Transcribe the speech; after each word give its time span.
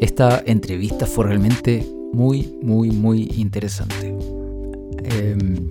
Esta 0.00 0.42
entrevista 0.44 1.06
fue 1.06 1.24
realmente 1.24 1.86
muy, 2.12 2.58
muy, 2.62 2.90
muy 2.90 3.32
interesante. 3.36 4.14
Em, 5.04 5.66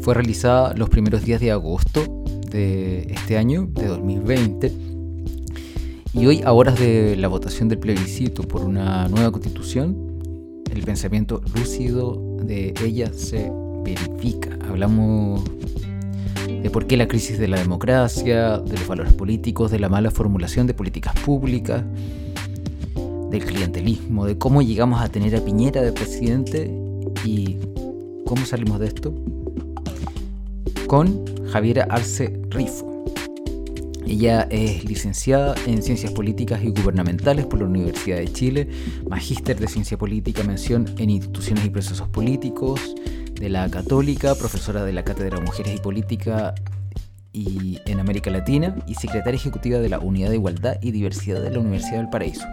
fue 0.00 0.14
realizada 0.14 0.74
los 0.74 0.88
primeros 0.88 1.24
días 1.24 1.40
de 1.40 1.52
agosto 1.52 2.24
de 2.50 3.02
este 3.12 3.38
año, 3.38 3.68
de 3.74 3.86
2020. 3.86 4.72
Y 6.14 6.26
hoy, 6.26 6.42
a 6.44 6.52
horas 6.52 6.80
de 6.80 7.14
la 7.16 7.28
votación 7.28 7.68
del 7.68 7.78
plebiscito 7.78 8.42
por 8.42 8.64
una 8.64 9.06
nueva 9.06 9.30
constitución, 9.30 9.96
el 10.72 10.82
pensamiento 10.82 11.42
lúcido 11.54 12.38
de 12.42 12.74
ella 12.84 13.12
se 13.14 13.52
verifica. 13.84 14.58
Hablamos 14.68 15.44
de 16.60 16.70
por 16.70 16.88
qué 16.88 16.96
la 16.96 17.06
crisis 17.06 17.38
de 17.38 17.46
la 17.46 17.58
democracia, 17.58 18.58
de 18.58 18.76
los 18.76 18.88
valores 18.88 19.12
políticos, 19.12 19.70
de 19.70 19.78
la 19.78 19.88
mala 19.88 20.10
formulación 20.10 20.66
de 20.66 20.74
políticas 20.74 21.14
públicas, 21.20 21.84
del 23.32 23.44
clientelismo, 23.46 24.26
de 24.26 24.36
cómo 24.36 24.60
llegamos 24.60 25.00
a 25.00 25.08
tener 25.08 25.34
a 25.34 25.40
Piñera 25.40 25.80
de 25.80 25.92
presidente 25.92 26.70
y 27.24 27.56
cómo 28.26 28.44
salimos 28.44 28.78
de 28.78 28.86
esto, 28.88 29.14
con 30.86 31.24
Javiera 31.50 31.86
Arce 31.88 32.38
Rifo. 32.50 33.04
Ella 34.06 34.46
es 34.50 34.84
licenciada 34.84 35.54
en 35.66 35.82
Ciencias 35.82 36.12
Políticas 36.12 36.62
y 36.62 36.68
Gubernamentales 36.68 37.46
por 37.46 37.60
la 37.60 37.64
Universidad 37.64 38.18
de 38.18 38.30
Chile, 38.30 38.68
magíster 39.08 39.58
de 39.58 39.66
Ciencia 39.66 39.96
Política, 39.96 40.44
mención 40.44 40.84
en 40.98 41.08
Instituciones 41.08 41.64
y 41.64 41.70
Procesos 41.70 42.08
Políticos 42.08 42.94
de 43.32 43.48
la 43.48 43.70
Católica, 43.70 44.34
profesora 44.34 44.84
de 44.84 44.92
la 44.92 45.04
Cátedra 45.04 45.38
de 45.38 45.46
Mujeres 45.46 45.74
y 45.74 45.80
Política 45.80 46.54
y 47.32 47.78
en 47.86 47.98
América 47.98 48.30
Latina 48.30 48.76
y 48.86 48.94
secretaria 48.94 49.38
ejecutiva 49.38 49.78
de 49.78 49.88
la 49.88 50.00
Unidad 50.00 50.28
de 50.28 50.36
Igualdad 50.36 50.76
y 50.82 50.90
Diversidad 50.90 51.40
de 51.40 51.50
la 51.50 51.60
Universidad 51.60 51.96
del 51.96 52.10
Paraíso 52.10 52.44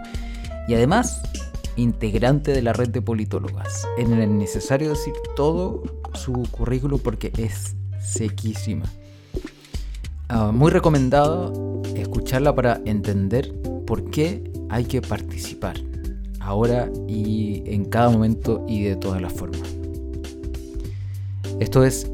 y 0.68 0.74
además 0.74 1.20
integrante 1.76 2.52
de 2.52 2.62
la 2.62 2.72
red 2.72 2.88
de 2.88 3.02
politólogas. 3.02 3.86
Es 3.98 4.08
necesario 4.08 4.90
decir 4.90 5.14
todo 5.36 5.82
su 6.14 6.42
currículum 6.50 7.00
porque 7.00 7.32
es 7.36 7.74
sequísima. 8.00 8.84
Ah, 10.28 10.52
muy 10.52 10.70
recomendado 10.70 11.82
escucharla 11.94 12.54
para 12.54 12.80
entender 12.84 13.52
por 13.86 14.10
qué 14.10 14.44
hay 14.68 14.84
que 14.84 15.02
participar 15.02 15.76
ahora 16.40 16.90
y 17.08 17.62
en 17.66 17.84
cada 17.84 18.10
momento 18.10 18.64
y 18.68 18.84
de 18.84 18.96
todas 18.96 19.20
las 19.20 19.32
formas. 19.32 19.76
Esto 21.58 21.84
es 21.84 22.10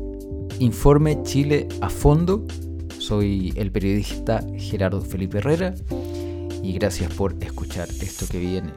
Informe 0.58 1.22
Chile 1.22 1.68
a 1.80 1.88
fondo. 1.88 2.44
Soy 2.98 3.52
el 3.56 3.70
periodista 3.70 4.44
Gerardo 4.56 5.00
Felipe 5.00 5.38
Herrera 5.38 5.74
y 6.66 6.72
gracias 6.72 7.14
por 7.14 7.32
escuchar 7.40 7.88
esto 8.00 8.26
que 8.28 8.40
viene. 8.40 8.72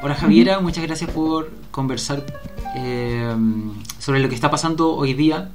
Hola 0.00 0.14
Javiera, 0.14 0.60
muchas 0.60 0.84
gracias 0.84 1.10
por 1.10 1.50
conversar 1.72 2.24
eh, 2.76 3.34
sobre 3.98 4.20
lo 4.20 4.28
que 4.28 4.36
está 4.36 4.48
pasando 4.48 4.94
hoy 4.94 5.14
día. 5.14 5.50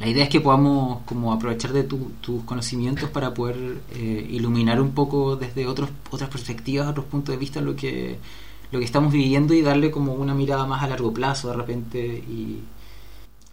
La 0.00 0.08
idea 0.08 0.24
es 0.24 0.28
que 0.28 0.40
podamos 0.42 1.02
como 1.06 1.32
aprovechar 1.32 1.72
de 1.72 1.84
tus 1.84 2.44
conocimientos 2.44 3.08
para 3.08 3.32
poder 3.32 3.78
eh, 3.94 4.26
iluminar 4.28 4.82
un 4.82 4.90
poco 4.90 5.36
desde 5.36 5.66
otros, 5.66 5.88
otras 6.10 6.28
perspectivas, 6.28 6.88
otros 6.88 7.06
puntos 7.06 7.32
de 7.32 7.38
vista 7.38 7.62
lo 7.62 7.74
que, 7.74 8.18
lo 8.70 8.80
que 8.80 8.84
estamos 8.84 9.10
viviendo 9.10 9.54
y 9.54 9.62
darle 9.62 9.90
como 9.90 10.12
una 10.12 10.34
mirada 10.34 10.66
más 10.66 10.82
a 10.82 10.88
largo 10.88 11.14
plazo 11.14 11.48
de 11.48 11.56
repente 11.56 12.04
y 12.06 12.64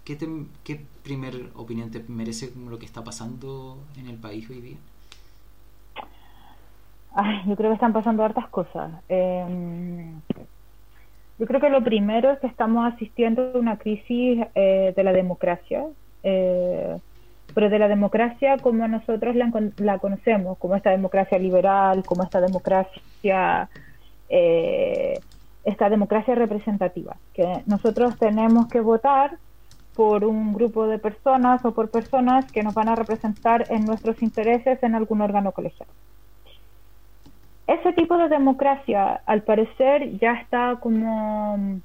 ¿Qué, 0.03 0.17
¿Qué 0.64 0.81
primer 1.03 1.49
opinión 1.55 1.91
te 1.91 2.03
merece 2.07 2.52
lo 2.55 2.77
que 2.80 2.85
está 2.85 3.03
pasando 3.03 3.77
en 3.97 4.07
el 4.07 4.17
país 4.17 4.49
hoy 4.49 4.61
día? 4.61 4.77
Ay, 7.14 7.42
yo 7.45 7.55
creo 7.55 7.70
que 7.71 7.76
están 7.76 7.93
pasando 7.93 8.23
hartas 8.23 8.48
cosas. 8.48 8.92
Em, 9.09 10.21
yo 11.37 11.45
creo 11.45 11.59
que 11.59 11.70
lo 11.70 11.83
primero 11.83 12.31
es 12.31 12.39
que 12.39 12.48
estamos 12.48 12.92
asistiendo 12.93 13.52
a 13.53 13.58
una 13.58 13.77
crisis 13.77 14.45
eh, 14.55 14.93
de 14.95 15.03
la 15.03 15.11
democracia, 15.11 15.86
eh, 16.23 16.98
pero 17.53 17.70
de 17.70 17.80
la 17.80 17.89
democracia 17.89 18.58
como 18.59 18.87
nosotros 18.87 19.36
la, 19.36 19.52
la, 19.77 19.99
conocemos, 19.99 20.58
como 20.58 20.76
esta 20.76 20.92
democracia 20.92 21.37
liberal, 21.37 22.03
como 22.05 22.23
esta 22.23 22.39
democracia, 22.39 23.67
eh, 24.30 25.20
esta 25.65 25.89
democracia 25.89 26.33
representativa, 26.36 27.17
que 27.33 27.61
nosotros 27.65 28.17
tenemos 28.17 28.67
que 28.67 28.80
votar 28.80 29.37
por 29.95 30.23
un 30.23 30.53
grupo 30.53 30.87
de 30.87 30.99
personas 30.99 31.63
o 31.65 31.73
por 31.73 31.89
personas 31.89 32.49
que 32.52 32.63
nos 32.63 32.73
van 32.73 32.89
a 32.89 32.95
representar 32.95 33.65
en 33.69 33.85
nuestros 33.85 34.21
intereses 34.21 34.81
en 34.83 34.95
algún 34.95 35.21
órgano 35.21 35.52
colegial. 35.52 35.89
Ese 37.67 37.93
tipo 37.93 38.17
de 38.17 38.29
democracia, 38.29 39.21
al 39.25 39.43
parecer, 39.43 40.17
ya 40.17 40.33
está 40.33 40.77
como, 40.81 41.79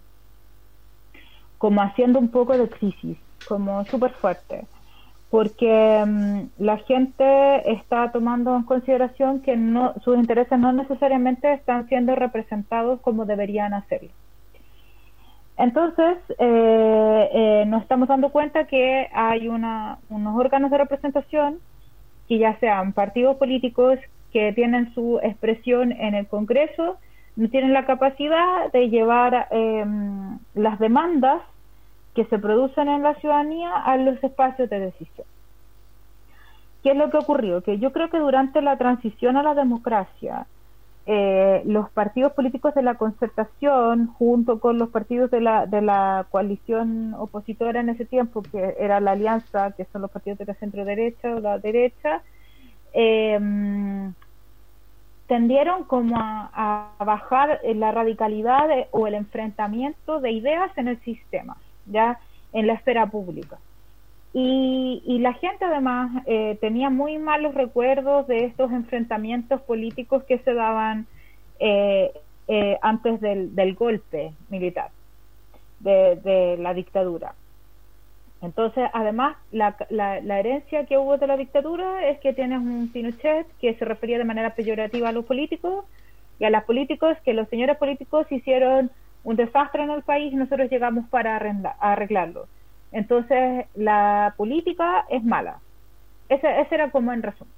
como 1.58 1.82
haciendo 1.82 2.18
un 2.18 2.28
poco 2.28 2.56
de 2.56 2.68
crisis, 2.68 3.18
como 3.46 3.84
súper 3.84 4.12
fuerte, 4.12 4.64
porque 5.30 6.04
mm, 6.06 6.62
la 6.64 6.78
gente 6.78 7.70
está 7.70 8.10
tomando 8.10 8.56
en 8.56 8.62
consideración 8.62 9.42
que 9.42 9.56
no, 9.56 9.94
sus 10.02 10.16
intereses 10.16 10.58
no 10.58 10.72
necesariamente 10.72 11.52
están 11.52 11.88
siendo 11.88 12.14
representados 12.14 13.00
como 13.00 13.24
deberían 13.24 13.74
hacerlo. 13.74 14.10
Entonces, 15.56 16.18
eh, 16.38 17.30
eh, 17.32 17.64
nos 17.66 17.82
estamos 17.82 18.08
dando 18.08 18.30
cuenta 18.30 18.66
que 18.66 19.08
hay 19.12 19.48
una, 19.48 19.98
unos 20.10 20.36
órganos 20.38 20.70
de 20.70 20.78
representación 20.78 21.58
que 22.28 22.38
ya 22.38 22.58
sean 22.58 22.92
partidos 22.92 23.36
políticos 23.36 23.98
que 24.32 24.52
tienen 24.52 24.92
su 24.92 25.18
expresión 25.22 25.92
en 25.92 26.14
el 26.14 26.26
Congreso, 26.26 26.98
no 27.36 27.48
tienen 27.48 27.72
la 27.72 27.86
capacidad 27.86 28.70
de 28.72 28.90
llevar 28.90 29.48
em, 29.50 30.38
las 30.54 30.78
demandas 30.78 31.40
que 32.14 32.24
se 32.26 32.38
producen 32.38 32.88
en 32.88 33.02
la 33.02 33.14
ciudadanía 33.14 33.72
a 33.72 33.96
los 33.96 34.22
espacios 34.22 34.68
de 34.68 34.80
decisión. 34.80 35.26
¿Qué 36.82 36.90
es 36.90 36.96
lo 36.96 37.10
que 37.10 37.18
ocurrió? 37.18 37.62
Que 37.62 37.78
yo 37.78 37.92
creo 37.92 38.10
que 38.10 38.18
durante 38.18 38.62
la 38.62 38.76
transición 38.76 39.36
a 39.36 39.42
la 39.42 39.54
democracia, 39.54 40.46
eh, 41.08 41.62
los 41.64 41.88
partidos 41.90 42.32
políticos 42.32 42.74
de 42.74 42.82
la 42.82 42.96
concertación, 42.96 44.08
junto 44.08 44.58
con 44.58 44.76
los 44.76 44.88
partidos 44.88 45.30
de 45.30 45.40
la, 45.40 45.66
de 45.66 45.80
la 45.80 46.26
coalición 46.30 47.14
opositora 47.14 47.80
en 47.80 47.90
ese 47.90 48.04
tiempo, 48.04 48.42
que 48.42 48.74
era 48.78 48.98
la 48.98 49.12
alianza, 49.12 49.70
que 49.72 49.84
son 49.92 50.02
los 50.02 50.10
partidos 50.10 50.38
de 50.40 50.46
la 50.46 50.54
centro 50.54 50.84
derecha 50.84 51.34
o 51.34 51.40
la 51.40 51.58
derecha, 51.58 52.22
eh, 52.92 53.38
tendieron 55.26 55.84
como 55.84 56.16
a, 56.18 56.92
bajar 56.98 57.60
la 57.62 57.92
radicalidad 57.92 58.68
o 58.90 59.06
el 59.06 59.14
enfrentamiento 59.14 60.20
de 60.20 60.32
ideas 60.32 60.76
en 60.76 60.88
el 60.88 61.00
sistema, 61.00 61.56
ya 61.86 62.18
en 62.52 62.66
la 62.66 62.74
esfera 62.74 63.06
pública. 63.06 63.58
Y, 64.38 65.18
la 65.20 65.32
gente 65.32 65.64
además 65.64 66.10
eh, 66.26 66.58
tenía 66.60 66.90
muy 66.90 67.16
malos 67.16 67.54
recuerdos 67.54 68.26
de 68.26 68.44
estos 68.44 68.70
enfrentamientos 68.70 69.62
políticos 69.62 70.24
que 70.24 70.38
se 70.40 70.52
daban 70.52 71.06
eh, 71.58 72.12
eh, 72.46 72.76
antes 72.82 73.18
del, 73.22 73.74
golpe 73.74 74.34
militar, 74.50 74.90
de, 75.80 76.58
la 76.60 76.74
dictadura. 76.74 77.34
Entonces, 78.42 78.90
además, 78.92 79.38
la, 79.52 79.74
la, 79.88 80.38
herencia 80.38 80.84
que 80.84 80.98
hubo 80.98 81.16
de 81.16 81.26
la 81.28 81.38
dictadura 81.38 82.06
es 82.06 82.20
que 82.20 82.34
tienes 82.34 82.58
un 82.58 82.90
Pinochet 82.92 83.46
que 83.58 83.72
se 83.76 83.86
refería 83.86 84.18
de 84.18 84.24
manera 84.24 84.54
peyorativa 84.54 85.08
a 85.08 85.12
los 85.12 85.24
políticos 85.24 85.86
y 86.38 86.44
a 86.44 86.50
los 86.50 86.64
políticos, 86.64 87.16
que 87.24 87.32
los 87.32 87.48
señores 87.48 87.78
políticos 87.78 88.30
hicieron 88.30 88.90
un 89.24 89.36
desastre 89.36 89.82
en 89.82 89.90
el 89.92 90.02
país 90.02 90.30
y 90.30 90.36
nosotros 90.36 90.70
llegamos 90.70 91.08
para 91.08 91.36
arreglarlo. 91.36 92.48
Entonces, 92.92 93.66
la 93.74 94.34
política 94.36 95.04
es 95.10 95.24
mala. 95.24 95.58
Ese, 96.28 96.66
era 96.70 96.90
como 96.90 97.12
en 97.12 97.22
resumen. 97.22 97.54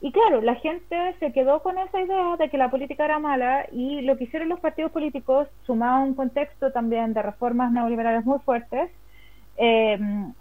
Y 0.00 0.12
claro, 0.12 0.40
la 0.40 0.54
gente 0.54 1.14
se 1.18 1.32
quedó 1.32 1.62
con 1.62 1.76
esa 1.76 2.00
idea 2.00 2.36
de 2.38 2.48
que 2.48 2.56
la 2.56 2.70
política 2.70 3.04
era 3.04 3.18
mala 3.18 3.66
y 3.70 4.00
lo 4.00 4.16
que 4.16 4.24
hicieron 4.24 4.48
los 4.48 4.60
partidos 4.60 4.92
políticos, 4.92 5.48
sumado 5.66 5.96
a 5.96 6.04
un 6.04 6.14
contexto 6.14 6.72
también 6.72 7.12
de 7.12 7.22
reformas 7.22 7.70
neoliberales 7.70 8.24
muy 8.24 8.38
fuertes, 8.38 8.90
eh, 9.58 9.98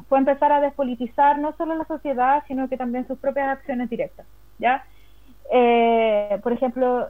fue 0.07 0.17
empezar 0.17 0.53
a 0.53 0.61
despolitizar 0.61 1.39
no 1.39 1.53
solo 1.57 1.75
la 1.75 1.83
sociedad, 1.85 2.43
sino 2.47 2.69
que 2.69 2.77
también 2.77 3.05
sus 3.05 3.19
propias 3.19 3.49
acciones 3.49 3.89
directas. 3.89 4.25
¿ya? 4.59 4.85
Eh, 5.51 6.39
por 6.41 6.53
ejemplo, 6.53 7.07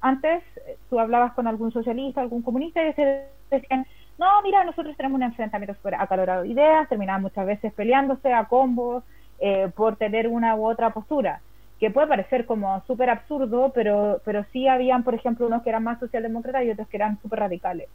antes 0.00 0.44
tú 0.88 1.00
hablabas 1.00 1.32
con 1.32 1.48
algún 1.48 1.72
socialista, 1.72 2.20
algún 2.20 2.42
comunista 2.42 2.80
y 2.80 2.86
decían, 2.86 3.86
no, 4.18 4.42
mira, 4.42 4.64
nosotros 4.64 4.96
tenemos 4.96 5.16
un 5.16 5.22
enfrentamiento 5.22 5.74
súper 5.76 5.94
acalorado 5.94 6.42
de 6.42 6.48
ideas, 6.48 6.88
terminaban 6.88 7.22
muchas 7.22 7.46
veces 7.46 7.72
peleándose 7.72 8.32
a 8.32 8.46
combos 8.46 9.04
eh, 9.38 9.70
por 9.76 9.96
tener 9.96 10.28
una 10.28 10.56
u 10.56 10.66
otra 10.66 10.90
postura, 10.92 11.40
que 11.78 11.90
puede 11.90 12.08
parecer 12.08 12.44
como 12.46 12.82
súper 12.86 13.10
absurdo, 13.10 13.72
pero, 13.74 14.20
pero 14.24 14.44
sí 14.52 14.66
habían, 14.66 15.04
por 15.04 15.14
ejemplo, 15.14 15.46
unos 15.46 15.62
que 15.62 15.70
eran 15.70 15.84
más 15.84 16.00
socialdemócratas 16.00 16.64
y 16.64 16.70
otros 16.70 16.88
que 16.88 16.96
eran 16.96 17.20
súper 17.22 17.40
radicales. 17.40 17.88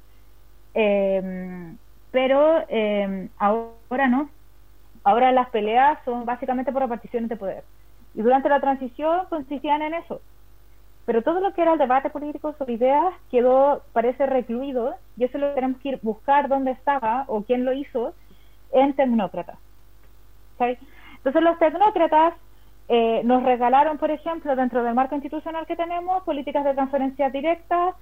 Em, 0.73 1.77
pero 2.11 2.63
em, 2.69 3.29
ahora 3.37 4.07
no. 4.07 4.29
Ahora 5.03 5.31
las 5.33 5.49
peleas 5.49 5.99
son 6.05 6.25
básicamente 6.25 6.71
por 6.71 6.81
reparticiones 6.83 7.29
de 7.29 7.37
poder. 7.37 7.65
Y 8.13 8.21
durante 8.21 8.49
la 8.49 8.61
transición 8.61 9.27
consistían 9.29 9.81
en 9.81 9.95
eso. 9.95 10.21
Pero 11.05 11.21
todo 11.21 11.41
lo 11.41 11.53
que 11.53 11.61
era 11.61 11.73
el 11.73 11.79
debate 11.79 12.09
político 12.09 12.53
sobre 12.57 12.73
ideas 12.73 13.13
quedó, 13.29 13.83
parece, 13.91 14.25
recluido, 14.25 14.95
y 15.17 15.25
eso 15.25 15.37
lo 15.37 15.53
tenemos 15.53 15.81
que 15.81 15.89
ir 15.89 15.99
buscar 16.01 16.47
dónde 16.47 16.71
estaba 16.71 17.25
o 17.27 17.43
quién 17.43 17.65
lo 17.65 17.73
hizo 17.73 18.13
en 18.71 18.93
tecnócratas. 18.93 19.57
Entonces 20.59 21.41
los 21.41 21.59
tecnócratas 21.59 22.33
eh, 22.87 23.21
nos 23.23 23.43
regalaron, 23.43 23.97
por 23.97 24.11
ejemplo, 24.11 24.55
dentro 24.55 24.83
del 24.83 24.93
marco 24.93 25.15
institucional 25.15 25.65
que 25.65 25.75
tenemos, 25.75 26.23
políticas 26.23 26.63
de 26.63 26.73
transferencia 26.73 27.29
directa, 27.29 27.93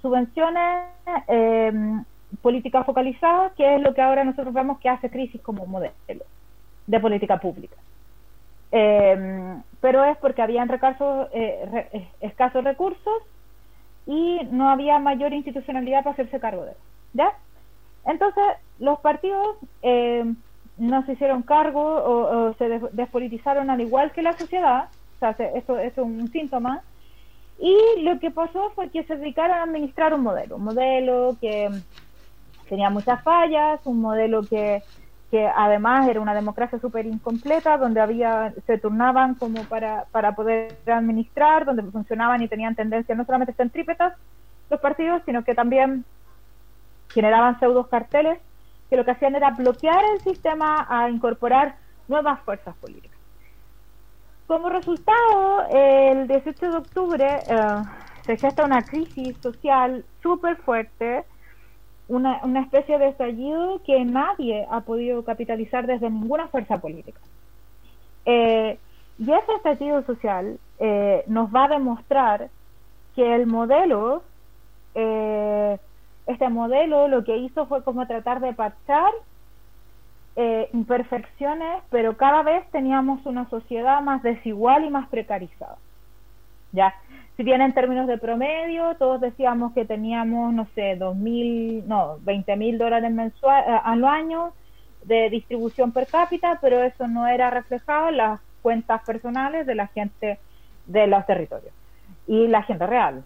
subvenciones, 0.00 0.88
eh, 1.28 1.72
política 2.42 2.84
focalizada, 2.84 3.50
que 3.56 3.76
es 3.76 3.80
lo 3.80 3.94
que 3.94 4.02
ahora 4.02 4.24
nosotros 4.24 4.54
vemos 4.54 4.78
que 4.80 4.88
hace 4.88 5.10
crisis 5.10 5.40
como 5.40 5.66
modelo 5.66 6.24
de 6.86 7.00
política 7.00 7.38
pública. 7.38 7.76
Eh, 8.72 9.56
pero 9.80 10.04
es 10.04 10.16
porque 10.18 10.42
habían 10.42 10.70
eh, 11.32 12.08
escasos 12.20 12.64
recursos 12.64 13.22
y 14.06 14.40
no 14.50 14.70
había 14.70 14.98
mayor 14.98 15.32
institucionalidad 15.32 16.04
para 16.04 16.14
hacerse 16.14 16.40
cargo 16.40 16.64
de 16.64 16.72
eso. 16.72 16.80
¿Ya? 17.14 17.32
Entonces, 18.04 18.44
los 18.78 19.00
partidos 19.00 19.56
eh, 19.82 20.24
no 20.78 21.04
se 21.04 21.12
hicieron 21.12 21.42
cargo 21.42 21.82
o, 21.82 22.54
se 22.54 22.80
despolitizaron 22.92 23.70
al 23.70 23.80
igual 23.80 24.12
que 24.12 24.22
la 24.22 24.32
sociedad, 24.32 24.88
o 25.16 25.18
sea, 25.18 25.30
esto, 25.54 25.78
es 25.78 25.96
un 25.98 26.30
síntoma, 26.32 26.82
y 27.58 27.76
lo 28.02 28.18
que 28.18 28.30
pasó 28.30 28.70
fue 28.74 28.88
que 28.88 29.04
se 29.04 29.16
dedicaron 29.16 29.58
a 29.58 29.62
administrar 29.64 30.14
un 30.14 30.22
modelo, 30.22 30.56
un 30.56 30.64
modelo 30.64 31.36
que 31.40 31.68
tenía 32.70 32.88
muchas 32.88 33.22
fallas, 33.22 33.80
un 33.84 34.00
modelo 34.00 34.42
que, 34.42 34.82
que 35.30 35.46
además 35.46 36.08
era 36.08 36.20
una 36.20 36.34
democracia 36.34 36.80
súper 36.80 37.06
incompleta, 37.06 37.78
donde 37.78 38.00
había 38.00 38.52
se 38.66 38.78
turnaban 38.78 39.36
como 39.36 39.62
para, 39.64 40.06
para 40.10 40.34
poder 40.34 40.76
administrar, 40.86 41.64
donde 41.64 41.82
funcionaban 41.84 42.42
y 42.42 42.48
tenían 42.48 42.74
tendencia 42.74 43.14
no 43.14 43.24
solamente 43.24 43.52
centrípetas 43.52 44.14
los 44.70 44.80
partidos, 44.80 45.22
sino 45.24 45.44
que 45.44 45.54
también 45.54 46.04
generaban 47.08 47.58
pseudos 47.58 47.88
carteles 47.88 48.38
que 48.88 48.96
lo 48.96 49.04
que 49.04 49.12
hacían 49.12 49.36
era 49.36 49.50
bloquear 49.50 50.02
el 50.14 50.20
sistema 50.20 50.86
a 50.88 51.08
incorporar 51.08 51.76
nuevas 52.08 52.40
fuerzas 52.40 52.74
políticas. 52.76 53.18
Como 54.48 54.68
resultado, 54.68 55.64
el 55.70 56.26
18 56.26 56.70
de 56.70 56.76
octubre 56.76 57.38
eh, 57.46 57.82
se 58.26 58.36
gesta 58.36 58.64
una 58.64 58.82
crisis 58.82 59.36
social 59.40 60.04
súper 60.20 60.56
fuerte, 60.56 61.24
una, 62.10 62.40
una, 62.44 62.60
especie 62.60 62.98
de 62.98 63.08
estallido 63.08 63.80
que 63.84 64.04
nadie 64.04 64.66
ha 64.70 64.80
podido 64.82 65.24
capitalizar 65.24 65.86
desde 65.86 66.10
ninguna 66.10 66.48
fuerza 66.48 66.78
política. 66.78 67.20
Eh, 68.26 68.78
y 69.18 69.24
ese 69.24 69.52
estallido 69.56 70.02
social 70.04 70.58
eh, 70.78 71.24
nos 71.26 71.54
va 71.54 71.64
a 71.64 71.68
demostrar 71.68 72.48
que 73.14 73.34
el 73.34 73.46
modelo 73.46 74.22
este 76.26 76.48
modelo 76.48 77.08
lo 77.08 77.24
que 77.24 77.36
hizo 77.36 77.66
fue 77.66 77.82
como 77.82 78.06
tratar 78.06 78.40
de 78.40 78.52
parchar 78.52 79.12
eh, 80.36 80.68
imperfecciones, 80.72 81.82
pero 81.90 82.16
cada 82.16 82.42
vez 82.42 82.64
teníamos 82.70 83.24
una 83.26 83.48
sociedad 83.50 84.00
más 84.00 84.22
desigual 84.22 84.84
y 84.84 84.90
más 84.90 85.08
precarizada. 85.08 85.76
Ya, 86.72 86.94
si 87.36 87.42
bien 87.42 87.60
en 87.62 87.72
términos 87.72 88.06
de 88.06 88.18
promedio, 88.18 88.94
todos 88.98 89.20
decíamos 89.20 89.72
que 89.72 89.84
teníamos, 89.84 90.52
no 90.52 90.66
sé, 90.74 90.96
dos 90.96 91.16
mil, 91.16 91.86
no, 91.88 92.18
20 92.20 92.56
mil 92.56 92.78
dólares 92.78 93.10
mensual, 93.12 93.64
eh, 93.66 93.80
al 93.82 94.04
año 94.04 94.52
de 95.04 95.30
distribución 95.30 95.92
per 95.92 96.06
cápita, 96.06 96.58
pero 96.60 96.82
eso 96.82 97.08
no 97.08 97.26
era 97.26 97.50
reflejado 97.50 98.08
en 98.08 98.18
las 98.18 98.40
cuentas 98.62 99.02
personales 99.04 99.66
de 99.66 99.74
la 99.74 99.86
gente 99.88 100.38
de 100.86 101.06
los 101.06 101.24
territorios 101.26 101.72
y 102.26 102.46
la 102.48 102.62
gente 102.62 102.86
real. 102.86 103.24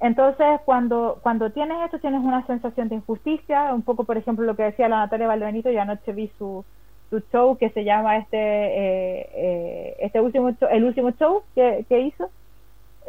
Entonces, 0.00 0.60
cuando, 0.64 1.18
cuando 1.22 1.50
tienes 1.50 1.78
esto, 1.84 1.98
tienes 1.98 2.20
una 2.20 2.46
sensación 2.46 2.88
de 2.88 2.96
injusticia, 2.96 3.72
un 3.74 3.82
poco, 3.82 4.04
por 4.04 4.16
ejemplo, 4.16 4.44
lo 4.44 4.56
que 4.56 4.64
decía 4.64 4.88
la 4.88 4.98
Natalia 4.98 5.28
Valbenito, 5.28 5.70
ya 5.70 5.82
anoche 5.82 6.12
vi 6.12 6.30
su, 6.38 6.64
su 7.10 7.20
show 7.32 7.56
que 7.56 7.70
se 7.70 7.84
llama 7.84 8.18
este, 8.18 8.36
eh, 8.38 9.30
eh, 9.34 9.96
este 10.00 10.20
último 10.20 10.54
el 10.70 10.84
último 10.84 11.10
show 11.12 11.42
que, 11.54 11.84
que 11.88 12.00
hizo, 12.00 12.30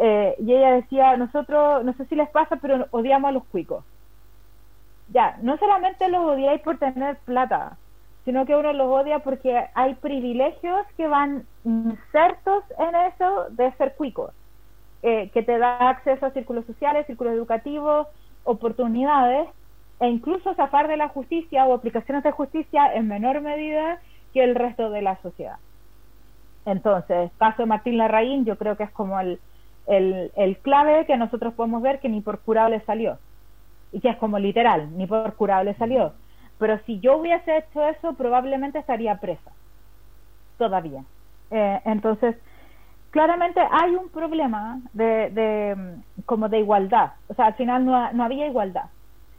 eh, 0.01 0.35
y 0.39 0.53
ella 0.53 0.71
decía, 0.75 1.17
nosotros, 1.17 1.83
no 1.83 1.91
sé 1.93 2.05
si 2.05 2.15
les 2.15 2.29
pasa, 2.29 2.55
pero 2.55 2.87
odiamos 2.91 3.29
a 3.29 3.33
los 3.33 3.43
cuicos. 3.45 3.83
Ya, 5.09 5.37
no 5.41 5.57
solamente 5.57 6.07
los 6.07 6.21
odiáis 6.21 6.61
por 6.61 6.77
tener 6.77 7.17
plata, 7.25 7.77
sino 8.23 8.45
que 8.45 8.55
uno 8.55 8.71
los 8.71 8.87
odia 8.87 9.19
porque 9.19 9.67
hay 9.73 9.95
privilegios 9.95 10.85
que 10.95 11.07
van 11.07 11.43
insertos 11.65 12.63
en 12.77 12.95
eso 12.95 13.47
de 13.49 13.73
ser 13.73 13.95
cuicos. 13.95 14.31
Eh, 15.03 15.29
que 15.33 15.43
te 15.43 15.57
da 15.57 15.89
acceso 15.89 16.25
a 16.25 16.31
círculos 16.31 16.65
sociales, 16.65 17.05
círculos 17.05 17.33
educativos, 17.33 18.07
oportunidades, 18.45 19.49
e 19.99 20.07
incluso 20.07 20.53
zafar 20.55 20.87
de 20.87 20.95
la 20.95 21.09
justicia 21.09 21.65
o 21.65 21.73
aplicaciones 21.73 22.23
de 22.23 22.31
justicia 22.31 22.93
en 22.93 23.09
menor 23.09 23.41
medida 23.41 23.99
que 24.33 24.45
el 24.45 24.55
resto 24.55 24.89
de 24.91 25.01
la 25.01 25.17
sociedad. 25.21 25.57
Entonces, 26.65 27.31
caso 27.37 27.63
de 27.63 27.65
Martín 27.65 27.97
Larraín, 27.97 28.45
yo 28.45 28.57
creo 28.57 28.77
que 28.77 28.83
es 28.83 28.91
como 28.91 29.19
el, 29.19 29.39
el, 29.89 30.31
el 30.35 30.57
clave 30.59 31.05
que 31.05 31.17
nosotros 31.17 31.53
podemos 31.53 31.81
ver 31.81 31.99
que 31.99 32.09
ni 32.09 32.21
por 32.21 32.39
curable 32.39 32.79
salió. 32.85 33.17
Y 33.91 33.99
que 33.99 34.09
es 34.09 34.17
como 34.17 34.39
literal, 34.39 34.95
ni 34.97 35.07
por 35.07 35.33
curable 35.33 35.73
salió. 35.73 36.13
Pero 36.59 36.79
si 36.85 36.99
yo 36.99 37.17
hubiese 37.17 37.57
hecho 37.57 37.87
eso, 37.87 38.13
probablemente 38.13 38.79
estaría 38.79 39.19
presa. 39.19 39.51
Todavía. 40.57 41.03
Eh, 41.51 41.81
entonces, 41.85 42.35
claramente 43.11 43.59
hay 43.71 43.95
un 43.95 44.09
problema 44.09 44.79
de, 44.93 45.29
de, 45.31 45.95
como 46.25 46.49
de 46.49 46.59
igualdad. 46.59 47.13
O 47.27 47.33
sea, 47.33 47.47
al 47.47 47.53
final 47.55 47.85
no, 47.85 48.11
no, 48.13 48.23
había 48.23 48.47
igualdad. 48.47 48.85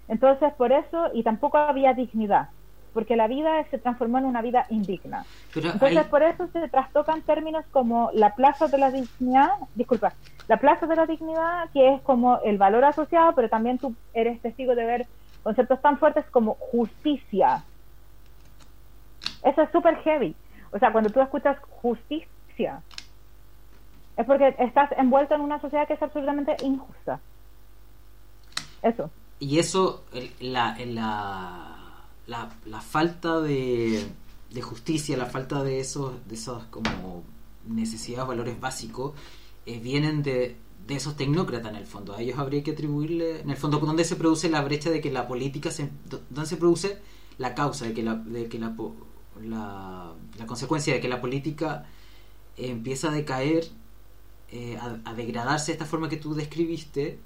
Entonces, 0.09 0.53
por 0.55 0.73
eso, 0.73 1.11
y 1.15 1.23
tampoco 1.23 1.59
había 1.59 1.95
dignidad, 1.95 2.49
porque 2.93 3.17
la 3.17 3.29
vida 3.29 3.63
se 3.71 3.79
transformó 3.79 4.19
en 4.19 4.25
una 4.25 4.43
vida 4.43 4.67
indigna. 4.71 5.25
Entonces, 5.55 6.05
por 6.07 6.23
eso 6.23 6.49
se 6.49 6.69
trastocan 6.69 7.23
términos 7.23 7.65
como 7.71 8.11
la 8.13 8.35
plaza 8.35 8.67
de 8.67 8.79
la 8.79 8.91
dignidad, 8.91 9.51
disculpa, 9.75 10.15
la 10.51 10.59
plaza 10.59 10.85
de 10.89 10.97
la 10.97 11.07
dignidad, 11.07 11.71
que 11.73 11.95
es 11.95 12.03
como 12.03 12.41
el 12.41 12.59
valor 12.59 12.85
asociado, 12.85 13.37
pero 13.37 13.49
también 13.49 13.79
tú 13.79 13.95
eres 14.13 14.43
testigo 14.43 14.75
de 14.75 14.85
ver 14.85 15.07
conceptos 15.45 15.81
tan 15.81 15.97
fuertes 15.97 16.25
como 16.33 16.55
justicia. 16.55 17.63
Eso 19.45 19.63
es 19.63 19.71
súper 19.71 19.99
heavy. 19.99 20.35
O 20.73 20.79
sea, 20.81 20.91
cuando 20.91 21.09
tú 21.09 21.21
escuchas 21.21 21.57
justicia, 21.81 22.83
es 24.17 24.27
porque 24.27 24.57
estás 24.59 24.91
envuelto 24.99 25.37
en 25.37 25.43
una 25.43 25.61
sociedad 25.61 25.87
que 25.87 25.95
es 25.95 26.03
absolutamente 26.03 26.57
injusta. 26.65 27.21
Eso. 28.83 29.09
Y 29.39 29.61
eso, 29.61 30.05
la, 30.41 30.77
la, 30.85 32.49
la, 32.67 32.81
falta 32.81 33.41
de, 33.41 34.05
de, 34.51 34.63
justicia, 34.63 35.17
la 35.17 35.27
falta 35.27 35.63
de 35.63 35.79
esos, 35.79 36.27
de 36.27 36.35
esos 36.35 36.65
como 36.65 37.23
necesidades, 37.69 38.27
valores 38.27 38.59
básicos, 38.59 39.15
eh, 39.67 39.79
vienen 39.79 40.23
de, 40.23 40.57
de 40.87 40.95
esos 40.95 41.17
tecnócratas 41.17 41.71
en 41.71 41.77
el 41.77 41.87
fondo. 41.87 42.15
A 42.15 42.21
ellos 42.21 42.39
habría 42.39 42.63
que 42.63 42.73
atribuirle, 42.73 43.41
en 43.41 43.51
el 43.51 43.57
fondo, 43.57 43.79
¿dónde 43.79 44.05
se 44.05 44.17
produce 44.17 44.49
la 44.49 44.63
brecha 44.63 44.91
de 44.91 45.01
que 45.01 45.11
la 45.11 45.27
política, 45.29 45.71
se, 45.71 45.91
dónde 46.31 46.47
se 46.47 46.57
produce 46.57 46.99
la 47.39 47.55
causa 47.55 47.87
de 47.87 47.95
que 47.95 48.03
la, 48.03 48.15
de 48.15 48.49
que 48.49 48.59
la, 48.59 48.75
la, 49.43 50.13
la 50.39 50.47
consecuencia 50.47 50.95
de 50.95 51.01
que 51.01 51.09
la 51.09 51.21
política 51.21 51.87
empieza 52.57 53.09
a 53.09 53.13
decaer 53.13 53.65
eh, 54.53 54.77
a, 55.05 55.15
degradarse 55.15 55.67
de 55.67 55.73
esta 55.75 55.85
forma 55.85 56.09
que 56.09 56.17
tú 56.17 56.35
describiste, 56.35 57.21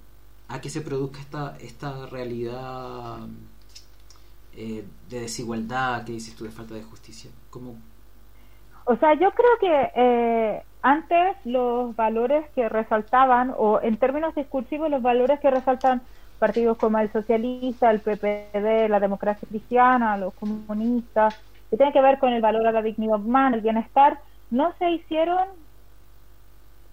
a 0.49 0.61
que 0.61 0.69
se 0.69 0.83
produzca 0.83 1.21
esta, 1.21 1.57
esta 1.59 2.07
realidad 2.07 3.27
eh, 4.55 4.85
de 5.09 5.21
desigualdad 5.21 6.05
que 6.05 6.13
dices 6.13 6.37
tú, 6.37 6.45
de 6.45 6.51
falta 6.51 6.75
de 6.75 6.83
justicia? 6.83 7.31
como 7.49 7.79
O 8.85 8.97
sea, 8.97 9.15
yo 9.15 9.31
creo 9.31 9.59
que 9.59 9.91
eh, 9.97 10.63
antes 10.87 11.35
los 11.47 11.97
valores 11.97 12.47
que 12.55 12.69
resaltaban, 12.69 13.55
o 13.57 13.81
en 13.81 13.97
términos 13.97 14.35
discursivos, 14.35 14.91
los 14.91 15.01
valores 15.01 15.41
que 15.41 15.51
resaltan 15.51 16.03
partidos 16.39 16.77
como 16.77 16.99
el 16.99 17.11
socialista, 17.11 17.91
el 17.91 18.01
PPD, 18.01 18.91
la 18.91 19.01
democracia 19.01 19.49
cristiana, 19.49 20.19
los 20.19 20.35
comunistas, 20.35 21.43
que 21.71 21.79
tienen 21.79 21.95
que 21.95 22.03
ver 22.03 22.19
con 22.19 22.35
el 22.35 22.43
valor 22.43 22.67
a 22.67 22.73
la 22.73 22.83
dignidad 22.83 23.17
humana, 23.17 23.57
el 23.57 23.63
bienestar, 23.63 24.19
no 24.51 24.75
se 24.79 24.91
hicieron 24.91 25.49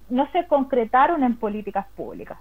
no 0.10 0.29
se 0.31 0.48
concretaron 0.48 1.24
en 1.24 1.36
políticas 1.36 1.86
públicas. 1.95 2.38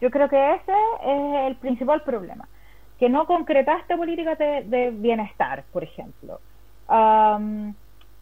Yo 0.00 0.10
creo 0.10 0.28
que 0.28 0.54
ese 0.54 0.72
es 1.04 1.46
el 1.46 1.54
principal 1.56 2.02
problema, 2.02 2.48
que 2.98 3.08
no 3.08 3.26
concretaste 3.26 3.96
políticas 3.96 4.38
de, 4.38 4.92
bienestar, 4.92 5.62
por 5.72 5.84
ejemplo. 5.84 6.40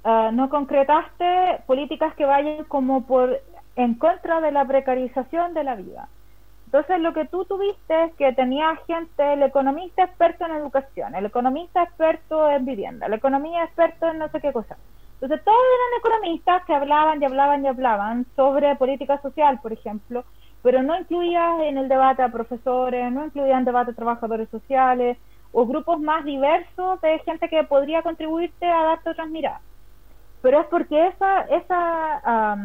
Ah, 0.05 0.31
no 0.33 0.49
concretaste 0.49 1.63
políticas 1.67 2.15
que 2.15 2.25
vayan 2.25 2.65
como 2.65 3.07
por 3.07 3.41
en 3.77 3.95
contra 3.95 4.41
de 4.41 4.53
la 4.53 4.65
precarización 4.65 5.55
de 5.55 5.65
la 5.65 5.75
vida. 5.77 6.09
Entonces 6.67 7.01
lo 7.01 7.13
que 7.15 7.27
tú 7.27 7.45
tuviste 7.47 8.05
es 8.05 8.15
que 8.17 8.33
tenía 8.35 8.77
gente, 8.87 9.33
el 9.33 9.43
economista 9.43 10.05
experto 10.05 10.47
en 10.47 10.53
educación, 10.53 11.15
el 11.15 11.27
economista 11.27 11.83
experto 11.83 12.51
en 12.51 12.65
vivienda, 12.67 13.07
el 13.07 13.15
economía 13.15 13.65
experto 13.65 14.09
en 14.09 14.19
no 14.19 14.29
sé 14.31 14.41
qué 14.41 14.53
cosa. 14.53 14.79
Entonces 15.21 15.45
todos 15.45 15.59
eran 15.59 16.01
economistas 16.01 16.65
que 16.67 16.75
hablaban 16.75 17.23
y 17.23 17.25
hablaban 17.27 17.65
y 17.65 17.69
hablaban 17.69 18.27
sobre 18.37 18.77
política 18.77 19.21
social, 19.23 19.61
por 19.61 19.73
ejemplo, 19.73 20.25
pero 20.63 20.83
no 20.83 20.99
incluía 20.99 21.67
en 21.69 21.79
el 21.79 21.89
debate 21.89 22.23
a 22.23 22.31
profesores, 22.33 23.13
no 23.13 23.25
incluía 23.27 23.59
en 23.59 23.65
debate 23.65 23.93
a 23.93 23.95
trabajadores 23.95 24.49
sociales 24.51 25.19
o 25.53 25.67
grupos 25.67 26.01
más 26.01 26.25
diversos 26.25 27.01
de 27.01 27.19
gente 27.21 27.49
que 27.49 27.65
podría 27.65 28.03
contribuirte 28.03 28.67
a 28.67 28.85
darte 28.85 29.11
otras 29.11 29.29
miradas. 29.31 29.68
Pero 30.43 30.61
es 30.61 30.67
porque 30.67 31.09
esa, 31.09 31.43
esa, 31.43 32.59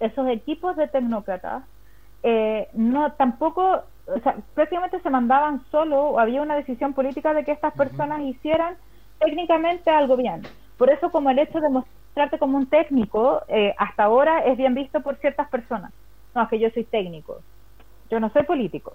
esos 0.00 0.28
equipos 0.28 0.76
de 0.76 0.88
tecnócratas 0.88 1.62
eh, 2.22 2.68
no 2.72 3.12
tampoco, 3.12 3.82
o 4.06 4.20
sea, 4.22 4.36
prácticamente 4.54 5.00
se 5.00 5.10
mandaban 5.10 5.62
solo 5.70 6.02
o 6.02 6.18
había 6.18 6.42
una 6.42 6.56
decisión 6.56 6.94
política 6.94 7.34
de 7.34 7.44
que 7.44 7.52
estas 7.52 7.74
personas 7.74 8.22
hicieran 8.22 8.76
técnicamente 9.18 9.90
algo 9.90 10.16
bien. 10.16 10.42
Por 10.78 10.90
eso 10.90 11.10
como 11.10 11.30
el 11.30 11.38
hecho 11.38 11.60
de 11.60 11.68
mostrarte 11.68 12.38
como 12.38 12.56
un 12.56 12.66
técnico 12.66 13.42
eh, 13.48 13.74
hasta 13.78 14.04
ahora 14.04 14.44
es 14.44 14.56
bien 14.56 14.74
visto 14.74 15.00
por 15.02 15.16
ciertas 15.16 15.48
personas. 15.48 15.92
No, 16.34 16.42
es 16.42 16.48
que 16.48 16.58
yo 16.58 16.70
soy 16.70 16.84
técnico, 16.84 17.40
yo 18.10 18.18
no 18.20 18.30
soy 18.30 18.44
político. 18.44 18.94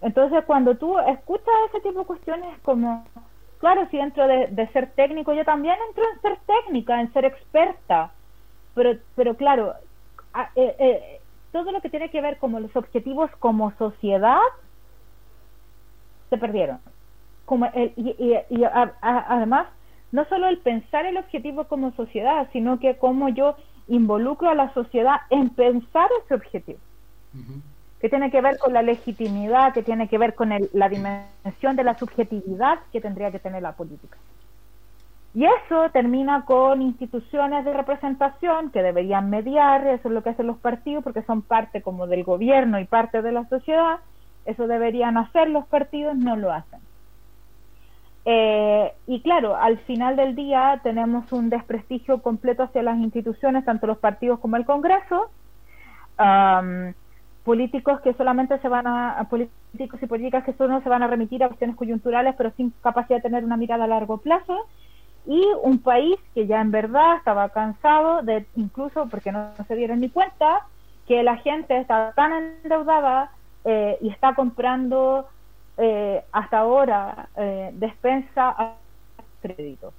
Entonces 0.00 0.42
cuando 0.46 0.76
tú 0.76 0.98
escuchas 0.98 1.54
ese 1.68 1.80
tipo 1.80 2.00
de 2.00 2.06
cuestiones 2.06 2.58
como, 2.62 3.04
claro, 3.62 3.86
si 3.92 3.96
dentro 3.96 4.26
de, 4.26 4.68
ser 4.72 4.90
técnico 4.90 5.32
yo 5.32 5.44
también 5.44 5.76
entro 5.88 6.02
en 6.12 6.20
ser 6.20 6.38
técnica, 6.46 7.00
en 7.00 7.12
ser 7.12 7.24
experta, 7.26 8.10
pero, 8.74 8.98
pero 9.14 9.36
claro, 9.36 9.74
eh, 10.56 10.74
eh, 10.80 11.20
todo 11.52 11.70
lo 11.70 11.80
que 11.80 11.88
tiene 11.88 12.10
que 12.10 12.20
ver 12.20 12.38
con 12.38 12.60
los 12.60 12.74
objetivos 12.74 13.30
como 13.38 13.72
sociedad 13.78 14.40
se 16.28 16.38
perdieron. 16.38 16.80
Como 17.44 17.66
y, 17.96 18.64
además, 19.00 19.68
no 20.10 20.24
solo 20.24 20.48
el 20.48 20.58
pensar 20.58 21.06
el 21.06 21.16
objetivo 21.16 21.68
como 21.68 21.92
sociedad, 21.92 22.48
sino 22.52 22.80
que 22.80 22.96
como 22.96 23.28
yo 23.28 23.54
involucro 23.86 24.50
a 24.50 24.56
la 24.56 24.74
sociedad 24.74 25.18
en 25.30 25.50
pensar 25.50 26.10
ese 26.24 26.34
objetivo. 26.34 26.80
Que 28.02 28.10
tiene 28.10 28.30
que 28.30 28.42
ver 28.42 28.58
con 28.58 28.74
la 28.74 28.82
legitimidad, 28.82 29.72
que 29.72 29.82
tiene 29.82 30.08
que 30.08 30.18
ver 30.18 30.34
con 30.34 30.50
la 30.74 30.88
dimensión 30.88 31.76
de 31.76 31.84
la 31.84 31.96
subjetividad 31.96 32.80
que 32.92 33.00
tendría 33.00 33.30
que 33.30 33.38
tener 33.38 33.62
la 33.62 33.72
política. 33.72 34.18
Y 35.34 35.46
eso 35.46 35.88
termina 35.90 36.44
con 36.44 36.82
instituciones 36.82 37.64
de 37.64 37.72
representación 37.72 38.70
que 38.70 38.82
deberían 38.82 39.30
mediar, 39.30 39.86
eso 39.86 40.08
es 40.08 40.14
lo 40.14 40.22
que 40.22 40.30
hacen 40.30 40.46
los 40.46 40.58
partidos, 40.58 41.02
porque 41.02 41.22
son 41.22 41.40
parte 41.40 41.80
como 41.80 42.06
del 42.06 42.22
gobierno 42.22 42.78
y 42.78 42.84
parte 42.84 43.22
de 43.22 43.32
la 43.32 43.48
sociedad, 43.48 44.00
eso 44.44 44.66
deberían 44.66 45.16
hacer 45.16 45.48
los 45.48 45.64
partidos, 45.66 46.16
no 46.16 46.36
lo 46.36 46.52
hacen. 46.52 46.80
Eh, 48.24 48.92
y 49.06 49.20
claro, 49.22 49.56
al 49.56 49.78
final 49.78 50.16
del 50.16 50.36
día 50.36 50.80
tenemos 50.82 51.32
un 51.32 51.48
desprestigio 51.50 52.22
completo 52.22 52.64
hacia 52.64 52.82
las 52.82 52.98
instituciones, 52.98 53.64
tanto 53.64 53.86
los 53.86 53.98
partidos 53.98 54.38
como 54.38 54.56
el 54.56 54.66
Congreso, 54.66 55.30
políticos 57.44 58.00
que 58.00 58.14
solamente 58.14 58.58
se 58.60 58.68
van 58.68 58.86
a, 58.86 59.26
políticos 59.28 60.00
y 60.02 60.06
políticas 60.06 60.44
que 60.44 60.52
solo 60.54 60.80
se 60.80 60.88
van 60.88 61.02
a 61.02 61.08
remitir 61.08 61.42
a 61.42 61.48
cuestiones 61.48 61.76
coyunturales, 61.76 62.34
pero 62.36 62.52
sin 62.56 62.70
capacidad 62.82 63.18
de 63.18 63.22
tener 63.22 63.44
una 63.44 63.56
mirada 63.56 63.84
a 63.84 63.88
largo 63.88 64.18
plazo 64.18 64.66
y 65.26 65.44
un 65.62 65.78
país 65.78 66.16
que 66.34 66.46
ya 66.46 66.60
en 66.60 66.70
verdad 66.70 67.16
estaba 67.16 67.48
cansado 67.50 68.22
de 68.22 68.46
incluso 68.56 69.08
porque 69.08 69.32
no, 69.32 69.50
se 69.66 69.76
dieron 69.76 70.00
ni 70.00 70.08
cuenta 70.08 70.66
que 71.06 71.22
la 71.22 71.36
gente 71.38 71.78
está 71.78 72.12
tan 72.14 72.32
endeudada 72.32 73.30
eh, 73.64 73.98
y 74.00 74.08
está 74.08 74.34
comprando 74.34 75.28
eh, 75.78 76.22
hasta 76.32 76.58
ahora 76.58 77.28
eh, 77.36 77.70
despensa 77.74 78.54
a 78.56 78.74
crédito. 79.40 79.92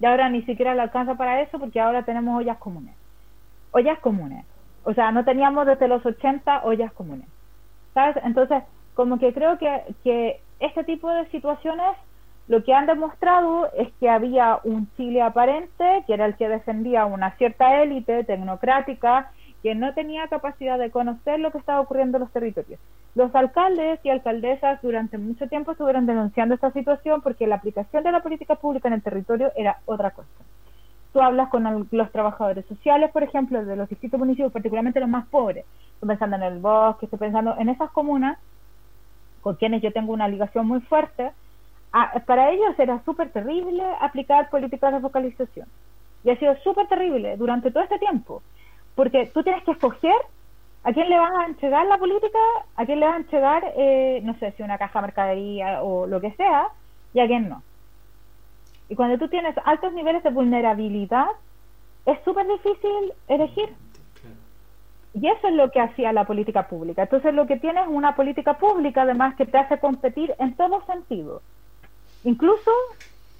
Y 0.00 0.06
ahora 0.06 0.28
ni 0.28 0.42
siquiera 0.42 0.74
le 0.74 0.82
alcanza 0.82 1.16
para 1.16 1.40
eso 1.42 1.58
porque 1.58 1.80
ahora 1.80 2.04
tenemos 2.04 2.38
ollas 2.38 2.58
comunes. 2.58 2.94
Ollas 3.72 3.98
comunes. 3.98 4.44
O 4.88 4.94
sea, 4.94 5.12
no 5.12 5.22
teníamos 5.22 5.66
desde 5.66 5.86
los 5.86 6.04
80 6.06 6.62
ollas 6.64 6.90
comunes. 6.94 7.28
¿Sabes? 7.92 8.16
Entonces, 8.24 8.62
como 8.94 9.18
que 9.18 9.34
creo 9.34 9.58
que, 9.58 9.82
que 10.02 10.40
este 10.60 10.82
tipo 10.84 11.10
de 11.10 11.26
situaciones 11.26 11.94
lo 12.46 12.64
que 12.64 12.72
han 12.72 12.86
demostrado 12.86 13.70
es 13.76 13.92
que 14.00 14.08
había 14.08 14.60
un 14.64 14.88
Chile 14.96 15.20
aparente, 15.20 16.04
que 16.06 16.14
era 16.14 16.24
el 16.24 16.36
que 16.36 16.48
defendía 16.48 17.04
una 17.04 17.32
cierta 17.32 17.82
élite 17.82 18.24
tecnocrática, 18.24 19.30
que 19.62 19.74
no 19.74 19.92
tenía 19.92 20.26
capacidad 20.28 20.78
de 20.78 20.90
conocer 20.90 21.38
lo 21.38 21.50
que 21.52 21.58
estaba 21.58 21.80
ocurriendo 21.80 22.16
en 22.16 22.22
los 22.22 22.32
territorios. 22.32 22.80
Los 23.14 23.34
alcaldes 23.34 24.00
y 24.04 24.08
alcaldesas 24.08 24.80
durante 24.80 25.18
mucho 25.18 25.48
tiempo 25.48 25.72
estuvieron 25.72 26.06
denunciando 26.06 26.54
esta 26.54 26.70
situación 26.70 27.20
porque 27.20 27.46
la 27.46 27.56
aplicación 27.56 28.04
de 28.04 28.12
la 28.12 28.22
política 28.22 28.54
pública 28.54 28.88
en 28.88 28.94
el 28.94 29.02
territorio 29.02 29.52
era 29.54 29.80
otra 29.84 30.12
cosa. 30.12 30.47
Tú 31.18 31.24
hablas 31.24 31.48
con 31.48 31.88
los 31.90 32.12
trabajadores 32.12 32.64
sociales, 32.66 33.10
por 33.10 33.24
ejemplo, 33.24 33.64
de 33.64 33.74
los 33.74 33.88
distintos 33.88 34.20
municipios, 34.20 34.52
particularmente 34.52 35.00
los 35.00 35.08
más 35.08 35.26
pobres. 35.26 35.66
Estoy 35.94 36.10
pensando 36.10 36.36
en 36.36 36.44
el 36.44 36.60
bosque, 36.60 37.06
estoy 37.06 37.18
pensando 37.18 37.56
en 37.58 37.70
esas 37.70 37.90
comunas 37.90 38.38
con 39.40 39.56
quienes 39.56 39.82
yo 39.82 39.92
tengo 39.92 40.12
una 40.12 40.28
ligación 40.28 40.68
muy 40.68 40.80
fuerte, 40.82 41.32
Ah, 41.92 42.22
para 42.26 42.50
ellos 42.52 42.78
era 42.78 43.02
súper 43.04 43.32
terrible 43.32 43.82
aplicar 44.00 44.48
políticas 44.48 44.92
de 44.92 45.00
focalización. 45.00 45.66
Y 46.22 46.30
ha 46.30 46.38
sido 46.38 46.56
súper 46.58 46.86
terrible 46.88 47.36
durante 47.36 47.72
todo 47.72 47.82
este 47.82 47.98
tiempo, 47.98 48.44
porque 48.94 49.26
tú 49.34 49.42
tienes 49.42 49.64
que 49.64 49.72
escoger 49.72 50.14
a 50.84 50.92
quién 50.92 51.08
le 51.10 51.18
vas 51.18 51.32
a 51.40 51.46
entregar 51.46 51.86
la 51.86 51.98
política, 51.98 52.38
a 52.76 52.86
quién 52.86 53.00
le 53.00 53.06
vas 53.06 53.16
a 53.16 53.18
entregar, 53.18 53.64
eh, 53.76 54.20
no 54.24 54.38
sé, 54.38 54.52
si 54.52 54.62
una 54.62 54.78
caja 54.78 55.00
de 55.00 55.06
mercadería 55.08 55.82
o 55.82 56.06
lo 56.06 56.20
que 56.20 56.32
sea, 56.36 56.68
y 57.12 57.20
a 57.20 57.26
quién 57.26 57.48
no. 57.48 57.64
Y 58.88 58.94
cuando 58.94 59.18
tú 59.18 59.28
tienes 59.28 59.54
altos 59.64 59.92
niveles 59.92 60.22
de 60.22 60.30
vulnerabilidad, 60.30 61.26
es 62.06 62.18
súper 62.24 62.46
difícil 62.46 63.12
elegir. 63.28 63.74
Y 65.14 65.26
eso 65.26 65.48
es 65.48 65.54
lo 65.54 65.70
que 65.70 65.80
hacía 65.80 66.12
la 66.12 66.24
política 66.24 66.68
pública. 66.68 67.02
Entonces 67.02 67.34
lo 67.34 67.46
que 67.46 67.56
tienes 67.56 67.84
es 67.84 67.88
una 67.88 68.14
política 68.14 68.54
pública, 68.54 69.02
además, 69.02 69.34
que 69.36 69.46
te 69.46 69.58
hace 69.58 69.78
competir 69.78 70.34
en 70.38 70.54
todos 70.54 70.84
sentidos 70.86 71.42
incluso 72.24 72.70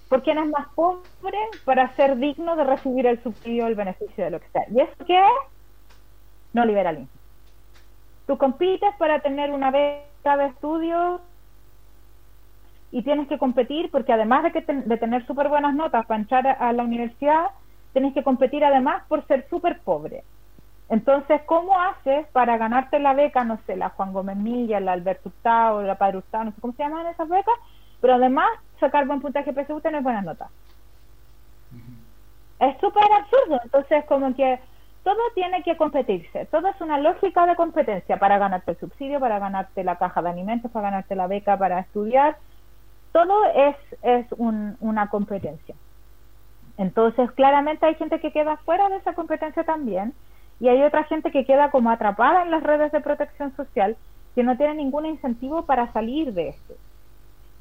por 0.09 0.23
quienes 0.23 0.49
más 0.49 0.69
pobres 0.75 1.49
para 1.65 1.95
ser 1.95 2.17
digno 2.17 2.57
de 2.57 2.65
recibir 2.65 3.07
el 3.07 3.23
subsidio 3.23 3.65
o 3.65 3.69
el 3.69 3.75
beneficio 3.75 4.25
de 4.25 4.31
lo 4.31 4.41
que 4.41 4.49
sea. 4.49 4.65
¿Y 4.71 4.81
eso 4.81 5.05
qué 5.07 5.19
es? 5.19 5.53
No 6.55 6.65
liberalismo. 6.65 7.09
Tú 8.27 8.39
compites 8.39 8.95
para 8.99 9.21
tener 9.21 9.51
una 9.51 9.71
beca 9.71 10.37
de 10.37 10.47
estudio 10.47 11.21
y 12.91 13.03
tienes 13.03 13.29
que 13.29 13.39
competir 13.39 13.91
porque 13.91 14.13
además 14.13 14.45
de, 14.45 14.53
que 14.53 14.63
de 14.63 14.97
tener 14.97 15.27
súper 15.27 15.49
buenas 15.49 15.75
notas 15.75 16.07
para 16.07 16.21
entrar 16.21 16.47
a, 16.47 16.73
la 16.73 16.83
universidad, 16.83 17.47
tienes 17.93 18.15
que 18.15 18.23
competir 18.23 18.65
además 18.65 19.03
por 19.09 19.27
ser 19.27 19.47
súper 19.51 19.81
pobre. 19.81 20.25
Entonces, 20.89 21.43
¿cómo 21.45 21.79
haces 21.79 22.27
para 22.29 22.57
ganarte 22.57 22.99
la 22.99 23.13
beca, 23.13 23.45
no 23.45 23.59
sé, 23.67 23.77
la 23.77 23.91
Juan 23.91 24.15
Gómez 24.15 24.37
Milla, 24.37 24.81
la 24.81 24.93
Alberto 24.93 25.29
Hurtado, 25.29 25.83
la 25.83 25.97
Padre 25.97 26.19
Hurtado, 26.19 26.45
no 26.45 26.53
sé 26.53 26.61
cómo 26.63 26.73
se 26.73 26.83
llaman 26.83 27.07
esas 27.09 27.29
becas? 27.29 27.55
Pero 28.01 28.15
además, 28.15 28.49
sacar 28.81 29.07
buen 29.07 29.21
puntaje 29.21 29.53
PSU 29.53 29.83
no 29.91 29.99
es 29.99 30.05
buena 30.05 30.23
nota. 30.23 30.49
Es 32.61 32.79
súper 32.81 33.05
absurdo. 33.13 33.61
Entonces, 33.63 34.05
como 34.07 34.35
que 34.35 34.59
todo 35.05 35.19
tiene 35.35 35.63
que 35.63 35.77
competirse. 35.77 36.47
Todo 36.47 36.69
es 36.69 36.81
una 36.81 36.99
lógica 36.99 37.47
de 37.47 37.57
competencia 37.57 38.19
para 38.19 38.39
ganarte 38.39 38.73
el 38.73 38.79
subsidio, 38.79 39.21
para 39.21 39.39
ganarte 39.39 39.85
la 39.85 39.97
caja 39.97 40.23
de 40.23 40.31
alimentos, 40.31 40.71
para 40.71 40.91
ganarte 40.91 41.15
la 41.17 41.27
beca 41.27 41.57
para 41.57 41.81
estudiar. 41.81 42.37
Todo 43.13 43.45
es, 43.55 43.77
es 44.03 44.27
una 44.39 45.09
competencia. 45.11 45.75
Entonces, 46.77 47.31
claramente 47.33 47.87
hay 47.87 47.97
gente 47.97 48.21
que 48.21 48.33
queda 48.33 48.57
fuera 48.59 48.89
de 48.89 48.97
esa 48.97 49.15
competencia 49.15 49.65
también 49.65 50.15
y 50.61 50.69
hay 50.69 50.83
otra 50.83 51.05
gente 51.05 51.31
que 51.31 51.45
queda 51.45 51.71
como 51.71 51.91
atrapada 51.91 52.43
en 52.43 52.51
las 52.51 52.63
redes 52.63 52.93
de 52.93 53.01
protección 53.01 53.55
social 53.57 53.97
que 54.35 54.45
no 54.45 54.57
tiene 54.57 54.75
ningún 54.75 55.07
incentivo 55.07 55.63
para 55.67 55.93
salir 55.93 56.33
de 56.33 56.51
esto. 56.51 56.75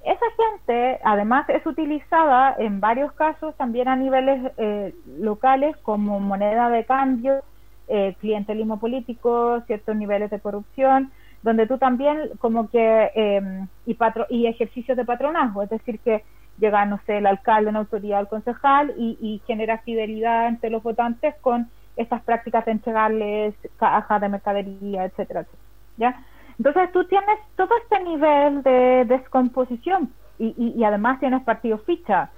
Esa 0.06 0.26
gente, 0.38 1.00
además, 1.04 1.50
es 1.50 1.66
utilizada 1.66 2.56
en 2.60 2.80
varios 2.80 3.12
casos 3.14 3.56
también 3.56 3.88
a 3.88 3.96
niveles 3.96 4.52
eh, 4.58 4.94
locales 5.20 5.76
como 5.78 6.20
moneda 6.20 6.70
de 6.70 6.86
cambio, 6.86 7.42
eh, 7.88 8.16
clientelismo 8.20 8.80
político, 8.80 9.62
ciertos 9.66 9.96
niveles 9.96 10.30
de 10.30 10.40
corrupción, 10.40 11.12
donde 11.48 11.66
tú 11.66 11.78
también 11.78 12.32
como 12.40 12.70
que, 12.70 13.10
em, 13.16 13.68
y, 13.86 13.94
patro 13.94 14.26
y 14.30 14.48
ejercicios 14.48 14.98
de 14.98 15.06
patronazgo, 15.06 15.64
es 15.64 15.70
decir, 15.70 15.98
que 16.02 16.26
llega, 16.60 16.86
no 16.86 17.00
sé, 17.06 17.20
el 17.20 17.26
alcalde, 17.26 17.70
una 17.70 17.80
autoridad, 17.80 18.20
el 18.20 18.28
concejal 18.28 18.94
y, 18.98 19.42
genera 19.48 19.78
fidelidad 19.78 20.50
entre 20.50 20.70
los 20.70 20.84
votantes 20.84 21.36
con 21.40 21.70
estas 21.96 22.22
prácticas 22.24 22.66
de 22.66 22.74
entregarles 22.74 23.56
cajas 23.78 24.20
de 24.20 24.28
mercadería, 24.28 25.06
etcétera, 25.06 25.42
etcétera. 25.42 25.64
¿ya? 25.96 26.24
Entonces 26.58 26.92
tú 26.92 27.06
tienes 27.06 27.40
todo 27.56 27.70
este 27.82 28.04
nivel 28.04 28.62
de 28.64 29.06
descomposición 29.06 30.12
y, 30.38 30.54
y, 30.58 30.84
además 30.84 31.22
tienes 31.22 31.44
partido 31.44 31.78
ficha. 31.78 32.30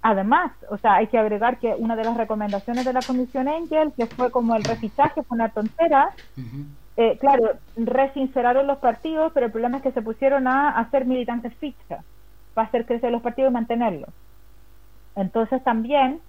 Además, 0.00 0.52
o 0.70 0.78
sea, 0.78 0.94
hay 0.94 1.08
que 1.08 1.18
agregar 1.18 1.58
que 1.58 1.74
una 1.76 1.94
de 1.94 2.04
las 2.04 2.16
recomendaciones 2.16 2.86
de 2.86 2.92
la 2.94 3.02
Comisión 3.02 3.48
Engel, 3.48 3.92
que 3.94 4.06
fue 4.06 4.30
como 4.30 4.56
el 4.56 4.64
refichaje, 4.64 5.22
fue 5.24 5.36
una 5.36 5.50
tontera. 5.50 6.14
Eh, 6.96 7.18
claro, 7.18 7.52
resinceraron 7.76 8.66
los 8.66 8.78
partidos, 8.78 9.32
pero 9.34 9.46
el 9.46 9.52
problema 9.52 9.78
es 9.78 9.82
que 9.82 9.92
se 9.92 10.02
pusieron 10.02 10.46
a 10.46 10.70
hacer 10.78 11.04
militantes 11.04 11.54
ficha 11.56 12.02
para 12.54 12.68
hacer 12.68 12.86
crecer 12.86 13.12
los 13.12 13.22
partidos 13.22 13.50
y 13.50 13.54
mantenerlos. 13.54 14.10
Entonces 15.14 15.62
también 15.62 16.20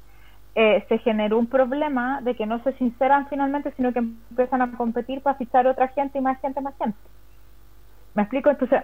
eh, 0.56 0.86
se 0.90 0.98
generó 1.00 1.38
un 1.38 1.48
problema 1.48 2.20
de 2.22 2.36
que 2.36 2.46
no 2.46 2.62
se 2.64 2.74
sinceran 2.74 3.28
finalmente, 3.30 3.72
sino 3.78 3.94
que 3.94 4.00
empiezan 4.00 4.62
a 4.62 4.72
competir 4.72 5.22
para 5.22 5.38
fichar 5.38 5.68
otra 5.68 5.88
gente 5.90 6.18
y 6.18 6.22
más 6.22 6.40
gente, 6.42 6.60
más 6.60 6.76
gente. 6.78 6.98
¿Me 8.14 8.24
explico? 8.24 8.50
Entonces, 8.50 8.84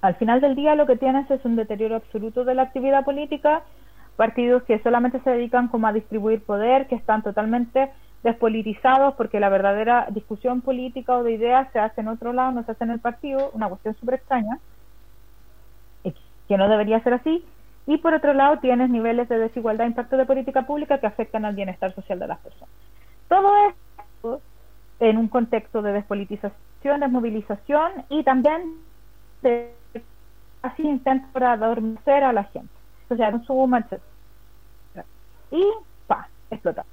al 0.00 0.14
final 0.14 0.40
del 0.40 0.54
día 0.54 0.74
lo 0.74 0.86
que 0.86 0.96
tienes 0.96 1.30
es 1.30 1.44
un 1.44 1.56
deterioro 1.56 1.96
absoluto 1.96 2.44
de 2.44 2.54
la 2.54 2.62
actividad 2.62 3.04
política, 3.04 3.62
partidos 4.16 4.62
que 4.62 4.78
solamente 4.78 5.20
se 5.20 5.30
dedican 5.30 5.68
como 5.68 5.86
a 5.86 5.92
distribuir 5.92 6.42
poder, 6.44 6.86
que 6.86 6.94
están 6.94 7.22
totalmente 7.22 7.90
despolitizados 8.22 9.14
porque 9.14 9.40
la 9.40 9.48
verdadera 9.48 10.06
discusión 10.10 10.60
política 10.60 11.16
o 11.16 11.24
de 11.24 11.32
ideas 11.32 11.68
se 11.72 11.78
hace 11.78 12.00
en 12.00 12.08
otro 12.08 12.32
lado, 12.32 12.52
no 12.52 12.64
se 12.64 12.72
hace 12.72 12.84
en 12.84 12.90
el 12.90 13.00
partido, 13.00 13.50
una 13.52 13.68
cuestión 13.68 13.94
súper 13.96 14.16
extraña, 14.16 14.58
que 16.48 16.56
no 16.56 16.68
debería 16.68 17.02
ser 17.02 17.14
así. 17.14 17.44
Y 17.86 17.98
por 17.98 18.14
otro 18.14 18.32
lado 18.32 18.58
tienes 18.58 18.90
niveles 18.90 19.28
de 19.28 19.38
desigualdad 19.38 19.86
e 19.86 19.90
impacto 19.90 20.16
de 20.16 20.26
política 20.26 20.62
pública 20.62 20.98
que 20.98 21.06
afectan 21.06 21.44
al 21.44 21.54
bienestar 21.54 21.94
social 21.94 22.18
de 22.18 22.28
las 22.28 22.38
personas. 22.38 22.68
Todo 23.28 23.50
esto 23.68 24.40
en 25.00 25.16
un 25.18 25.28
contexto 25.28 25.82
de 25.82 25.92
despolitización, 25.92 27.00
desmovilización 27.00 28.04
y 28.08 28.22
también 28.22 28.76
de 29.42 29.74
así 30.62 30.82
intento 30.82 31.26
para 31.32 31.52
adormecer 31.52 32.22
a 32.22 32.32
la 32.32 32.44
gente. 32.44 32.72
O 33.08 33.16
sea, 33.16 33.30
un 33.30 33.44
suma, 33.44 33.84
Y 35.50 35.64
pa, 36.06 36.28
explota. 36.50 36.84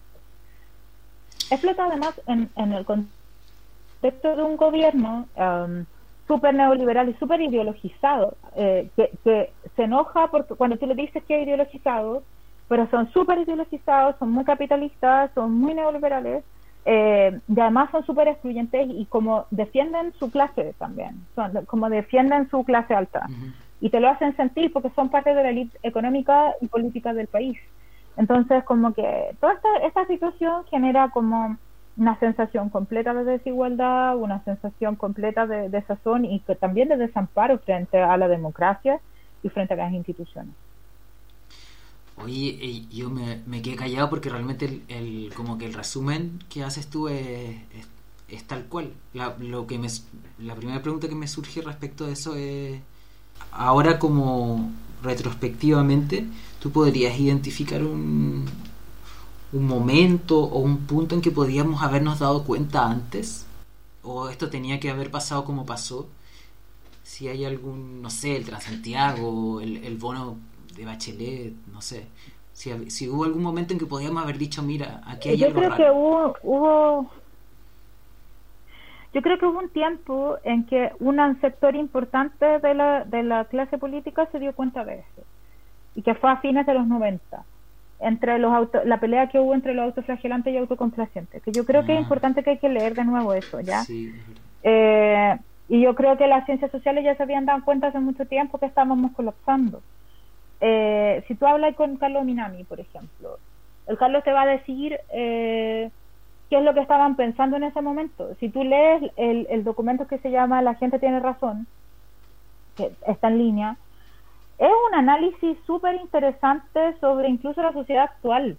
Explota 1.50 1.86
además 1.86 2.14
en, 2.28 2.50
en 2.56 2.74
el 2.74 2.86
contexto 2.86 4.36
de 4.36 4.44
un 4.44 4.58
gobierno 4.58 5.28
um, 5.36 5.86
súper 6.28 6.54
neoliberal 6.54 7.10
y 7.10 7.14
súper 7.16 7.42
ideologizado, 7.42 8.38
eh, 8.56 8.90
que, 8.96 9.12
que, 9.24 9.52
se 9.76 9.84
enoja 9.84 10.28
porque 10.30 10.54
cuando 10.56 10.78
tú 10.78 10.86
le 10.86 10.96
dices 10.96 11.24
que 11.24 11.42
es 11.42 11.48
ideologizado, 11.48 12.24
pero 12.68 12.88
son 12.92 13.12
súper 13.12 13.40
ideologizados, 13.40 14.16
son 14.20 14.32
muy 14.32 14.46
capitalistas, 14.46 15.32
son 15.34 15.54
muy 15.54 15.74
neoliberales, 15.74 16.44
eh, 16.86 17.40
y 17.48 17.60
además 17.60 17.90
son 17.92 18.06
súper 18.06 18.28
excluyentes 18.28 18.88
y 18.90 19.06
como 19.08 19.48
defienden 19.50 20.14
su 20.14 20.32
clase 20.32 20.76
también, 20.78 21.26
son, 21.36 21.66
como 21.66 21.90
defienden 21.90 22.50
su 22.50 22.64
clase 22.64 22.94
alta. 22.94 23.28
Y 23.82 23.90
te 23.90 24.00
lo 24.00 24.10
hacen 24.10 24.36
sentir 24.36 24.72
porque 24.72 24.92
son 24.96 25.10
parte 25.10 25.34
de 25.34 25.44
la 25.44 25.50
élite 25.50 25.78
económica 25.84 26.54
y 26.62 26.68
política 26.68 27.14
del 27.14 27.28
país. 27.28 27.58
Entonces, 28.20 28.66
como 28.66 28.94
que 28.94 29.34
toda 29.40 29.54
esta, 29.54 29.70
esta 29.88 30.06
situación 30.06 30.66
genera 30.70 31.10
como 31.10 31.58
una 31.96 32.20
sensación 32.20 32.70
completa 32.70 33.14
de 33.14 33.24
desigualdad, 33.24 34.18
una 34.18 34.44
sensación 34.44 34.98
completa 34.98 35.48
de 35.48 35.70
desazón 35.70 36.26
y 36.26 36.42
que 36.42 36.56
también 36.56 36.90
de 36.90 36.98
desamparo 36.98 37.60
frente 37.60 37.98
a 37.98 38.18
la 38.18 38.28
democracia 38.28 39.00
y 39.42 39.48
frente 39.48 39.74
a 39.74 39.78
las 39.78 39.94
instituciones. 39.94 40.54
Oye, 42.22 42.86
yo 42.92 43.10
me, 43.10 43.42
me 43.46 43.62
quedé 43.62 43.78
callado 43.78 44.10
porque 44.10 44.28
realmente 44.28 44.82
el, 44.90 45.32
como 45.34 45.58
que 45.58 45.66
el 45.66 45.74
resumen 45.74 46.40
que 46.50 46.66
haces 46.66 46.90
tú 46.90 47.08
es, 47.08 47.56
es, 48.28 48.44
tal 48.44 48.66
cual. 48.66 48.92
La, 49.14 49.38
lo 49.40 49.66
que 49.66 49.80
me, 49.80 49.88
la 50.40 50.56
primera 50.56 50.82
pregunta 50.82 51.08
que 51.08 51.16
me 51.16 51.28
surge 51.28 51.62
respecto 51.62 52.06
de 52.06 52.12
eso 52.12 52.36
es, 52.36 52.82
ahora 53.54 53.98
como 53.98 54.70
retrospectivamente, 55.02 56.28
¿tú 56.60 56.72
podrías 56.72 57.18
identificar 57.20 57.84
un, 57.84 58.46
un 59.54 59.68
momento 59.68 60.40
o 60.40 60.60
un 60.60 60.86
punto 60.86 61.16
en 61.16 61.22
que 61.22 61.32
podíamos 61.32 61.82
habernos 61.82 62.20
dado 62.20 62.44
cuenta 62.44 62.86
antes? 62.86 63.46
¿O 64.04 64.30
esto 64.30 64.50
tenía 64.50 64.80
que 64.80 64.90
haber 64.90 65.12
pasado 65.12 65.46
como 65.46 65.66
pasó? 65.66 66.08
Si 67.04 67.28
hay 67.28 67.46
algún, 67.46 68.02
no 68.02 68.10
sé, 68.10 68.36
el 68.36 68.46
Transantiago, 68.46 69.62
el, 69.62 69.84
el 69.84 69.98
bono 69.98 70.38
de 70.76 70.86
Bachelet, 70.86 71.54
no 71.74 71.82
sé. 71.82 72.08
Si, 72.54 72.90
si, 72.90 73.08
hubo 73.08 73.24
algún 73.24 73.42
momento 73.42 73.74
en 73.74 73.80
que 73.80 73.86
podíamos 73.86 74.22
haber 74.22 74.38
dicho, 74.38 74.62
mira, 74.62 75.02
aquí 75.06 75.30
hay 75.30 75.38
Yo 75.38 75.54
creo 75.54 75.76
que 75.76 75.90
hubo, 75.90 76.36
hubo 76.44 77.10
yo 79.14 79.22
creo 79.24 79.40
que 79.40 79.46
hubo 79.46 79.60
un 79.60 79.70
tiempo 79.70 80.38
en 80.44 80.66
que 80.66 80.92
un 81.00 81.42
sector 81.42 81.76
importante 81.76 82.60
de 82.60 82.74
la, 82.76 83.06
de 83.06 83.24
la 83.24 83.46
clase 83.46 83.78
política 83.78 84.28
se 84.32 84.40
dio 84.40 84.54
cuenta 84.54 84.86
de 84.86 85.00
eso 85.00 85.26
y 85.96 86.02
que 86.02 86.16
fue 86.16 86.32
a 86.32 86.38
fines 86.38 86.66
de 86.66 86.74
los 86.74 86.88
90 86.88 87.44
entre 88.00 88.40
los 88.40 88.54
auto, 88.54 88.82
la 88.86 89.00
pelea 89.00 89.28
que 89.28 89.40
hubo 89.40 89.54
entre 89.54 89.74
los 89.74 89.86
autoflagelantes 89.86 90.54
y 90.54 90.58
autocomplacientes, 90.58 91.44
que 91.44 91.52
yo 91.52 91.66
creo 91.66 91.86
que 91.86 91.94
es 91.94 92.00
ah. 92.00 92.02
importante 92.02 92.44
que 92.44 92.52
hay 92.52 92.58
que 92.58 92.70
leer 92.70 92.96
de 92.96 93.04
nuevo 93.04 93.34
eso, 93.34 93.60
¿ya? 93.60 93.84
eh, 94.64 95.38
y 95.68 95.82
yo 95.82 95.96
creo 95.96 96.18
que 96.18 96.28
las 96.28 96.46
ciencias 96.46 96.72
sociales 96.72 97.04
ya 97.04 97.16
se 97.16 97.24
habían 97.24 97.46
dado 97.46 97.64
cuenta 97.64 97.88
hace 97.88 98.00
mucho 98.00 98.26
tiempo 98.26 98.58
que 98.58 98.66
estábamos 98.66 99.12
colapsando. 99.12 99.82
Eh, 100.62 101.24
si 101.28 101.36
tú 101.36 101.46
hablas 101.46 101.76
con 101.76 101.98
Carlos 101.98 102.26
Minami, 102.26 102.64
por 102.64 102.80
ejemplo, 102.80 103.38
el 103.88 103.98
Carlos 103.98 104.24
te 104.24 104.32
va 104.32 104.44
a 104.44 104.48
decir 104.48 104.98
eh, 105.14 105.90
qué 106.50 106.58
es 106.58 106.64
lo 106.64 106.74
que 106.74 106.82
estaban 106.82 107.16
pensando 107.16 107.58
en 107.58 107.64
ese 107.64 107.82
momento. 107.82 108.34
Si 108.40 108.50
tú 108.50 108.64
lees 108.64 109.12
el, 109.16 109.46
el 109.50 109.64
documento 109.64 110.08
que 110.08 110.18
se 110.20 110.32
llama 110.32 110.62
La 110.62 110.76
gente 110.76 111.00
tiene 111.00 111.20
razón, 111.20 111.68
que 112.76 112.92
está 113.08 113.28
en 113.28 113.38
línea, 113.38 113.78
es 114.60 114.70
un 114.90 114.96
análisis 114.96 115.58
súper 115.66 115.96
interesante 115.96 116.94
sobre 117.00 117.30
incluso 117.30 117.62
la 117.62 117.72
sociedad 117.72 118.04
actual. 118.04 118.58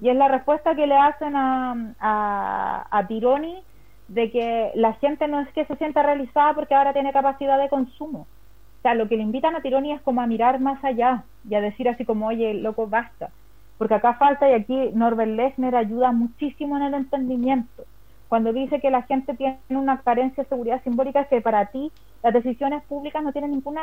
Y 0.00 0.08
es 0.08 0.16
la 0.16 0.28
respuesta 0.28 0.76
que 0.76 0.86
le 0.86 0.96
hacen 0.96 1.34
a, 1.34 1.94
a, 1.98 2.86
a 2.90 3.06
Tironi 3.08 3.62
de 4.08 4.30
que 4.30 4.70
la 4.76 4.94
gente 4.94 5.26
no 5.28 5.40
es 5.40 5.48
que 5.48 5.64
se 5.66 5.76
sienta 5.76 6.02
realizada 6.02 6.54
porque 6.54 6.74
ahora 6.74 6.92
tiene 6.92 7.12
capacidad 7.12 7.58
de 7.58 7.68
consumo. 7.68 8.20
O 8.20 8.82
sea, 8.82 8.94
lo 8.94 9.08
que 9.08 9.16
le 9.16 9.24
invitan 9.24 9.56
a 9.56 9.60
Tironi 9.60 9.92
es 9.92 10.00
como 10.02 10.22
a 10.22 10.26
mirar 10.26 10.60
más 10.60 10.82
allá 10.84 11.24
y 11.48 11.54
a 11.54 11.60
decir 11.60 11.88
así 11.88 12.04
como, 12.04 12.28
oye, 12.28 12.54
loco, 12.54 12.86
basta. 12.86 13.30
Porque 13.76 13.94
acá 13.94 14.14
falta, 14.14 14.48
y 14.48 14.54
aquí 14.54 14.90
Norbert 14.94 15.32
Lechner 15.32 15.74
ayuda 15.74 16.12
muchísimo 16.12 16.76
en 16.76 16.84
el 16.84 16.94
entendimiento. 16.94 17.84
Cuando 18.28 18.52
dice 18.52 18.80
que 18.80 18.90
la 18.90 19.02
gente 19.02 19.34
tiene 19.34 19.58
una 19.68 20.00
carencia 20.00 20.44
de 20.44 20.48
seguridad 20.48 20.82
simbólica, 20.84 21.22
es 21.22 21.28
que 21.28 21.40
para 21.40 21.66
ti 21.66 21.90
las 22.22 22.32
decisiones 22.32 22.82
públicas 22.84 23.22
no 23.22 23.32
tienen 23.32 23.50
ninguna 23.50 23.82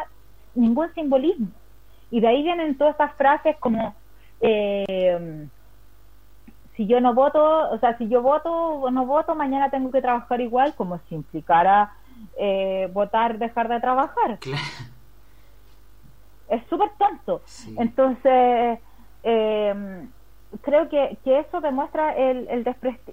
ningún 0.56 0.94
simbolismo. 0.94 1.48
Y 2.10 2.20
de 2.20 2.28
ahí 2.28 2.44
vienen 2.44 2.78
todas 2.78 2.92
estas 2.94 3.14
frases 3.16 3.58
como, 3.58 3.96
eh, 4.42 5.48
si 6.76 6.88
yo 6.88 7.02
no 7.02 7.14
voto, 7.14 7.70
o 7.72 7.78
sea, 7.80 7.98
si 7.98 8.08
yo 8.08 8.22
voto 8.22 8.52
o 8.52 8.92
no 8.92 9.06
voto, 9.06 9.36
mañana 9.36 9.70
tengo 9.70 9.92
que 9.92 10.02
trabajar 10.02 10.40
igual, 10.42 10.74
como 10.76 11.00
si 11.10 11.16
implicara 11.16 11.94
eh, 12.38 12.90
votar, 12.94 13.38
dejar 13.38 13.68
de 13.68 13.80
trabajar. 13.80 14.40
Es 16.50 16.66
súper 16.70 16.90
tonto. 16.98 17.42
Entonces, 17.78 18.80
eh, 19.24 20.08
creo 20.62 20.88
que, 20.90 21.18
que, 21.24 21.40
eso 21.40 21.60
demuestra 21.62 22.16
el, 22.16 22.48
el 22.48 22.66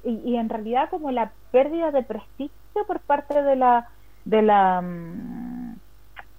y, 0.05 0.31
y, 0.31 0.37
en 0.37 0.49
realidad 0.49 0.88
como 0.90 1.11
la 1.11 1.33
pérdida 1.51 1.90
de 1.90 2.03
prestigio 2.03 2.53
por 2.87 3.01
parte 3.01 3.42
de 3.42 3.57
la 3.57 3.88
de 4.25 4.42
la 4.42 4.83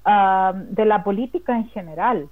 de 0.05 0.85
la 0.85 1.03
política 1.03 1.55
en 1.55 1.67
general. 1.69 2.29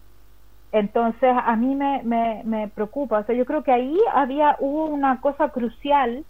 Entonces, 0.71 1.36
a 1.45 1.55
mí 1.55 1.75
me, 1.75 2.01
me, 2.43 2.67
preocupa. 2.67 3.19
O 3.19 3.23
sea, 3.25 3.36
yo 3.36 3.45
creo 3.45 3.63
que 3.63 3.71
ahí 3.71 3.97
había, 4.13 4.57
hubo 4.59 4.86
una 4.86 5.21
cosa 5.21 5.49
crucial 5.49 6.23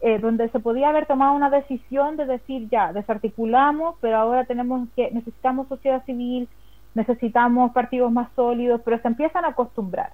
eh, 0.00 0.18
donde 0.18 0.48
se 0.50 0.60
podía 0.60 0.88
haber 0.88 1.06
tomado 1.06 1.34
una 1.34 1.50
decisión 1.50 2.16
de 2.16 2.26
decir, 2.26 2.68
ya, 2.70 2.92
desarticulamos, 2.92 3.96
pero 4.00 4.16
ahora 4.16 4.44
tenemos 4.44 4.88
que, 4.96 5.10
necesitamos 5.10 5.68
sociedad 5.68 6.04
civil, 6.04 6.48
necesitamos 6.94 7.72
partidos 7.72 8.12
más 8.12 8.28
sólidos, 8.34 8.80
pero 8.84 8.98
se 9.00 9.08
empiezan 9.08 9.44
a 9.44 9.48
acostumbrar. 9.48 10.12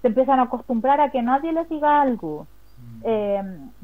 Se 0.00 0.08
empiezan 0.08 0.40
a 0.40 0.44
acostumbrar 0.44 1.00
a 1.00 1.10
que 1.10 1.22
nadie 1.22 1.52
les 1.52 1.68
diga 1.68 2.02
algo 2.02 2.46
eh, 3.04 3.42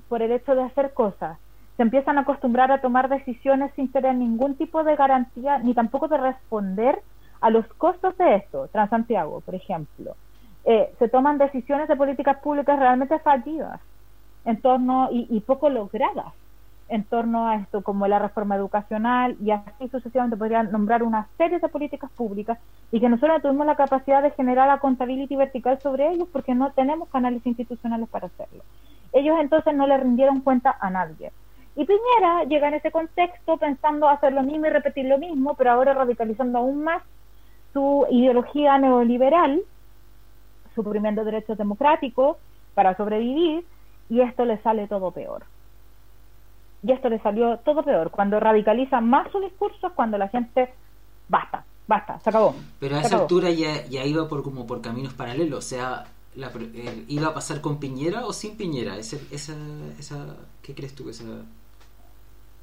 por 0.09 0.23
el 0.23 0.33
hecho 0.33 0.55
de 0.55 0.63
hacer 0.63 0.93
cosas 0.93 1.39
se 1.79 1.83
empiezan 1.85 2.19
a 2.19 2.23
acostumbrar 2.23 2.73
a 2.73 2.81
tomar 2.81 3.09
decisiones 3.09 3.73
sin 3.77 3.93
tener 3.93 4.17
ningún 4.17 4.57
tipo 4.57 4.83
de 4.83 4.97
garantía 4.97 5.59
ni 5.59 5.75
tampoco 5.75 6.09
de 6.09 6.17
responder 6.19 7.01
a 7.41 7.51
los 7.51 7.65
costos 7.75 8.19
de 8.19 8.35
esto. 8.35 8.67
Transantiago, 8.73 9.43
por 9.43 9.55
ejemplo. 9.55 10.17
Eh, 10.65 10.93
se 10.99 11.09
toman 11.09 11.39
decisiones 11.39 11.87
de 11.87 11.95
políticas 11.95 12.39
públicas 12.39 12.77
realmente 12.81 13.21
fallidas 13.21 13.81
en 14.45 14.61
torno 14.61 15.09
y, 15.13 15.29
y, 15.31 15.39
poco 15.39 15.71
logradas 15.71 16.35
en 16.89 17.05
torno 17.05 17.47
a 17.47 17.55
esto, 17.55 17.83
como 17.83 18.09
la 18.09 18.19
reforma 18.19 18.57
educacional 18.57 19.37
y 19.41 19.53
así 19.53 19.89
sucesivamente 19.89 20.37
podrían 20.37 20.73
nombrar 20.73 21.05
una 21.05 21.29
serie 21.37 21.61
de 21.61 21.69
políticas 21.69 22.11
públicas 22.11 22.59
y 22.91 22.99
que 22.99 23.09
nosotros 23.09 23.37
no 23.37 23.43
tuvimos 23.43 23.67
la 23.67 23.77
capacidad 23.77 24.21
de 24.21 24.33
generar 24.33 24.67
la 24.67 24.81
contabilidad 24.81 25.39
vertical 25.39 25.79
sobre 25.81 26.11
ellos 26.11 26.27
porque 26.33 26.57
no 26.57 26.73
tenemos 26.73 27.09
canales 27.09 27.47
institucionales 27.47 28.09
para 28.09 28.27
hacerlo. 28.27 28.65
Ellos 29.13 29.37
entonces 29.41 29.77
no 29.77 29.87
le 29.87 29.97
rindieron 29.97 30.41
cuenta 30.41 30.77
a 30.81 30.91
nadie. 30.91 31.31
Y 31.79 31.85
Piñera 31.85 32.43
llega 32.49 32.67
en 32.67 32.75
ese 32.75 32.91
contexto 32.91 33.57
pensando 33.57 34.09
hacer 34.09 34.33
lo 34.33 34.43
mismo 34.43 34.67
y 34.67 34.71
repetir 34.71 35.05
lo 35.05 35.17
mismo, 35.17 35.55
pero 35.55 35.71
ahora 35.71 35.95
radicalizando 35.95 36.59
aún 36.59 36.83
más 36.83 37.05
su 37.73 38.05
ideología 38.11 38.77
neoliberal, 38.79 39.63
suprimiendo 40.75 41.23
derechos 41.23 41.57
democráticos 41.57 42.37
para 42.75 42.97
sobrevivir, 42.97 43.65
y 44.11 44.21
esto 44.23 44.45
le 44.45 44.59
sale 44.59 44.89
todo 44.89 45.13
peor. 45.13 45.45
Y 46.83 46.91
esto 46.91 47.09
le 47.11 47.21
salió 47.21 47.59
todo 47.59 47.85
peor, 47.85 48.11
cuando 48.11 48.41
radicaliza 48.41 49.01
más 49.01 49.31
su 49.31 49.39
discurso, 49.39 49.93
cuando 49.95 50.19
la 50.19 50.27
gente, 50.27 50.75
basta, 51.29 51.65
basta, 51.87 52.19
se 52.19 52.31
acabó. 52.31 52.57
Pero 52.81 52.97
a 52.97 53.03
esa 53.03 53.21
altura 53.21 53.51
ya, 53.51 53.87
ya 53.87 54.05
iba 54.05 54.29
por 54.29 54.43
como 54.43 54.67
por 54.67 54.81
caminos 54.81 55.15
paralelos, 55.15 55.59
o 55.61 55.63
sea, 55.63 56.07
iba 57.07 57.29
a 57.29 57.35
pasar 57.35 57.61
con 57.61 57.79
Piñera 57.79 58.27
o 58.27 58.33
sin 58.33 58.57
Piñera? 58.57 58.97
Ese, 58.97 59.21
esa, 59.31 59.55
esa, 59.97 60.37
¿Qué 60.61 60.75
crees 60.75 60.97
tú 60.97 61.09
esa, 61.09 61.23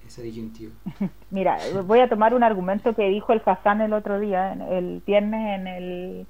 esa 0.06 0.22
disyuntiva? 0.22 0.72
Mira, 1.32 1.58
voy 1.86 2.00
a 2.00 2.10
tomar 2.10 2.34
un 2.34 2.44
argumento 2.44 2.96
que 2.96 3.10
dijo 3.10 3.34
el 3.34 3.42
Hassan 3.46 3.82
el 3.82 3.94
otro 3.94 4.20
día, 4.20 4.54
el 4.72 5.02
viernes 5.06 5.60
en 5.60 5.68
el 5.68 6.28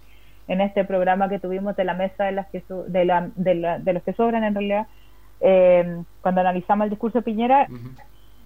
en 0.47 0.61
este 0.61 0.85
programa 0.85 1.27
que 1.27 1.39
tuvimos 1.39 1.75
de 1.75 1.85
la 1.85 1.95
mesa 1.95 2.25
de 2.25 2.31
las 2.31 2.47
que 2.51 2.63
de, 2.87 3.05
la, 3.05 3.31
de, 3.35 3.93
los 3.93 4.03
que 4.03 4.13
sobran 4.13 4.43
en 4.43 4.53
realidad 4.53 4.85
eh, 5.41 6.03
cuando 6.21 6.41
analizamos 6.41 6.85
el 6.85 6.91
discurso 6.91 7.17
de 7.17 7.23
Piñera 7.23 7.67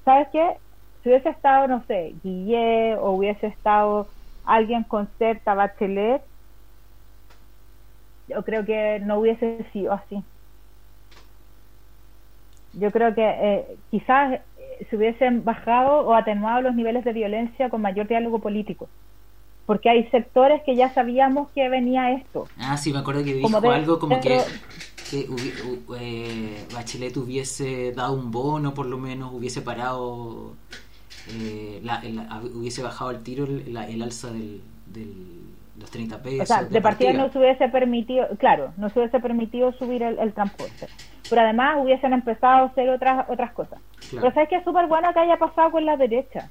sabes 0.05 0.29
qué 0.31 0.55
si 1.03 1.09
hubiese 1.09 1.27
estado 1.27 1.67
no 1.67 1.83
sé 1.87 2.15
Guille 2.23 2.95
o 2.95 3.11
hubiese 3.11 3.47
estado 3.47 4.07
alguien 4.45 4.85
con 4.85 5.09
certa 5.17 5.53
Bachelet 5.55 6.21
yo 8.29 8.43
creo 8.43 8.63
que 8.63 8.99
no 9.03 9.19
hubiese 9.19 9.65
sido 9.73 9.91
así. 9.93 10.23
Yo 12.73 12.91
creo 12.91 13.15
que 13.15 13.25
eh, 13.25 13.77
quizás 13.89 14.41
se 14.89 14.95
hubiesen 14.95 15.43
bajado 15.43 16.01
o 16.01 16.13
atenuado 16.13 16.61
los 16.61 16.75
niveles 16.75 17.03
de 17.03 17.13
violencia 17.13 17.69
con 17.69 17.81
mayor 17.81 18.07
diálogo 18.07 18.39
político. 18.39 18.89
Porque 19.65 19.89
hay 19.89 20.09
sectores 20.09 20.61
que 20.65 20.75
ya 20.75 20.93
sabíamos 20.93 21.49
que 21.49 21.69
venía 21.69 22.11
esto. 22.11 22.47
Ah, 22.57 22.77
sí, 22.77 22.91
me 22.91 22.99
acuerdo 22.99 23.23
que 23.23 23.35
dijo 23.35 23.71
algo 23.71 23.99
como 23.99 24.19
que, 24.19 24.41
eh, 25.11 26.65
Bachelet 26.73 27.15
hubiese 27.17 27.91
dado 27.91 28.13
un 28.13 28.31
bono, 28.31 28.73
por 28.73 28.87
lo 28.87 28.97
menos, 28.97 29.31
hubiese 29.33 29.61
parado, 29.61 30.53
hubiese 32.55 32.81
bajado 32.81 33.11
al 33.11 33.21
tiro 33.21 33.45
el, 33.45 33.77
el 33.77 34.01
alza 34.01 34.31
del 34.31 34.61
los 35.79 35.89
30 35.91 36.21
pesos. 36.21 36.41
O 36.41 36.45
sea, 36.45 36.63
de, 36.63 36.81
partida, 36.81 37.13
no 37.13 37.31
se 37.31 37.39
hubiese 37.39 37.69
permitido, 37.69 38.27
claro, 38.37 38.73
no 38.77 38.89
se 38.89 38.99
hubiese 38.99 39.19
permitido 39.19 39.71
subir 39.73 40.03
el, 40.03 40.33
transporte. 40.33 40.87
Pero 41.29 41.41
además 41.41 41.77
hubiesen 41.79 42.13
empezado 42.13 42.63
a 42.63 42.67
hacer 42.67 42.89
otras 42.89 43.25
otras 43.29 43.51
cosas. 43.53 43.79
Pero 44.11 44.31
sabes 44.33 44.49
que 44.49 44.55
es 44.55 44.63
súper 44.63 44.87
bueno 44.87 45.13
que 45.13 45.19
haya 45.19 45.37
pasado 45.37 45.71
con 45.71 45.85
la 45.85 45.97
derecha. 45.97 46.49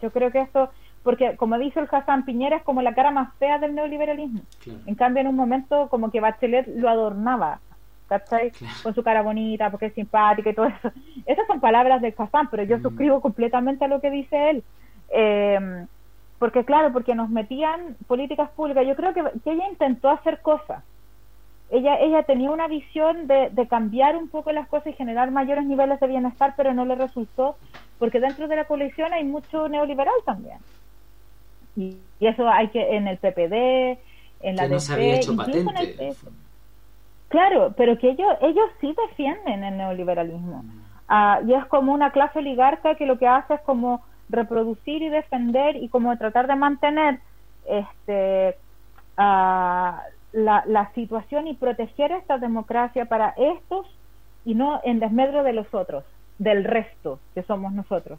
Yo 0.00 0.10
creo 0.10 0.30
que 0.30 0.40
esto, 0.40 0.70
porque 1.02 1.36
como 1.36 1.58
dice 1.58 1.80
el 1.80 1.88
Hassan 1.90 2.24
Piñera, 2.24 2.56
es 2.56 2.62
como 2.62 2.82
la 2.82 2.94
cara 2.94 3.10
más 3.10 3.34
fea 3.38 3.58
del 3.58 3.74
neoliberalismo. 3.74 4.40
En 4.86 4.94
cambio, 4.94 5.20
en 5.22 5.28
un 5.28 5.36
momento 5.36 5.88
como 5.88 6.10
que 6.10 6.20
Bachelet 6.20 6.66
lo 6.68 6.88
adornaba. 6.88 7.60
¿cachai? 8.08 8.52
Con 8.84 8.94
su 8.94 9.02
cara 9.02 9.20
bonita, 9.22 9.68
porque 9.68 9.86
es 9.86 9.94
simpática 9.94 10.50
y 10.50 10.54
todo 10.54 10.66
eso. 10.66 10.92
Esas 11.26 11.44
son 11.48 11.58
palabras 11.58 12.00
del 12.00 12.14
Hassan, 12.16 12.48
pero 12.50 12.62
yo 12.62 12.78
mm. 12.78 12.82
suscribo 12.82 13.20
completamente 13.20 13.84
a 13.84 13.88
lo 13.88 14.00
que 14.00 14.12
dice 14.12 14.50
él. 14.50 14.64
Eh, 15.08 15.86
porque 16.38 16.64
claro, 16.64 16.92
porque 16.92 17.14
nos 17.14 17.30
metían 17.30 17.96
políticas 18.06 18.50
públicas. 18.50 18.86
Yo 18.86 18.96
creo 18.96 19.14
que, 19.14 19.20
ella 19.50 19.68
intentó 19.68 20.10
hacer 20.10 20.40
cosas. 20.40 20.82
Ella, 21.70 21.96
ella 21.98 22.22
tenía 22.22 22.50
una 22.50 22.68
visión 22.68 23.26
de, 23.26 23.50
de, 23.50 23.66
cambiar 23.66 24.16
un 24.16 24.28
poco 24.28 24.52
las 24.52 24.68
cosas 24.68 24.88
y 24.88 24.92
generar 24.92 25.30
mayores 25.32 25.64
niveles 25.64 25.98
de 25.98 26.06
bienestar, 26.06 26.54
pero 26.56 26.72
no 26.72 26.84
le 26.84 26.94
resultó, 26.94 27.56
porque 27.98 28.20
dentro 28.20 28.46
de 28.46 28.56
la 28.56 28.66
coalición 28.66 29.12
hay 29.12 29.24
mucho 29.24 29.68
neoliberal 29.68 30.14
también. 30.24 30.58
Y, 31.76 31.98
eso 32.20 32.48
hay 32.48 32.68
que 32.68 32.96
en 32.96 33.08
el 33.08 33.18
PPD, 33.18 33.98
en 34.40 34.56
la 34.56 34.62
que 34.62 34.68
no 34.68 34.80
se 34.80 34.92
había 34.94 35.16
hecho 35.16 35.36
patente. 35.36 36.14
Claro, 37.28 37.74
pero 37.76 37.98
que 37.98 38.10
ellos, 38.10 38.28
ellos 38.40 38.70
sí 38.80 38.94
defienden 39.08 39.64
el 39.64 39.76
neoliberalismo. 39.76 40.64
Ah, 41.08 41.40
y 41.46 41.52
es 41.52 41.64
como 41.66 41.92
una 41.92 42.10
clase 42.10 42.38
oligarca 42.38 42.94
que 42.94 43.06
lo 43.06 43.18
que 43.18 43.26
hace 43.26 43.54
es 43.54 43.60
como 43.62 44.02
reproducir 44.28 45.02
y 45.02 45.08
defender 45.08 45.76
y 45.76 45.88
como 45.88 46.16
tratar 46.18 46.46
de 46.46 46.56
mantener 46.56 47.20
este 47.66 48.56
la, 49.16 50.62
la 50.66 50.92
situación 50.94 51.46
y 51.46 51.54
proteger 51.54 52.12
esta 52.12 52.38
democracia 52.38 53.06
para 53.06 53.30
estos 53.36 53.86
y 54.44 54.54
no 54.54 54.80
en 54.84 55.00
desmedro 55.00 55.42
de 55.42 55.52
los 55.52 55.72
otros, 55.74 56.04
del 56.38 56.64
resto 56.64 57.18
que 57.34 57.42
somos 57.42 57.72
nosotros. 57.72 58.18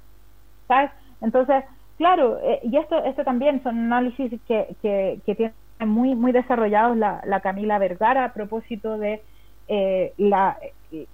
¿Sabes? 0.68 0.92
Entonces, 1.22 1.64
claro, 1.98 2.40
eh, 2.42 2.60
y 2.64 2.78
esto, 2.78 3.04
esto 3.04 3.24
también 3.24 3.62
son 3.64 3.78
análisis 3.78 4.32
que, 4.48 4.76
que, 4.82 5.20
que 5.26 5.36
tienen 5.36 5.54
muy, 5.86 6.16
muy 6.16 6.32
desarrollados 6.32 6.98
la, 6.98 7.22
la 7.26 7.40
Camila 7.42 7.78
Vergara 7.78 8.26
a 8.26 8.34
propósito 8.34 8.98
de 8.98 9.22
eh, 9.68 10.14
la, 10.18 10.58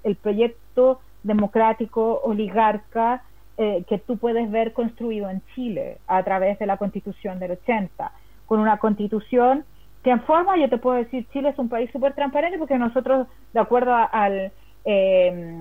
el 0.04 0.16
proyecto 0.16 1.02
democrático 1.24 2.22
oligarca 2.24 3.24
eh, 3.58 3.84
que 3.88 3.98
tú 4.00 4.18
puedes 4.18 4.50
ver 4.50 4.74
construido 4.74 5.30
en 5.30 5.42
Chile 5.54 5.98
a 6.08 6.24
través 6.24 6.60
de 6.60 6.66
la 6.66 6.78
constitución 6.78 7.40
del 7.40 7.52
80, 7.52 8.12
con 8.46 8.60
una 8.60 8.78
constitución 8.78 9.66
que 10.04 10.10
en 10.10 10.22
forma, 10.24 10.58
yo 10.58 10.70
te 10.70 10.78
puedo 10.78 10.98
decir, 10.98 11.26
Chile 11.32 11.50
es 11.50 11.60
un 11.60 11.70
país 11.70 11.90
súper 11.92 12.14
transparente 12.14 12.58
porque 12.58 12.78
nosotros, 12.78 13.28
de 13.54 13.60
acuerdo 13.60 13.96
al, 13.96 14.52
eh, 14.86 15.56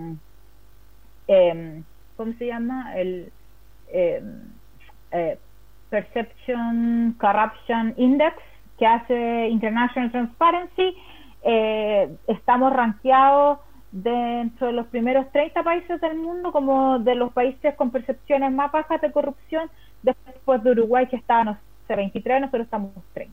¿cómo 2.16 2.32
se 2.38 2.46
llama? 2.46 2.96
El 2.96 3.30
em, 3.92 4.42
eh, 5.12 5.38
Perception 5.90 7.14
Corruption 7.20 7.94
Index 7.98 8.36
que 8.78 8.86
hace 8.86 9.48
International 9.48 10.10
Transparency, 10.10 10.96
eh, 11.42 12.16
estamos 12.26 12.72
rankeados 12.72 13.58
dentro 13.92 14.68
de 14.68 14.72
los 14.72 14.86
primeros 14.86 15.30
30 15.30 15.62
países 15.62 16.00
del 16.00 16.16
mundo 16.16 16.50
como 16.50 16.98
de 16.98 17.14
los 17.14 17.32
países 17.32 17.74
con 17.74 17.90
percepciones 17.90 18.50
más 18.50 18.72
bajas 18.72 19.00
de 19.00 19.12
corrupción, 19.12 19.70
después 20.02 20.62
de 20.64 20.70
Uruguay 20.72 21.06
que 21.06 21.16
estaba, 21.16 21.44
no 21.44 21.58
sé, 21.86 21.94
23, 21.94 22.40
nosotros 22.40 22.64
estamos 22.64 22.90
30. 23.12 23.32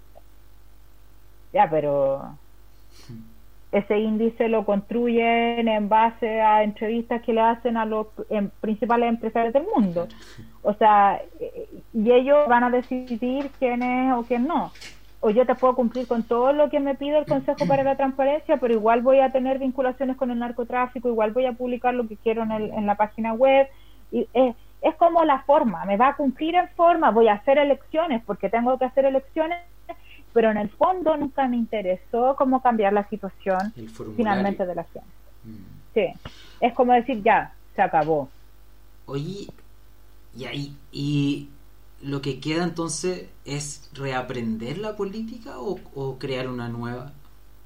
Ya, 1.54 1.67
pero 1.69 2.36
ese 3.72 4.00
índice 4.00 4.50
lo 4.50 4.65
construyen 4.65 5.67
en 5.67 5.88
base 5.88 6.41
a 6.41 6.63
entrevistas 6.63 7.22
que 7.22 7.34
le 7.34 7.41
hacen 7.41 7.78
a 7.78 7.86
los 7.86 8.08
principales 8.60 9.10
empresarios 9.10 9.54
del 9.54 9.63
mundo. 9.63 10.08
O 10.62 10.74
sea, 10.74 11.22
y 11.93 12.12
ellos 12.12 12.48
van 12.48 12.65
a 12.65 12.69
decidir 12.69 13.50
quién 13.58 13.82
es 13.82 14.13
o 14.13 14.24
quién 14.24 14.45
no 14.45 14.72
o 15.21 15.29
yo 15.29 15.45
te 15.45 15.55
puedo 15.55 15.75
cumplir 15.75 16.08
con 16.08 16.23
todo 16.23 16.53
lo 16.53 16.69
que 16.69 16.79
me 16.79 16.95
pide 16.95 17.17
el 17.17 17.25
Consejo 17.25 17.65
para 17.67 17.84
la 17.84 17.97
Transparencia, 17.97 18.58
pero 18.58 18.73
igual 18.73 19.01
voy 19.01 19.19
a 19.19 19.32
tener 19.32 19.60
vinculaciones 19.60 20.15
con 20.15 20.32
el 20.32 20.39
narcotráfico, 20.39 21.10
igual 21.10 21.32
voy 21.32 21.45
a 21.45 21.53
publicar 21.53 21.93
lo 21.93 22.08
que 22.08 22.15
quiero 22.15 22.43
en, 22.43 22.51
el, 22.51 22.71
en 22.71 22.86
la 22.86 22.95
página 22.95 23.34
web. 23.34 23.67
Y, 24.12 24.27
eh, 24.34 24.53
es 24.82 24.95
como 24.95 25.25
la 25.25 25.41
forma, 25.41 25.84
me 25.86 25.97
va 25.97 26.10
a 26.10 26.15
cumplir 26.15 26.55
en 26.55 26.69
forma, 26.69 27.12
voy 27.12 27.27
a 27.27 27.34
hacer 27.34 27.58
elecciones 27.58 28.23
porque 28.25 28.49
tengo 28.49 28.77
que 28.77 28.86
hacer 28.86 29.05
elecciones, 29.05 29.60
pero 30.32 30.51
en 30.51 30.58
el 30.58 30.69
fondo 30.69 31.17
nunca 31.17 31.47
me 31.47 31.58
interesó 31.58 32.36
cómo 32.38 32.62
cambiar 32.62 32.93
la 32.93 33.08
situación 33.10 33.73
finalmente 34.15 34.65
de 34.65 34.75
la 34.75 34.84
gente. 34.86 35.08
Mm. 35.43 35.79
Sí, 35.93 36.13
es 36.62 36.73
como 36.73 36.93
decir, 36.93 37.21
ya, 37.23 37.53
se 37.75 37.82
acabó. 37.82 38.29
Oye, 39.05 39.47
y 40.38 40.45
ahí, 40.45 40.75
y 40.91 41.49
lo 42.01 42.21
que 42.21 42.39
queda 42.39 42.63
entonces 42.63 43.27
es 43.45 43.89
reaprender 43.93 44.77
la 44.77 44.95
política 44.95 45.59
o, 45.59 46.17
crear 46.17 46.47
una 46.47 46.69
nueva. 46.69 47.13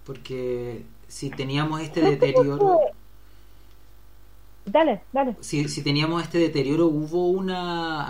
Porque 0.06 0.84
si 1.08 1.30
teníamos 1.30 1.82
este 1.82 2.02
deterioro... 2.02 2.80
Dale, 4.66 5.02
dale. 5.12 5.36
Si, 5.42 5.68
si 5.68 5.82
teníamos 5.82 6.24
este 6.24 6.38
deterioro, 6.40 6.88
hubo 6.88 7.30
una... 7.30 8.10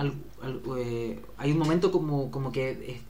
Eh, 0.77 1.21
hay 1.37 1.51
un 1.51 1.57
momento 1.57 1.91
como, 1.91 2.31
como 2.31 2.51
que... 2.51 3.01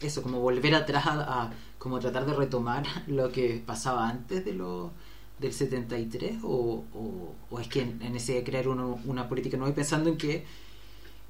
eso, 0.00 0.22
como 0.22 0.40
volver 0.40 0.74
atrás 0.74 1.04
a, 1.06 1.52
como 1.78 1.98
tratar 2.00 2.26
de 2.26 2.34
retomar 2.34 2.84
lo 3.06 3.30
que 3.30 3.62
pasaba 3.64 4.08
antes 4.08 4.44
de 4.44 4.52
lo 4.52 4.92
del 5.38 5.52
73 5.52 6.38
o, 6.42 6.84
o, 6.92 7.34
o 7.50 7.60
es 7.60 7.68
que 7.68 7.82
en, 7.82 8.16
ese 8.16 8.42
crear 8.42 8.66
una 8.66 9.28
política 9.28 9.56
nueva 9.56 9.70
y 9.70 9.74
pensando 9.76 10.10
en 10.10 10.18
que 10.18 10.44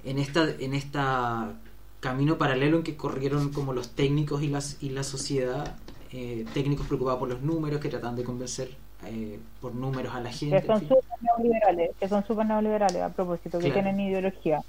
en 0.04 0.18
esta 0.18 0.48
en 0.58 0.74
esta 0.74 1.54
camino 2.00 2.38
paralelo 2.38 2.78
en 2.78 2.82
que 2.82 2.96
corrieron 2.96 3.50
como 3.52 3.72
los 3.72 3.90
técnicos 3.90 4.42
y 4.42 4.48
las 4.48 4.82
y 4.82 4.90
la 4.90 5.02
sociedad 5.02 5.76
eh, 6.12 6.46
técnicos 6.54 6.86
preocupados 6.86 7.18
por 7.18 7.28
los 7.28 7.42
números 7.42 7.80
que 7.80 7.88
tratan 7.88 8.16
de 8.16 8.24
convencer 8.24 8.70
eh, 9.04 9.38
por 9.60 9.74
números 9.74 10.14
a 10.14 10.20
la 10.20 10.32
gente 10.32 10.60
que 10.60 10.66
son 10.66 10.80
súper 10.80 11.04
neoliberales 11.20 11.90
que 11.98 12.08
son 12.08 12.26
súper 12.26 12.46
neoliberales 12.46 13.02
a 13.02 13.08
propósito 13.10 13.58
que 13.58 13.70
tienen 13.70 13.98
ideología. 14.00 14.60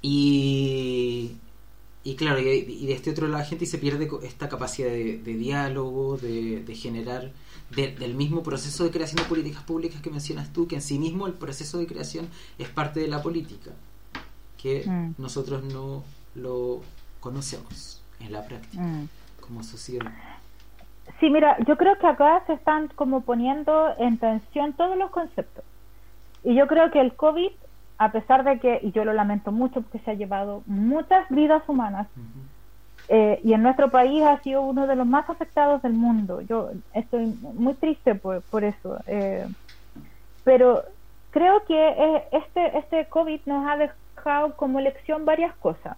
Y 0.00 1.36
y 2.04 2.16
claro 2.16 2.40
y, 2.40 2.86
de 2.86 2.92
este 2.92 3.10
otro 3.10 3.28
lado 3.28 3.38
la 3.38 3.44
gente 3.44 3.66
se 3.66 3.78
pierde 3.78 4.08
esta 4.24 4.48
capacidad 4.48 4.90
de, 4.90 5.18
diálogo 5.18 6.16
de, 6.16 6.64
de 6.64 6.74
generar 6.74 7.30
del 7.74 8.14
mismo 8.14 8.42
proceso 8.42 8.84
de 8.84 8.90
creación 8.90 9.22
de 9.22 9.28
políticas 9.28 9.62
públicas 9.62 10.00
que 10.00 10.10
mencionas 10.10 10.52
tú, 10.52 10.68
que 10.68 10.76
en 10.76 10.82
sí 10.82 10.98
mismo 10.98 11.26
el 11.26 11.34
proceso 11.34 11.78
de 11.78 11.86
creación 11.86 12.28
es 12.58 12.68
parte 12.68 13.00
de 13.00 13.08
la 13.08 13.22
política, 13.22 13.70
que 14.56 14.84
mm. 14.86 15.14
nosotros 15.18 15.64
no 15.64 16.04
lo 16.34 16.82
conocemos 17.20 18.02
en 18.20 18.32
la 18.32 18.44
práctica 18.44 18.82
mm. 18.82 19.08
como 19.40 19.62
sociedad. 19.62 20.12
Sí, 21.20 21.30
mira, 21.30 21.56
yo 21.66 21.76
creo 21.76 21.98
que 21.98 22.06
acá 22.06 22.42
se 22.46 22.54
están 22.54 22.88
como 22.88 23.22
poniendo 23.22 23.94
en 23.98 24.18
tensión 24.18 24.72
todos 24.74 24.96
los 24.96 25.10
conceptos. 25.10 25.64
Y 26.44 26.54
yo 26.54 26.66
creo 26.66 26.90
que 26.90 27.00
el 27.00 27.14
COVID, 27.14 27.50
a 27.98 28.12
pesar 28.12 28.44
de 28.44 28.58
que, 28.58 28.80
y 28.82 28.92
yo 28.92 29.04
lo 29.04 29.12
lamento 29.12 29.52
mucho 29.52 29.82
porque 29.82 30.00
se 30.00 30.10
ha 30.10 30.14
llevado 30.14 30.62
muchas 30.66 31.28
vidas 31.30 31.62
humanas, 31.68 32.08
eh, 33.08 33.40
y 33.42 33.52
en 33.52 33.62
nuestro 33.62 33.90
país 33.90 34.22
ha 34.22 34.38
sido 34.42 34.62
uno 34.62 34.86
de 34.86 34.96
los 34.96 35.06
más 35.06 35.28
afectados 35.28 35.82
del 35.82 35.92
mundo. 35.92 36.40
Yo 36.42 36.70
estoy 36.94 37.26
muy 37.54 37.74
triste 37.74 38.14
por, 38.14 38.42
por 38.42 38.64
eso. 38.64 38.98
Eh, 39.06 39.46
pero 40.44 40.82
creo 41.30 41.64
que 41.64 41.88
eh, 41.88 42.24
este, 42.32 42.78
este 42.78 43.06
COVID 43.06 43.40
nos 43.46 43.66
ha 43.66 43.76
dejado 43.76 44.54
como 44.56 44.80
lección 44.80 45.24
varias 45.24 45.54
cosas. 45.56 45.96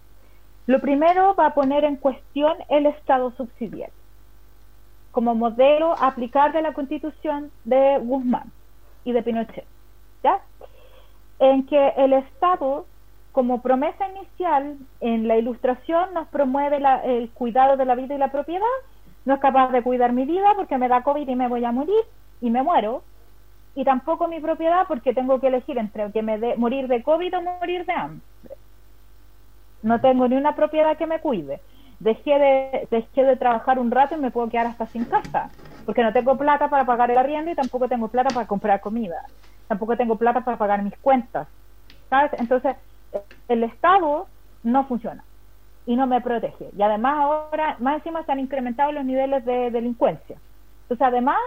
Lo 0.67 0.81
primero 0.81 1.35
va 1.35 1.47
a 1.47 1.53
poner 1.53 1.83
en 1.83 1.95
cuestión 1.95 2.57
el 2.69 2.87
Estado 2.87 3.31
subsidiario 3.31 3.93
como 5.15 5.33
modelo 5.33 5.93
a 5.97 6.07
aplicar 6.07 6.51
de 6.51 6.61
la 6.61 6.73
constitución 6.73 7.49
de 7.63 7.99
Guzmán 7.99 8.51
y 9.05 9.13
de 9.13 9.23
Pinochet. 9.23 9.65
¿ya? 10.21 10.41
En 11.39 11.65
que 11.65 11.93
el 11.95 12.11
Estado 12.11 12.85
como 13.35 13.61
promesa 13.61 14.07
inicial, 14.07 14.77
en 15.01 15.27
la 15.27 15.35
ilustración 15.35 16.13
nos 16.13 16.25
promueve 16.29 16.79
el 17.03 17.29
cuidado 17.31 17.75
de 17.75 17.83
la 17.83 17.93
vida 17.93 18.15
y 18.15 18.17
la 18.17 18.31
propiedad. 18.31 18.63
No 19.25 19.33
es 19.33 19.41
capaz 19.41 19.73
de 19.73 19.83
cuidar 19.83 20.13
mi 20.13 20.23
vida 20.23 20.53
porque 20.55 20.77
me 20.77 20.87
da 20.87 21.03
COVID 21.03 21.27
y 21.27 21.35
me 21.35 21.49
voy 21.49 21.65
a 21.65 21.73
morir 21.73 22.01
y 22.39 22.49
me 22.49 22.63
muero. 22.63 23.03
Y 23.75 23.83
tampoco 23.83 24.29
mi 24.29 24.39
propiedad 24.39 24.85
porque 24.87 25.13
tengo 25.13 25.41
que 25.41 25.47
elegir 25.47 25.77
entre 25.77 26.09
que 26.13 26.21
me 26.21 26.39
de, 26.39 26.55
morir 26.55 26.87
de 26.87 27.03
COVID 27.03 27.37
o 27.37 27.41
morir 27.41 27.85
de 27.85 27.91
hambre. 27.91 28.21
No 29.83 29.99
tengo 29.99 30.29
ni 30.29 30.37
una 30.37 30.55
propiedad 30.55 30.95
que 30.95 31.05
me 31.05 31.19
cuide. 31.19 31.59
Dejé 31.99 32.39
de, 32.39 32.87
dejé 32.89 33.25
de 33.25 33.35
trabajar 33.35 33.79
un 33.79 33.91
rato 33.91 34.15
y 34.15 34.21
me 34.21 34.31
puedo 34.31 34.47
quedar 34.47 34.67
hasta 34.67 34.87
sin 34.87 35.03
casa. 35.03 35.49
Porque 35.85 36.03
no 36.03 36.13
tengo 36.13 36.37
plata 36.37 36.69
para 36.69 36.85
pagar 36.85 37.11
el 37.11 37.17
arriendo 37.17 37.51
y 37.51 37.55
tampoco 37.55 37.89
tengo 37.89 38.07
plata 38.07 38.33
para 38.33 38.47
comprar 38.47 38.79
comida. 38.79 39.25
Tampoco 39.67 39.97
tengo 39.97 40.15
plata 40.15 40.39
para 40.39 40.55
pagar 40.55 40.81
mis 40.81 40.97
cuentas. 40.99 41.49
¿Sabes? 42.09 42.31
Entonces, 42.39 42.77
el 43.47 43.63
Estado 43.63 44.27
no 44.63 44.85
funciona 44.85 45.23
y 45.85 45.95
no 45.95 46.07
me 46.07 46.21
protege. 46.21 46.69
Y 46.75 46.81
además 46.81 47.15
ahora, 47.17 47.75
más 47.79 47.97
encima, 47.97 48.23
se 48.23 48.31
han 48.31 48.39
incrementado 48.39 48.91
los 48.91 49.05
niveles 49.05 49.45
de 49.45 49.71
delincuencia. 49.71 50.37
Entonces, 50.83 51.07
además, 51.07 51.37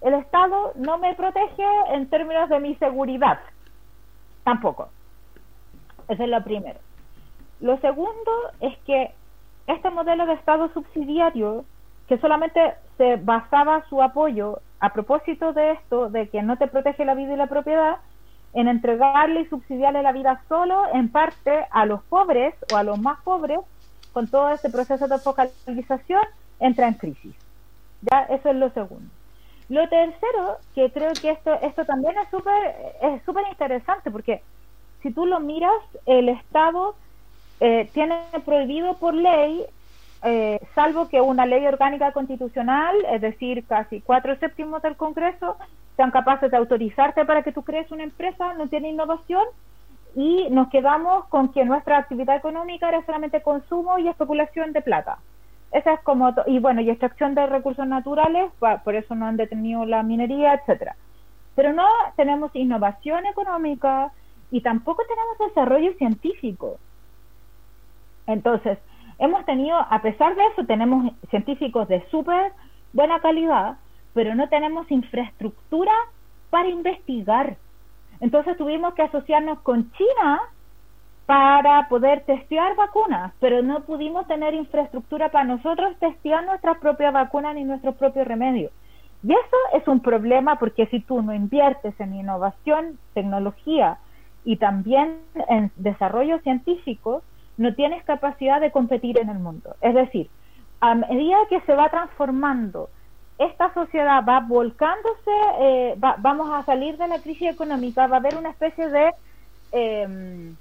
el 0.00 0.14
Estado 0.14 0.72
no 0.76 0.98
me 0.98 1.14
protege 1.14 1.64
en 1.90 2.08
términos 2.08 2.48
de 2.48 2.60
mi 2.60 2.74
seguridad. 2.76 3.38
Tampoco. 4.42 4.88
Eso 6.08 6.22
es 6.22 6.28
lo 6.28 6.42
primero. 6.44 6.78
Lo 7.60 7.78
segundo 7.78 8.32
es 8.60 8.76
que 8.80 9.14
este 9.66 9.90
modelo 9.90 10.26
de 10.26 10.34
Estado 10.34 10.68
subsidiario, 10.74 11.64
que 12.08 12.18
solamente 12.18 12.74
se 12.98 13.16
basaba 13.16 13.84
su 13.88 14.02
apoyo 14.02 14.60
a 14.80 14.92
propósito 14.92 15.52
de 15.52 15.72
esto, 15.72 16.10
de 16.10 16.28
que 16.28 16.42
no 16.42 16.58
te 16.58 16.68
protege 16.68 17.04
la 17.04 17.14
vida 17.14 17.32
y 17.32 17.36
la 17.36 17.46
propiedad, 17.46 17.96
en 18.54 18.68
entregarle 18.68 19.42
y 19.42 19.46
subsidiarle 19.46 20.02
la 20.02 20.12
vida 20.12 20.42
solo, 20.48 20.82
en 20.92 21.08
parte, 21.08 21.66
a 21.70 21.86
los 21.86 22.02
pobres 22.04 22.54
o 22.72 22.76
a 22.76 22.84
los 22.84 22.98
más 22.98 23.20
pobres, 23.22 23.58
con 24.12 24.28
todo 24.28 24.50
este 24.50 24.70
proceso 24.70 25.08
de 25.08 25.18
focalización, 25.18 26.22
entra 26.60 26.86
en 26.86 26.94
crisis. 26.94 27.34
Ya, 28.02 28.22
eso 28.30 28.50
es 28.50 28.56
lo 28.56 28.70
segundo. 28.70 29.10
Lo 29.68 29.88
tercero, 29.88 30.58
que 30.74 30.90
creo 30.92 31.12
que 31.20 31.30
esto, 31.30 31.52
esto 31.62 31.84
también 31.84 32.14
es 32.18 32.28
súper 32.30 32.76
es 33.02 33.22
súper 33.24 33.44
interesante, 33.50 34.10
porque 34.10 34.42
si 35.02 35.10
tú 35.10 35.26
lo 35.26 35.40
miras, 35.40 35.80
el 36.06 36.28
Estado 36.28 36.94
eh, 37.60 37.88
tiene 37.92 38.20
prohibido 38.44 38.94
por 38.94 39.14
ley, 39.14 39.64
eh, 40.24 40.58
salvo 40.74 41.08
que 41.08 41.20
una 41.20 41.44
ley 41.44 41.66
orgánica 41.66 42.12
constitucional, 42.12 42.96
es 43.12 43.20
decir, 43.20 43.66
casi 43.66 44.00
cuatro 44.00 44.34
séptimos 44.38 44.80
del 44.80 44.96
Congreso, 44.96 45.56
sean 45.96 46.10
capaces 46.10 46.50
de 46.50 46.56
autorizarte 46.56 47.24
para 47.26 47.42
que 47.42 47.52
tú 47.52 47.62
crees 47.62 47.90
una 47.92 48.04
empresa, 48.04 48.54
no 48.54 48.68
tiene 48.68 48.88
innovación 48.88 49.44
y 50.16 50.48
nos 50.50 50.70
quedamos 50.70 51.26
con 51.26 51.52
que 51.52 51.64
nuestra 51.64 51.98
actividad 51.98 52.36
económica 52.36 52.88
era 52.88 53.04
solamente 53.04 53.42
consumo 53.42 53.98
y 53.98 54.08
especulación 54.08 54.72
de 54.72 54.80
plata. 54.80 55.18
Esa 55.72 55.94
es 55.94 56.00
como, 56.00 56.32
y 56.46 56.58
bueno, 56.58 56.80
y 56.80 56.88
extracción 56.88 57.34
de 57.34 57.46
recursos 57.46 57.86
naturales, 57.86 58.50
por 58.84 58.94
eso 58.94 59.14
no 59.14 59.26
han 59.26 59.36
detenido 59.36 59.84
la 59.84 60.02
minería, 60.02 60.54
etcétera. 60.54 60.96
Pero 61.54 61.72
no 61.72 61.86
tenemos 62.16 62.54
innovación 62.54 63.26
económica 63.26 64.12
y 64.50 64.62
tampoco 64.62 65.02
tenemos 65.06 65.52
desarrollo 65.52 65.92
científico. 65.98 66.78
Entonces, 68.26 68.78
hemos 69.18 69.44
tenido, 69.44 69.76
a 69.76 70.02
pesar 70.02 70.34
de 70.34 70.42
eso, 70.46 70.64
tenemos 70.66 71.12
científicos 71.30 71.88
de 71.88 72.04
súper 72.10 72.52
buena 72.92 73.20
calidad, 73.20 73.76
pero 74.12 74.34
no 74.34 74.48
tenemos 74.48 74.90
infraestructura 74.90 75.92
para 76.50 76.68
investigar. 76.68 77.56
Entonces 78.20 78.56
tuvimos 78.56 78.94
que 78.94 79.02
asociarnos 79.02 79.58
con 79.60 79.90
China 79.92 80.42
para 81.26 81.88
poder 81.88 82.24
testear 82.24 82.76
vacunas, 82.76 83.32
pero 83.40 83.62
no 83.62 83.80
pudimos 83.80 84.26
tener 84.26 84.54
infraestructura 84.54 85.30
para 85.30 85.44
nosotros 85.44 85.96
testear 85.98 86.44
nuestras 86.44 86.78
propias 86.78 87.12
vacunas 87.12 87.54
ni 87.54 87.64
nuestros 87.64 87.94
propios 87.96 88.26
remedios. 88.26 88.72
Y 89.22 89.32
eso 89.32 89.56
es 89.72 89.88
un 89.88 90.00
problema 90.00 90.56
porque 90.58 90.86
si 90.86 91.00
tú 91.00 91.22
no 91.22 91.34
inviertes 91.34 91.98
en 91.98 92.14
innovación, 92.14 92.98
tecnología 93.14 93.98
y 94.44 94.56
también 94.56 95.20
en 95.48 95.72
desarrollo 95.76 96.38
científico, 96.40 97.22
no 97.56 97.74
tienes 97.74 98.04
capacidad 98.04 98.60
de 98.60 98.70
competir 98.70 99.18
en 99.18 99.28
el 99.28 99.38
mundo. 99.38 99.76
Es 99.80 99.94
decir, 99.94 100.28
a 100.80 100.94
medida 100.94 101.36
que 101.48 101.60
se 101.62 101.74
va 101.74 101.88
transformando 101.88 102.88
esta 103.38 103.72
sociedad 103.74 104.24
va 104.26 104.40
volcándose, 104.40 105.30
eh, 105.60 105.94
vamos 105.98 106.50
a 106.52 106.64
salir 106.64 106.96
de 106.96 107.08
la 107.08 107.18
crisis 107.18 107.50
económica, 107.50 108.06
va 108.06 108.16
a 108.16 108.20
haber 108.20 108.36
una 108.36 108.50
especie 108.50 108.88
de 108.88 109.12
em, 109.72 110.56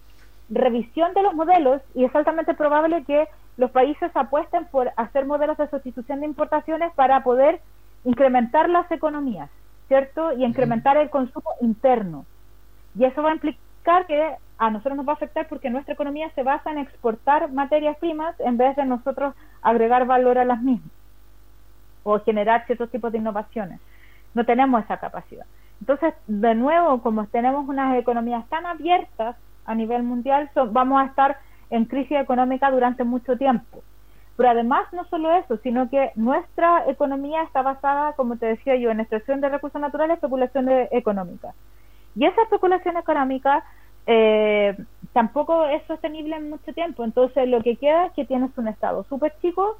revisión 0.49 1.13
de 1.13 1.21
los 1.21 1.35
modelos 1.35 1.81
y 1.93 2.03
es 2.03 2.15
altamente 2.15 2.53
probable 2.55 3.03
que 3.03 3.27
los 3.57 3.69
países 3.69 4.11
apuesten 4.15 4.65
por 4.65 4.91
hacer 4.97 5.25
modelos 5.25 5.57
de 5.57 5.69
sustitución 5.69 6.21
de 6.21 6.25
importaciones 6.25 6.91
para 6.95 7.23
poder 7.23 7.61
incrementar 8.05 8.69
las 8.69 8.89
economías, 8.91 9.49
¿cierto? 9.87 10.33
Y 10.33 10.43
incrementar 10.43 10.97
el 10.97 11.11
consumo 11.11 11.51
interno. 11.61 12.25
Y 12.97 13.05
eso 13.05 13.21
va 13.21 13.29
a 13.29 13.35
implicar 13.35 14.07
que 14.07 14.35
a 14.65 14.69
nosotros 14.69 14.95
nos 14.95 15.05
va 15.05 15.11
a 15.11 15.15
afectar 15.15 15.47
porque 15.49 15.69
nuestra 15.69 15.93
economía 15.93 16.29
se 16.35 16.43
basa 16.43 16.71
en 16.71 16.77
exportar 16.77 17.51
materias 17.51 17.97
primas 17.97 18.33
en 18.39 18.55
vez 18.55 18.77
de 18.77 18.85
nosotros 18.85 19.35
agregar 19.61 20.05
valor 20.05 20.37
a 20.37 20.45
las 20.45 20.61
mismas 20.61 20.89
o 22.03 22.19
generar 22.19 22.65
ciertos 22.65 22.89
tipos 22.89 23.11
de 23.11 23.17
innovaciones. 23.17 23.81
No 24.33 24.45
tenemos 24.45 24.81
esa 24.81 24.97
capacidad. 24.97 25.45
Entonces, 25.81 26.13
de 26.27 26.55
nuevo, 26.55 27.01
como 27.01 27.27
tenemos 27.27 27.67
unas 27.67 27.97
economías 27.97 28.47
tan 28.47 28.65
abiertas 28.65 29.35
a 29.65 29.75
nivel 29.75 30.03
mundial, 30.03 30.49
vamos 30.71 31.01
a 31.01 31.07
estar 31.07 31.37
en 31.69 31.83
crisis 31.83 32.17
económica 32.17 32.71
durante 32.71 33.03
mucho 33.03 33.37
tiempo. 33.37 33.83
Pero 34.37 34.49
además, 34.49 34.85
no 34.93 35.03
solo 35.05 35.33
eso, 35.33 35.57
sino 35.57 35.89
que 35.89 36.11
nuestra 36.15 36.89
economía 36.89 37.43
está 37.43 37.63
basada, 37.63 38.13
como 38.13 38.37
te 38.37 38.45
decía 38.45 38.77
yo, 38.77 38.91
en 38.91 39.01
extracción 39.01 39.41
de 39.41 39.49
recursos 39.49 39.81
naturales, 39.81 40.15
especulación 40.15 40.69
económica. 40.91 41.53
Y 42.15 42.25
esa 42.25 42.43
especulación 42.43 42.95
económica 42.95 43.63
eh, 44.05 44.75
tampoco 45.13 45.65
es 45.65 45.83
sostenible 45.87 46.35
en 46.35 46.49
mucho 46.49 46.73
tiempo. 46.73 47.03
Entonces, 47.03 47.47
lo 47.47 47.61
que 47.61 47.75
queda 47.77 48.07
es 48.07 48.13
que 48.13 48.25
tienes 48.25 48.51
un 48.57 48.67
Estado 48.67 49.05
súper 49.09 49.33
chico, 49.41 49.77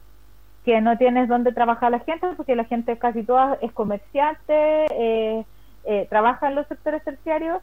que 0.64 0.80
no 0.80 0.98
tienes 0.98 1.28
dónde 1.28 1.52
trabajar 1.52 1.92
la 1.92 2.00
gente, 2.00 2.28
porque 2.38 2.56
la 2.56 2.64
gente 2.64 2.98
casi 2.98 3.24
toda 3.24 3.58
es 3.62 3.72
comerciante, 3.74 4.86
eh, 4.92 5.46
eh, 5.86 6.08
trabaja 6.10 6.48
en 6.48 6.56
los 6.56 6.68
sectores 6.68 7.04
terciarios, 7.04 7.62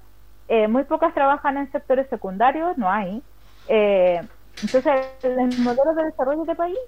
eh, 0.49 0.69
muy 0.69 0.85
pocas 0.85 1.15
trabajan 1.15 1.57
en 1.57 1.73
sectores 1.73 2.09
secundarios, 2.09 2.77
no 2.77 2.91
hay. 2.91 3.23
entonces, 3.69 4.85
el 5.23 5.59
modelo 5.61 5.95
de 5.95 6.05
desarrollo 6.05 6.45
de 6.45 6.55
país 6.55 6.79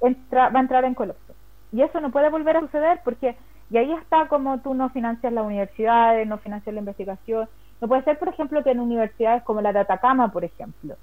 entra, 0.00 0.48
va 0.48 0.60
a 0.60 0.62
entrar 0.62 0.84
en 0.84 0.94
colapso. 0.94 1.34
Y 1.72 1.82
eso 1.82 2.00
no 2.00 2.10
puede 2.10 2.30
volver 2.30 2.56
a 2.56 2.60
suceder 2.60 3.00
porque, 3.04 3.36
y 3.70 3.76
ahí 3.76 3.92
está 3.92 4.28
como 4.28 4.60
tú 4.60 4.72
no 4.72 4.88
financias 4.90 5.32
la 5.32 5.42
universidad, 5.42 6.24
no 6.24 6.38
financias 6.38 6.72
la 6.72 6.80
investigación. 6.80 7.48
No 7.80 7.88
puede 7.88 8.02
ser, 8.04 8.18
por 8.18 8.28
ejemplo, 8.28 8.62
que 8.62 8.70
en 8.70 8.80
universidades 8.80 9.42
como 9.42 9.60
la 9.60 9.72
de 9.72 9.80
Atacama, 9.80 10.32
por 10.32 10.44
ejemplo, 10.44 10.96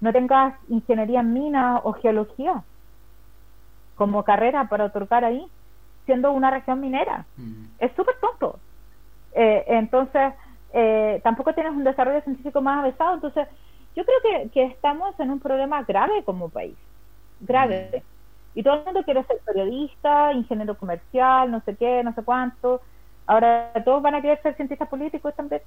no 0.00 0.12
tengas 0.12 0.54
ingeniería 0.68 1.20
en 1.20 1.32
minas 1.32 1.80
o 1.84 1.92
geología 1.92 2.62
como 3.96 4.24
carrera 4.24 4.68
para 4.68 4.86
otorgar 4.86 5.24
ahí, 5.24 5.46
siendo 6.06 6.32
una 6.32 6.50
región 6.50 6.80
minera. 6.80 7.26
Mm. 7.36 7.64
Es 7.78 7.92
súper 7.92 8.14
tonto. 8.20 8.58
Eh, 9.34 9.64
entonces, 9.68 10.32
eh, 10.72 11.20
tampoco 11.22 11.52
tienes 11.52 11.72
un 11.72 11.84
desarrollo 11.84 12.22
científico 12.22 12.62
más 12.62 12.78
avanzado. 12.78 13.14
Entonces, 13.14 13.46
yo 13.94 14.04
creo 14.04 14.50
que, 14.50 14.64
estamos 14.64 15.18
en 15.20 15.30
un 15.30 15.40
problema 15.40 15.82
grave 15.82 16.22
como 16.24 16.48
país. 16.48 16.76
Grave. 17.40 17.90
Mm. 17.92 18.58
Y 18.58 18.62
todo 18.62 18.74
el 18.74 18.84
mundo 18.84 19.02
quiere 19.04 19.22
ser 19.24 19.38
periodista, 19.44 20.32
ingeniero 20.32 20.76
comercial, 20.76 21.50
no 21.50 21.60
sé 21.60 21.76
qué, 21.76 22.02
no 22.02 22.14
sé 22.14 22.22
cuánto. 22.22 22.80
Ahora 23.30 23.70
todos 23.84 24.02
van 24.02 24.16
a 24.16 24.20
querer 24.20 24.42
ser 24.42 24.56
cientistas 24.56 24.88
políticos 24.88 25.32
también, 25.36 25.62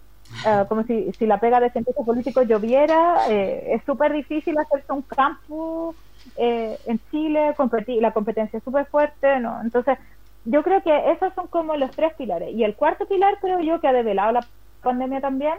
ah, 0.46 0.66
como 0.68 0.84
si, 0.84 1.14
si 1.14 1.26
la 1.26 1.40
pega 1.40 1.62
de 1.62 1.70
cientistas 1.70 2.06
políticos 2.06 2.46
lloviera. 2.46 3.30
Eh, 3.30 3.76
es 3.76 3.84
súper 3.86 4.12
difícil 4.12 4.58
hacerse 4.58 4.92
un 4.92 5.02
campo 5.04 5.96
eh, 6.36 6.78
en 6.88 7.00
Chile, 7.10 7.56
la 8.02 8.12
competencia 8.12 8.58
es 8.58 8.64
súper 8.66 8.86
fuerte, 8.88 9.40
¿no? 9.40 9.62
Entonces, 9.62 9.98
yo 10.44 10.62
creo 10.62 10.84
que 10.84 11.12
esos 11.12 11.34
son 11.36 11.48
como 11.48 11.78
los 11.78 11.92
tres 11.92 12.14
pilares. 12.16 12.54
Y 12.54 12.66
el 12.66 12.76
cuarto 12.76 13.06
pilar, 13.06 13.38
creo 13.40 13.62
yo, 13.62 13.80
que 13.80 13.88
ha 13.88 13.94
develado 13.94 14.34
la 14.34 14.46
pandemia 14.82 15.22
también, 15.22 15.58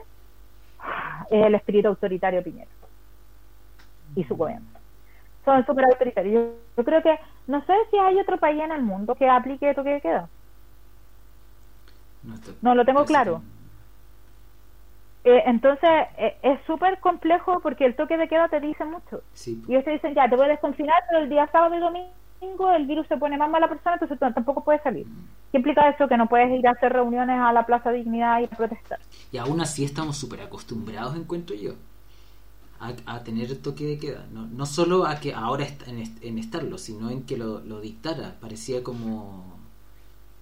es 1.31 1.43
el 1.47 1.55
espíritu 1.55 1.89
autoritario 1.89 2.43
Piñera 2.43 2.71
y 4.15 4.25
su 4.25 4.37
gobierno. 4.37 4.67
son 5.47 5.65
súper 5.65 5.87
autoritarios. 5.87 6.53
Yo, 6.77 6.85
creo 6.85 7.03
que, 7.03 7.19
no 7.47 7.65
sé 7.65 7.73
si 7.91 7.97
hay 7.97 8.19
otro 8.19 8.37
país 8.37 8.61
en 8.61 8.73
el 8.73 8.83
mundo 8.83 9.15
que 9.15 9.27
aplique 9.27 9.73
toque 9.73 9.95
de 9.95 10.01
queda. 10.03 10.29
No, 12.63 12.75
lo 12.75 12.85
tengo 12.85 13.05
claro. 13.05 13.43
Eh, 15.25 15.43
entonces, 15.47 15.91
eh, 16.19 16.37
es 16.43 16.61
súper 16.67 17.01
complejo 17.01 17.61
porque 17.61 17.87
el 17.87 17.97
toque 17.97 18.17
de 18.17 18.29
queda 18.29 18.49
te 18.49 18.61
dice 18.61 18.85
mucho. 18.85 19.23
Y 19.47 19.73
ellos 19.73 19.85
te 19.85 19.93
dicen, 19.93 20.15
ya, 20.15 20.29
te 20.29 20.37
voy 20.37 20.47
a 20.47 20.51
desconfinar, 20.51 21.03
pero 21.09 21.23
el 21.23 21.31
día 21.31 21.49
sábado 21.51 21.75
y 21.75 21.81
domingo 21.81 22.13
el 22.77 22.87
virus 22.87 23.07
se 23.07 23.17
pone 23.17 23.39
más 23.39 23.51
mala 23.51 23.69
persona, 23.69 23.95
entonces 23.95 24.19
tampoco 24.19 24.63
puedes 24.63 24.83
salir. 24.83 25.07
¿Qué 25.51 25.59
implica 25.59 25.89
eso? 25.89 26.09
Que 26.09 26.17
no 26.17 26.29
puedes 26.29 26.51
ir 26.51 26.67
a 26.69 26.73
hacer 26.73 26.93
reuniones 26.93 27.41
a 27.41 27.53
la 27.53 27.65
Plaza 27.65 27.91
Dignidad 27.91 28.41
y 28.41 28.47
protestar. 28.49 28.99
Y 29.33 29.39
aún 29.39 29.63
así 29.63 29.85
estamos 29.85 30.19
súper 30.19 30.43
acostumbrados, 30.43 31.17
encuentro 31.17 31.57
yo 31.57 31.73
a, 33.07 33.23
tener 33.25 33.57
toque 33.63 33.85
de 33.85 33.99
queda. 33.99 34.27
No, 34.31 34.47
no 34.47 34.67
solo 34.67 35.07
a 35.07 35.21
que 35.21 35.33
ahora 35.33 35.67
en, 35.87 36.39
estarlo, 36.39 36.79
sino 36.79 37.11
en 37.11 37.23
que 37.23 37.37
lo, 37.37 37.81
dictara. 37.81 38.37
Parecía 38.41 38.83
como, 38.83 39.54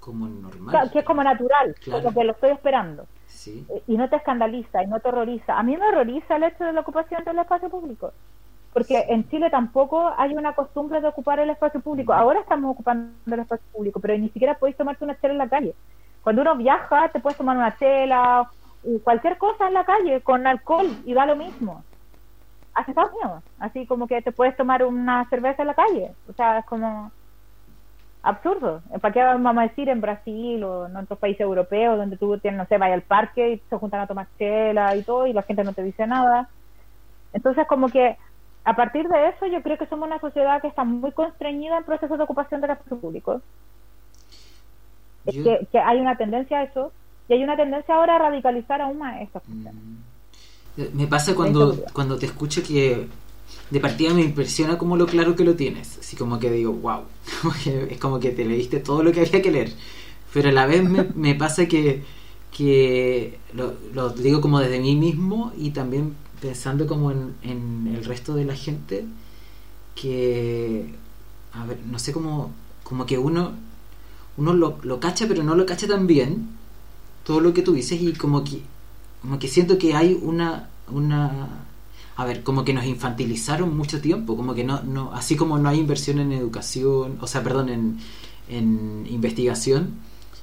como 0.03 0.27
normal. 0.27 0.91
que 0.91 0.99
es 0.99 1.05
como 1.05 1.23
natural, 1.23 1.77
como 1.85 2.13
que 2.13 2.25
lo 2.25 2.33
estoy 2.33 2.51
esperando. 2.51 3.07
Eh, 3.47 3.83
y 3.87 3.97
no 3.97 4.09
te 4.09 4.17
escandaliza 4.17 4.83
y 4.83 4.89
no 4.89 4.99
te 4.99 5.09
horroriza. 5.09 5.57
A 5.57 5.63
mí 5.63 5.77
me 5.77 5.87
horroriza 5.87 6.37
el 6.37 6.43
hecho 6.43 6.65
de 6.65 6.73
la 6.73 6.81
ocupación 6.81 7.23
del 7.25 7.39
espacio 7.39 7.71
público. 7.71 8.13
Porque 8.73 9.05
en 9.09 9.29
Chile 9.29 9.49
tampoco 9.49 10.13
hay 10.17 10.35
una 10.35 10.55
costumbre 10.55 11.01
de 11.01 11.07
ocupar 11.07 11.39
el 11.39 11.51
espacio 11.51 11.81
público. 11.81 12.13
Ahora 12.13 12.41
estamos 12.41 12.73
ocupando 12.73 13.13
el 13.27 13.41
espacio 13.41 13.65
público, 13.73 14.01
pero 14.01 14.19
ni 14.19 14.29
siquiera 14.31 14.59
podéis 14.59 14.77
tomarte 14.77 15.05
una 15.05 15.19
chela 15.21 15.35
en 15.35 15.39
la 15.39 15.49
calle. 15.49 15.75
Cuando 16.23 16.43
uno 16.43 16.57
viaja, 16.57 17.09
te 17.11 17.21
puedes 17.21 17.39
tomar 17.39 17.57
una 17.57 17.77
chela, 17.77 18.51
o 18.85 18.99
cualquier 19.05 19.39
cosa 19.39 19.69
en 19.69 19.75
la 19.75 19.85
calle 19.85 20.21
con 20.23 20.47
alcohol 20.47 20.89
y 21.05 21.15
da 21.15 21.27
lo 21.27 21.37
mismo 21.37 21.85
hace 22.75 22.91
Estados 22.91 23.13
Unidos. 23.13 23.45
Así 23.61 23.87
como 23.87 24.09
que 24.09 24.23
te 24.23 24.33
puedes 24.33 24.57
tomar 24.57 24.83
una 24.85 25.29
cerveza 25.29 25.63
en 25.63 25.69
la 25.69 25.75
calle. 25.75 26.13
O 26.29 26.33
sea, 26.33 26.59
es 26.59 26.65
como 26.65 27.13
absurdo. 28.23 28.83
¿Para 29.01 29.13
qué 29.13 29.23
vamos 29.23 29.57
a 29.59 29.63
decir 29.63 29.89
en 29.89 30.01
Brasil 30.01 30.63
o 30.63 30.87
en 30.87 30.97
otros 30.97 31.19
países 31.19 31.41
europeos 31.41 31.99
donde 31.99 32.17
tú 32.17 32.39
tienes, 32.39 32.59
no 32.59 32.67
sé, 32.67 32.79
vaya 32.79 32.95
al 32.95 33.03
parque 33.03 33.55
y 33.55 33.63
se 33.69 33.77
juntan 33.77 34.01
a 34.01 34.07
tomar 34.07 34.29
chela 34.39 34.97
y 34.97 35.03
todo 35.03 35.27
y 35.27 35.33
la 35.33 35.43
gente 35.43 35.65
no 35.65 35.73
te 35.73 35.83
dice 35.83 36.07
nada? 36.07 36.49
Entonces, 37.33 37.67
como 37.67 37.89
que 37.89 38.17
a 38.65 38.77
partir 38.77 39.09
de 39.09 39.29
eso, 39.29 39.47
yo 39.47 39.63
creo 39.63 39.77
que 39.77 39.87
somos 39.87 40.07
una 40.07 40.21
sociedad 40.21 40.61
que 40.61 40.69
está 40.69 40.85
muy 40.85 41.11
constreñida 41.13 41.79
en 41.79 41.85
procesos 41.85 42.17
de 42.17 42.25
ocupación 42.25 42.61
del 42.61 42.71
espacio 42.71 42.99
público. 42.99 43.41
Que, 45.25 45.67
que, 45.71 45.79
hay 45.79 46.01
una 46.01 46.17
tendencia 46.17 46.59
a 46.59 46.63
eso 46.65 46.93
y 47.29 47.35
hay 47.35 47.45
una 47.45 47.57
tendencia 47.57 47.95
ahora 47.95 48.17
a 48.17 48.19
radicalizar 48.19 48.81
aún 48.81 48.99
más 48.99 49.21
estas 49.21 49.43
cuestiones. 49.43 49.75
Mm. 49.75 50.97
Me 50.97 51.07
pasa 51.07 51.35
cuando, 51.35 51.77
cuando 51.93 52.19
te 52.19 52.27
escucho 52.27 52.63
que 52.63 53.09
de 53.71 53.81
partida 53.81 54.13
me 54.15 54.23
impresiona 54.23 54.79
como 54.79 54.97
lo 54.97 55.07
claro 55.07 55.35
que 55.37 55.45
lo 55.45 55.55
tienes. 55.55 55.99
Así 55.99 56.17
como 56.17 56.39
que 56.39 56.51
digo, 56.51 56.73
wow. 56.73 57.03
es 57.91 57.99
como 57.99 58.21
que 58.21 58.31
te 58.31 58.45
leíste 58.45 58.81
todo 58.81 59.03
lo 59.03 59.13
que 59.13 59.21
había 59.21 59.43
que 59.43 59.51
leer. 59.51 59.73
Pero 60.33 60.49
a 60.51 60.53
la 60.53 60.67
vez 60.67 60.83
me, 60.89 61.05
me 61.15 61.35
pasa 61.35 61.67
que, 61.67 62.03
que 62.57 63.39
lo, 63.55 63.75
lo, 63.95 64.11
digo 64.11 64.41
como 64.41 64.61
desde 64.61 64.81
mí 64.81 64.97
mismo 64.97 65.53
y 65.57 65.71
también 65.71 66.15
pensando 66.41 66.87
como 66.87 67.11
en, 67.11 67.35
en 67.43 67.95
el 67.95 68.05
resto 68.05 68.35
de 68.35 68.45
la 68.45 68.57
gente 68.57 69.05
que, 69.95 70.95
a 71.53 71.65
ver, 71.67 71.79
no 71.91 71.99
sé 71.99 72.13
cómo, 72.13 72.53
como 72.83 73.07
que 73.07 73.19
uno, 73.19 73.53
uno 74.37 74.53
lo, 74.55 74.79
lo 74.83 75.01
cacha 75.01 75.27
pero 75.29 75.43
no 75.45 75.55
lo 75.55 75.67
cacha 75.67 75.87
tan 75.87 76.07
bien 76.07 76.49
todo 77.25 77.41
lo 77.41 77.55
que 77.55 77.63
tú 77.63 77.75
dices 77.75 78.01
y 78.03 78.13
como 78.15 78.43
que 78.43 78.63
como 79.23 79.39
que 79.39 79.49
siento 79.49 79.79
que 79.79 79.95
hay 79.95 80.19
una, 80.21 80.69
una 80.91 81.65
a 82.23 82.25
ver, 82.25 82.45
como 82.45 82.65
que 82.65 82.73
nos 82.73 82.85
infantilizaron 82.85 83.77
mucho 83.77 84.01
tiempo, 84.01 84.37
como 84.37 84.55
que 84.55 84.63
no, 84.63 84.81
no, 84.85 85.13
así 85.13 85.35
como 85.35 85.59
no 85.59 85.69
hay 85.69 85.81
inversión 85.81 86.21
en 86.21 86.31
educación, 86.33 87.19
o 87.21 87.27
sea, 87.27 87.43
perdón, 87.43 87.69
en, 87.69 87.99
en 88.49 89.07
investigación, 89.11 89.97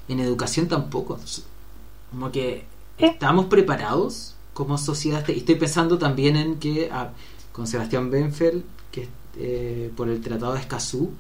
en 0.09 0.19
educación 0.19 0.67
tampoco. 0.67 1.17
Como 2.11 2.31
que 2.31 2.65
estamos 2.97 3.45
preparados 3.45 4.35
como 4.53 4.77
sociedad, 4.77 5.25
y 5.29 5.37
estoy 5.37 5.55
pensando 5.55 5.97
también 5.97 6.35
en 6.35 6.59
que 6.59 6.89
ah, 6.91 7.11
con 7.53 7.65
Sebastián 7.65 8.11
Benfeld, 8.11 8.61
que 8.91 9.07
eh, 9.37 9.89
por 9.95 10.09
el 10.09 10.19
Tratado 10.19 10.55
de 10.55 10.59
Escazú, 10.59 11.11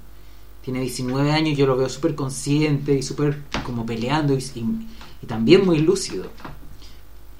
tiene 0.61 0.81
19 0.81 1.31
años, 1.31 1.57
yo 1.57 1.67
lo 1.67 1.77
veo 1.77 1.87
súper 1.87 2.15
consciente 2.15 2.93
y 2.93 3.01
súper 3.01 3.43
como 3.63 3.85
peleando 3.85 4.33
y, 4.33 4.43
y 5.21 5.25
también 5.25 5.65
muy 5.65 5.79
lúcido 5.79 6.25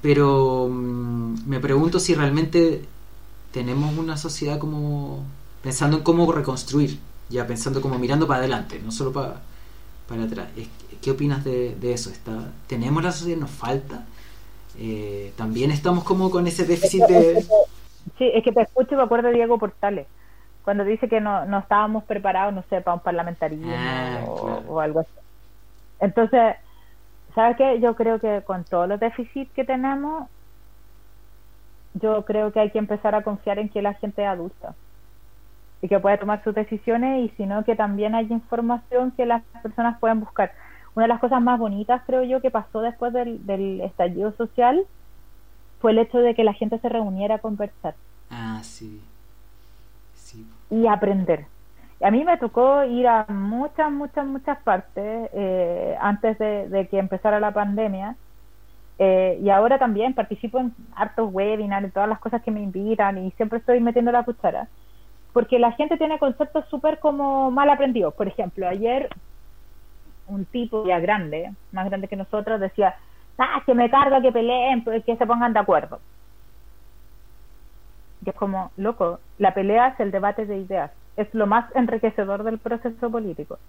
pero 0.01 0.69
mm, 0.69 1.47
me 1.47 1.59
pregunto 1.59 1.99
si 1.99 2.15
realmente 2.15 2.81
tenemos 3.51 3.97
una 3.97 4.17
sociedad 4.17 4.59
como 4.59 5.23
pensando 5.63 5.97
en 5.97 6.03
cómo 6.03 6.31
reconstruir, 6.31 6.99
ya 7.29 7.45
pensando 7.47 7.81
como 7.81 7.99
mirando 7.99 8.27
para 8.27 8.39
adelante, 8.39 8.79
no 8.83 8.91
solo 8.91 9.11
para, 9.11 9.41
para 10.07 10.23
atrás. 10.23 10.47
¿Qué 11.01 11.11
opinas 11.11 11.43
de, 11.43 11.77
eso? 11.93 12.09
¿Está, 12.09 12.51
¿Tenemos 12.67 13.03
la 13.03 13.11
sociedad? 13.11 13.39
¿Nos 13.39 13.51
falta? 13.51 14.05
Eh, 14.77 15.33
también 15.35 15.71
estamos 15.71 16.03
como 16.03 16.29
con 16.29 16.47
ese 16.47 16.65
déficit 16.65 17.03
de... 17.05 17.41
Sí, 18.17 18.31
es 18.33 18.43
que 18.43 18.51
te 18.51 18.61
escucho 18.61 18.93
y 18.93 18.97
me 18.97 19.03
acuerdo 19.03 19.27
de 19.27 19.35
Diego 19.35 19.57
Portales, 19.57 20.07
cuando 20.63 20.83
dice 20.83 21.07
que 21.07 21.19
no, 21.19 21.45
no 21.45 21.59
estábamos 21.59 22.03
preparados, 22.03 22.53
no 22.53 22.63
sé, 22.69 22.81
para 22.81 22.95
un 22.95 23.01
parlamentarismo 23.01 23.71
ah, 23.75 24.23
o 24.67 24.79
algo 24.79 25.01
así. 25.01 25.11
Entonces, 25.99 26.55
¿Sabes 27.35 27.57
qué? 27.57 27.79
Yo 27.79 27.95
creo 27.95 28.19
que 28.19 28.41
con 28.45 28.63
todos 28.63 28.87
los 28.87 28.99
déficits 28.99 29.51
que 29.53 29.63
tenemos, 29.63 30.27
yo 31.93 32.23
creo 32.25 32.51
que 32.51 32.59
hay 32.59 32.71
que 32.71 32.79
empezar 32.79 33.15
a 33.15 33.23
confiar 33.23 33.59
en 33.59 33.69
que 33.69 33.81
la 33.81 33.93
gente 33.93 34.21
es 34.21 34.27
adulta 34.27 34.75
y 35.81 35.87
que 35.87 35.99
puede 35.99 36.17
tomar 36.17 36.43
sus 36.43 36.53
decisiones 36.53 37.25
y 37.25 37.35
sino 37.35 37.63
que 37.63 37.75
también 37.75 38.15
hay 38.15 38.27
información 38.29 39.11
que 39.11 39.25
las 39.25 39.43
personas 39.63 39.99
pueden 39.99 40.19
buscar. 40.19 40.51
Una 40.95 41.05
de 41.05 41.09
las 41.09 41.19
cosas 41.19 41.41
más 41.41 41.59
bonitas, 41.59 42.01
creo 42.05 42.23
yo, 42.23 42.41
que 42.41 42.51
pasó 42.51 42.81
después 42.81 43.13
del, 43.13 43.45
del 43.45 43.81
estallido 43.81 44.31
social 44.33 44.85
fue 45.79 45.91
el 45.91 45.99
hecho 45.99 46.17
de 46.17 46.35
que 46.35 46.43
la 46.43 46.53
gente 46.53 46.79
se 46.79 46.89
reuniera 46.89 47.35
a 47.35 47.39
conversar. 47.39 47.95
Ah, 48.29 48.59
sí. 48.63 49.01
sí. 50.13 50.45
Y 50.69 50.87
aprender 50.87 51.45
a 52.01 52.11
mí 52.11 52.23
me 52.23 52.37
tocó 52.37 52.83
ir 52.85 53.07
a 53.07 53.25
muchas, 53.27 53.91
muchas, 53.91 54.25
muchas 54.25 54.57
partes 54.59 55.29
eh, 55.33 55.97
antes 55.99 56.37
de, 56.37 56.87
que 56.89 56.97
empezara 56.97 57.39
la 57.39 57.51
pandemia. 57.51 58.15
Eh, 58.99 59.39
y 59.41 59.49
ahora 59.49 59.79
también 59.79 60.13
participo 60.13 60.59
en 60.59 60.75
hartos 60.95 61.29
webinars, 61.31 61.85
en 61.85 61.91
todas 61.91 62.09
las 62.09 62.19
cosas 62.19 62.43
que 62.43 62.51
me 62.51 62.61
invitan 62.61 63.17
y 63.17 63.31
siempre 63.31 63.59
estoy 63.59 63.79
metiendo 63.79 64.11
la 64.11 64.23
cuchara. 64.23 64.67
Porque 65.33 65.57
la 65.57 65.71
gente 65.71 65.97
tiene 65.97 66.19
conceptos 66.19 66.65
súper 66.69 66.99
como 66.99 67.49
mal 67.49 67.69
aprendidos. 67.69 68.13
Por 68.13 68.27
ejemplo, 68.27 68.67
ayer 68.67 69.09
un 70.27 70.45
tipo 70.45 70.85
ya 70.85 70.99
grande, 70.99 71.51
más 71.71 71.85
grande 71.85 72.07
que 72.07 72.15
nosotros, 72.15 72.59
decía, 72.59 72.95
ah, 73.37 73.63
que 73.65 73.73
me 73.73 73.89
carga, 73.89 74.21
que 74.21 74.31
peleen, 74.31 74.83
pues, 74.83 75.03
que 75.05 75.15
se 75.17 75.25
pongan 75.25 75.53
de 75.53 75.59
acuerdo. 75.59 75.99
Y 78.25 78.29
es 78.29 78.35
como, 78.35 78.71
loco, 78.75 79.19
la 79.37 79.53
pelea 79.53 79.89
es 79.89 79.99
el 79.99 80.11
debate 80.11 80.45
de 80.45 80.57
ideas 80.57 80.91
es 81.19 81.33
lo 81.33 81.47
más 81.47 81.65
enriquecedor 81.75 82.43
del 82.43 82.59
proceso 82.59 83.11
político. 83.11 83.59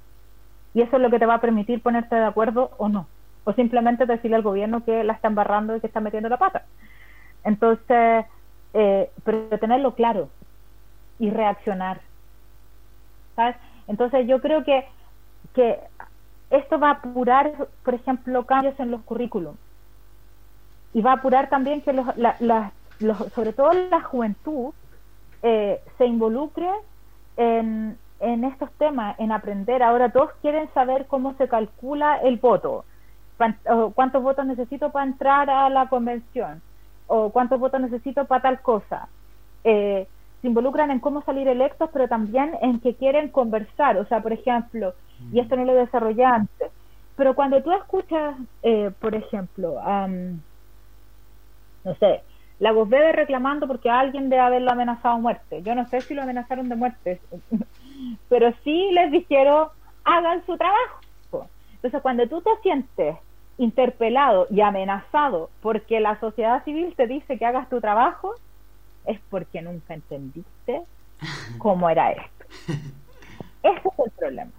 Y 0.73 0.83
eso 0.83 0.97
es 0.97 1.03
lo 1.03 1.11
que 1.11 1.19
te 1.19 1.27
va 1.27 1.35
a 1.35 1.41
permitir 1.41 1.83
ponerte 1.83 2.15
de 2.15 2.25
acuerdo 2.25 2.71
o 2.79 2.89
no. 2.89 3.09
O 3.45 3.53
simplemente 3.53 4.07
decirle 4.07 4.37
al 4.37 4.43
gobierno 4.43 4.85
que 4.85 5.03
la 5.05 5.15
está 5.15 5.29
embarrando 5.29 5.75
y 5.75 5.81
que 5.81 5.87
está 5.87 6.01
metiendo 6.01 6.29
la 6.29 6.37
pata. 6.37 6.65
Entonces, 7.45 8.27
eh, 8.75 9.11
pero 9.25 9.59
tenerlo 9.59 9.95
claro 9.95 10.29
y 11.19 11.31
reaccionar. 11.31 12.01
¿Sabes? 13.37 13.57
Entonces 13.89 14.27
yo 14.27 14.41
creo 14.41 14.65
que, 14.65 14.87
que 15.55 15.79
esto 16.51 16.79
va 16.79 16.89
a 16.89 16.93
apurar, 16.93 17.69
por 17.85 17.95
ejemplo, 17.95 18.45
cambios 18.45 18.79
en 18.79 18.91
los 18.91 19.03
currículums. 19.03 19.59
Y 20.93 21.03
va 21.03 21.13
a 21.13 21.15
apurar 21.15 21.49
también 21.49 21.81
que 21.83 21.93
los, 21.93 22.07
sobre 23.33 23.53
todo 23.53 23.73
la 23.73 24.03
juventud 24.03 24.73
eh, 25.43 25.81
se 25.97 26.07
involucre 26.07 26.69
en, 27.37 27.97
en 28.19 28.45
estos 28.45 28.71
temas, 28.73 29.19
en 29.19 29.33
aprender. 29.33 29.83
Ahora 29.83 30.11
todos 30.11 30.31
quieren 30.43 30.69
saber 30.75 31.07
cómo 31.07 31.35
se 31.35 31.49
calcula 31.49 32.17
el 32.19 32.37
voto, 32.37 32.85
cuántos 33.95 34.23
votos 34.23 34.47
necesito 34.47 34.91
para 34.91 35.07
entrar 35.07 35.51
a 35.51 35.69
la 35.71 35.89
convención, 35.89 36.63
o 37.07 37.31
cuántos 37.31 37.59
votos 37.59 37.81
necesito 37.81 38.25
para 38.27 38.43
tal 38.43 38.61
cosa. 38.61 39.09
Eh, 39.65 40.07
se 40.41 40.47
involucran 40.47 40.91
en 40.91 41.01
cómo 41.01 41.23
salir 41.23 41.49
electos, 41.49 41.91
pero 41.93 42.09
también 42.09 42.57
en 42.63 42.81
que 42.81 42.95
quieren 42.95 43.29
conversar. 43.29 43.99
O 43.99 44.07
sea, 44.07 44.23
por 44.23 44.33
ejemplo, 44.33 44.95
y 45.33 45.41
esto 45.41 45.57
no 45.57 45.65
lo 45.65 45.75
desarrollé 45.75 46.25
antes, 46.25 46.71
pero 47.17 47.35
cuando 47.35 47.63
tú 47.63 47.73
escuchas, 47.73 48.37
eh, 48.63 48.91
por 48.99 49.15
ejemplo, 49.15 49.77
no 51.85 51.95
sé, 51.97 52.23
la 52.59 52.73
voz 52.73 52.89
bebe 52.89 53.13
reclamando 53.13 53.67
porque 53.67 53.91
alguien 53.91 54.29
debe 54.29 54.43
haberlo 54.43 54.71
amenazado 54.71 55.17
a 55.17 55.19
muerte. 55.19 55.63
Yo 55.63 55.75
no 55.75 55.87
sé 55.89 56.01
si 56.01 56.15
lo 56.15 56.23
amenazaron 56.23 56.69
de 56.69 56.77
muerte, 56.77 57.21
pero 58.29 58.53
sí 58.65 58.91
les 58.93 59.11
dijeron, 59.11 59.69
hagan 60.05 60.45
su 60.47 60.57
trabajo. 60.57 61.01
Entonces, 61.83 62.03
cuando 62.03 62.29
tú 62.29 62.43
te 62.43 62.51
sientes 62.63 63.17
interpelado 63.61 64.47
y 64.51 64.63
amenazado 64.63 65.51
porque 65.61 66.01
la 66.01 66.19
sociedad 66.19 66.65
civil 66.65 66.95
te 66.97 67.07
dice 67.07 67.39
que 67.39 67.45
hagas 67.45 67.69
tu 67.69 67.81
trabajo, 67.81 68.35
es 69.05 69.21
porque 69.29 69.61
nunca 69.61 69.95
entendiste 69.95 70.83
como 71.59 71.91
era 71.91 72.13
esto. 72.13 72.45
Ese 73.63 73.89
es 73.89 73.99
el 74.07 74.11
problema. 74.13 74.53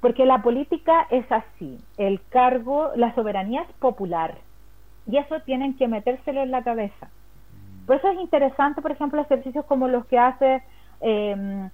Porque 0.00 0.26
la 0.26 0.42
política 0.42 1.06
es 1.10 1.24
así, 1.32 1.78
el 1.96 2.20
cargo, 2.28 2.92
la 2.94 3.14
soberanía 3.14 3.62
es 3.62 3.72
popular 3.76 4.36
y 5.06 5.16
eso 5.16 5.40
tienen 5.40 5.74
que 5.76 5.88
metérselo 5.88 6.42
en 6.42 6.50
la 6.50 6.62
cabeza. 6.62 7.08
Por 7.86 7.96
eso 7.96 8.10
es 8.10 8.20
interesante, 8.20 8.82
por 8.82 8.90
ejemplo, 8.90 9.20
ejercicios 9.22 9.64
como 9.64 9.88
los 9.88 10.04
que 10.06 10.18
hace 10.18 10.62
em, 11.00 11.70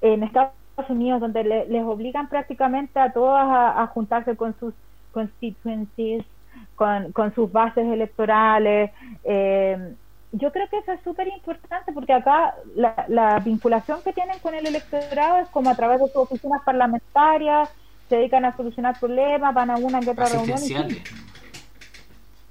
en 0.00 0.22
Estados 0.22 0.54
Unidos, 0.88 1.20
donde 1.20 1.44
les 1.44 1.84
obligan 1.84 2.28
prácticamente 2.28 2.98
a 2.98 3.12
todos 3.12 3.36
a, 3.36 3.86
juntarse 3.92 4.34
con 4.36 4.58
sus 4.58 4.72
constituencies, 5.16 6.26
con, 6.74 7.10
con 7.12 7.34
sus 7.34 7.50
bases 7.50 7.86
electorales. 7.86 8.90
Eh, 9.24 9.94
yo 10.32 10.52
creo 10.52 10.68
que 10.68 10.76
eso 10.76 10.92
es 10.92 11.00
súper 11.00 11.26
importante 11.28 11.90
porque 11.92 12.12
acá 12.12 12.54
la, 12.74 13.40
vinculación 13.42 14.02
que 14.02 14.12
tienen 14.12 14.38
con 14.40 14.54
el 14.54 14.66
electorado 14.66 15.38
es 15.38 15.48
como 15.48 15.70
a 15.70 15.74
través 15.74 16.00
de 16.00 16.06
sus 16.08 16.16
oficinas 16.16 16.60
parlamentarias, 16.64 17.70
se 18.10 18.16
dedican 18.16 18.44
a 18.44 18.54
solucionar 18.54 19.00
problemas, 19.00 19.54
van 19.54 19.70
a 19.70 19.76
una 19.76 20.00
que 20.00 20.10
otra 20.10 20.26
reunión. 20.26 20.58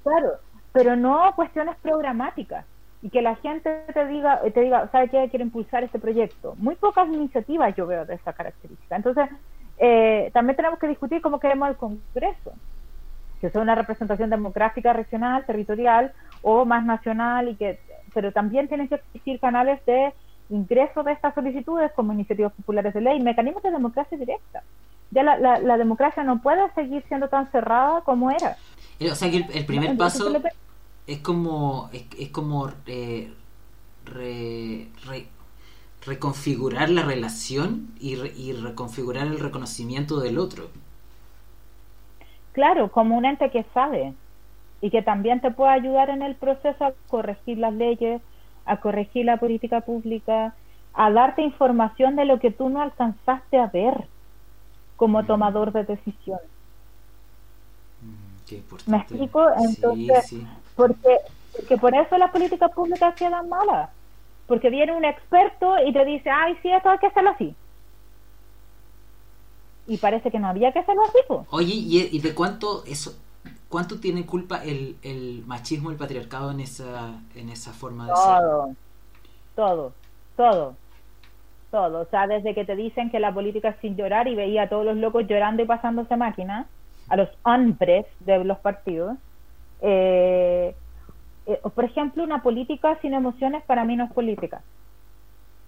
claro, 0.02 0.32
pero 0.72 0.96
no 0.96 1.32
cuestiones 1.36 1.76
programáticas 1.80 2.64
y 3.02 3.10
que 3.10 3.22
la 3.22 3.36
gente 3.36 3.84
te 3.94 4.06
diga, 4.06 4.40
te 4.52 4.60
diga, 4.60 4.88
¿sabe 4.90 5.08
qué? 5.08 5.28
Quiero 5.30 5.44
impulsar 5.44 5.84
este 5.84 6.00
proyecto. 6.00 6.56
Muy 6.58 6.74
pocas 6.74 7.06
iniciativas 7.06 7.76
yo 7.76 7.86
veo 7.86 8.04
de 8.04 8.14
esa 8.14 8.32
característica. 8.32 8.96
Entonces, 8.96 9.28
eh, 9.78 10.30
también 10.32 10.56
tenemos 10.56 10.78
que 10.78 10.88
discutir 10.88 11.20
cómo 11.20 11.40
queremos 11.40 11.68
el 11.68 11.76
Congreso 11.76 12.52
que 13.40 13.50
sea 13.50 13.60
una 13.60 13.74
representación 13.74 14.30
demográfica 14.30 14.92
regional, 14.92 15.44
territorial 15.44 16.12
o 16.42 16.64
más 16.64 16.84
nacional, 16.84 17.48
y 17.48 17.56
que, 17.56 17.78
pero 18.14 18.32
también 18.32 18.68
tienen 18.68 18.88
que 18.88 18.96
existir 18.96 19.38
canales 19.40 19.84
de 19.84 20.12
ingreso 20.48 21.02
de 21.02 21.12
estas 21.12 21.34
solicitudes 21.34 21.92
como 21.92 22.12
iniciativas 22.12 22.52
populares 22.52 22.94
de 22.94 23.00
ley, 23.00 23.20
mecanismos 23.20 23.62
de 23.62 23.70
democracia 23.70 24.16
directa. 24.16 24.62
Ya 25.10 25.22
la, 25.22 25.36
la, 25.36 25.76
democracia 25.76 26.24
no 26.24 26.42
puede 26.42 26.68
seguir 26.74 27.04
siendo 27.06 27.28
tan 27.28 27.50
cerrada 27.52 28.00
como 28.00 28.30
era. 28.30 28.56
Eh, 28.98 29.10
o 29.10 29.14
sea 29.14 29.30
que 29.30 29.46
el, 29.52 29.64
primer 29.64 29.96
paso 29.96 30.32
es 31.06 31.18
como 31.18 31.90
es, 31.92 32.28
como 32.30 32.72
eh, 32.86 33.32
reconfigurar 36.06 36.88
la 36.88 37.02
relación 37.02 37.88
y, 38.00 38.14
y 38.14 38.52
reconfigurar 38.52 39.26
el 39.26 39.40
reconocimiento 39.40 40.20
del 40.20 40.38
otro. 40.38 40.68
Claro, 42.52 42.90
como 42.90 43.16
un 43.16 43.24
ente 43.24 43.50
que 43.50 43.64
sabe 43.74 44.14
y 44.80 44.90
que 44.90 45.02
también 45.02 45.40
te 45.40 45.50
puede 45.50 45.72
ayudar 45.72 46.10
en 46.10 46.22
el 46.22 46.36
proceso 46.36 46.84
a 46.84 46.92
corregir 47.08 47.58
las 47.58 47.74
leyes, 47.74 48.22
a 48.64 48.78
corregir 48.78 49.26
la 49.26 49.36
política 49.36 49.80
pública, 49.80 50.54
a 50.94 51.10
darte 51.10 51.42
información 51.42 52.16
de 52.16 52.24
lo 52.24 52.38
que 52.40 52.50
tú 52.50 52.68
no 52.68 52.80
alcanzaste 52.80 53.58
a 53.58 53.66
ver 53.66 54.06
como 54.96 55.22
mm. 55.22 55.26
tomador 55.26 55.72
de 55.72 55.84
decisión. 55.84 56.40
Mm, 58.02 58.90
¿Me 58.90 58.96
explico? 58.98 59.46
Entonces, 59.58 60.34
Porque, 60.74 61.18
porque 61.54 61.76
por 61.76 61.94
eso 61.94 62.16
las 62.16 62.30
políticas 62.30 62.70
públicas 62.72 63.14
quedan 63.14 63.48
malas. 63.48 63.90
Porque 64.46 64.70
viene 64.70 64.92
un 64.92 65.04
experto 65.04 65.74
y 65.84 65.92
te 65.92 66.04
dice, 66.04 66.30
ay, 66.30 66.56
sí, 66.62 66.70
esto 66.70 66.90
hay 66.90 66.98
que 66.98 67.06
hacerlo 67.06 67.30
así 67.30 67.54
y 69.86 69.98
parece 69.98 70.30
que 70.30 70.38
no 70.38 70.48
había 70.48 70.72
que 70.72 70.80
hacerlo 70.80 71.02
así. 71.04 71.18
Oye, 71.50 71.74
¿y, 71.74 72.18
de 72.18 72.34
cuánto 72.34 72.84
eso 72.86 73.16
cuánto 73.68 73.98
tiene 73.98 74.24
culpa 74.26 74.62
el, 74.64 74.96
el 75.02 75.42
machismo, 75.46 75.90
el 75.90 75.96
patriarcado 75.96 76.50
en 76.50 76.60
esa 76.60 77.20
en 77.34 77.48
esa 77.50 77.72
forma 77.72 78.06
de 78.06 78.12
todo, 78.12 78.66
ser? 78.66 78.76
Todo, 79.54 79.92
todo, 80.36 80.74
todo. 81.70 82.00
O 82.00 82.04
sea, 82.06 82.26
desde 82.26 82.54
que 82.54 82.64
te 82.64 82.76
dicen 82.76 83.10
que 83.10 83.20
la 83.20 83.32
política 83.32 83.70
es 83.70 83.76
sin 83.80 83.96
llorar 83.96 84.28
y 84.28 84.34
veía 84.34 84.62
a 84.62 84.68
todos 84.68 84.84
los 84.84 84.96
locos 84.96 85.26
llorando 85.26 85.62
y 85.62 85.66
pasándose 85.66 86.16
máquina, 86.16 86.66
a 87.08 87.16
los 87.16 87.28
hombres 87.44 88.06
de 88.20 88.44
los 88.44 88.58
partidos. 88.58 89.16
Eh, 89.82 90.74
eh, 91.46 91.60
por 91.74 91.84
ejemplo, 91.84 92.24
una 92.24 92.42
política 92.42 92.98
sin 93.00 93.14
emociones 93.14 93.62
para 93.64 93.84
mí 93.84 93.96
no 93.96 94.04
es 94.04 94.12
política. 94.12 94.62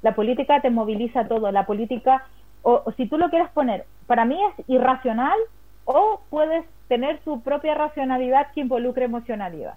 La 0.03 0.15
política 0.15 0.61
te 0.61 0.71
moviliza 0.71 1.27
todo. 1.27 1.51
La 1.51 1.67
política 1.67 2.25
o, 2.63 2.93
si 2.97 3.07
tú 3.07 3.19
lo 3.19 3.31
quieres 3.31 3.49
poner, 3.51 3.87
para 4.07 4.25
mí 4.25 4.39
es 4.45 4.69
irracional 4.69 5.39
o 5.85 6.21
puedes 6.31 6.65
tener 6.89 7.23
su 7.25 7.41
propia 7.41 7.75
racionalidad 7.75 8.53
que 8.53 8.61
involucre 8.61 9.05
emocionalidad. 9.05 9.75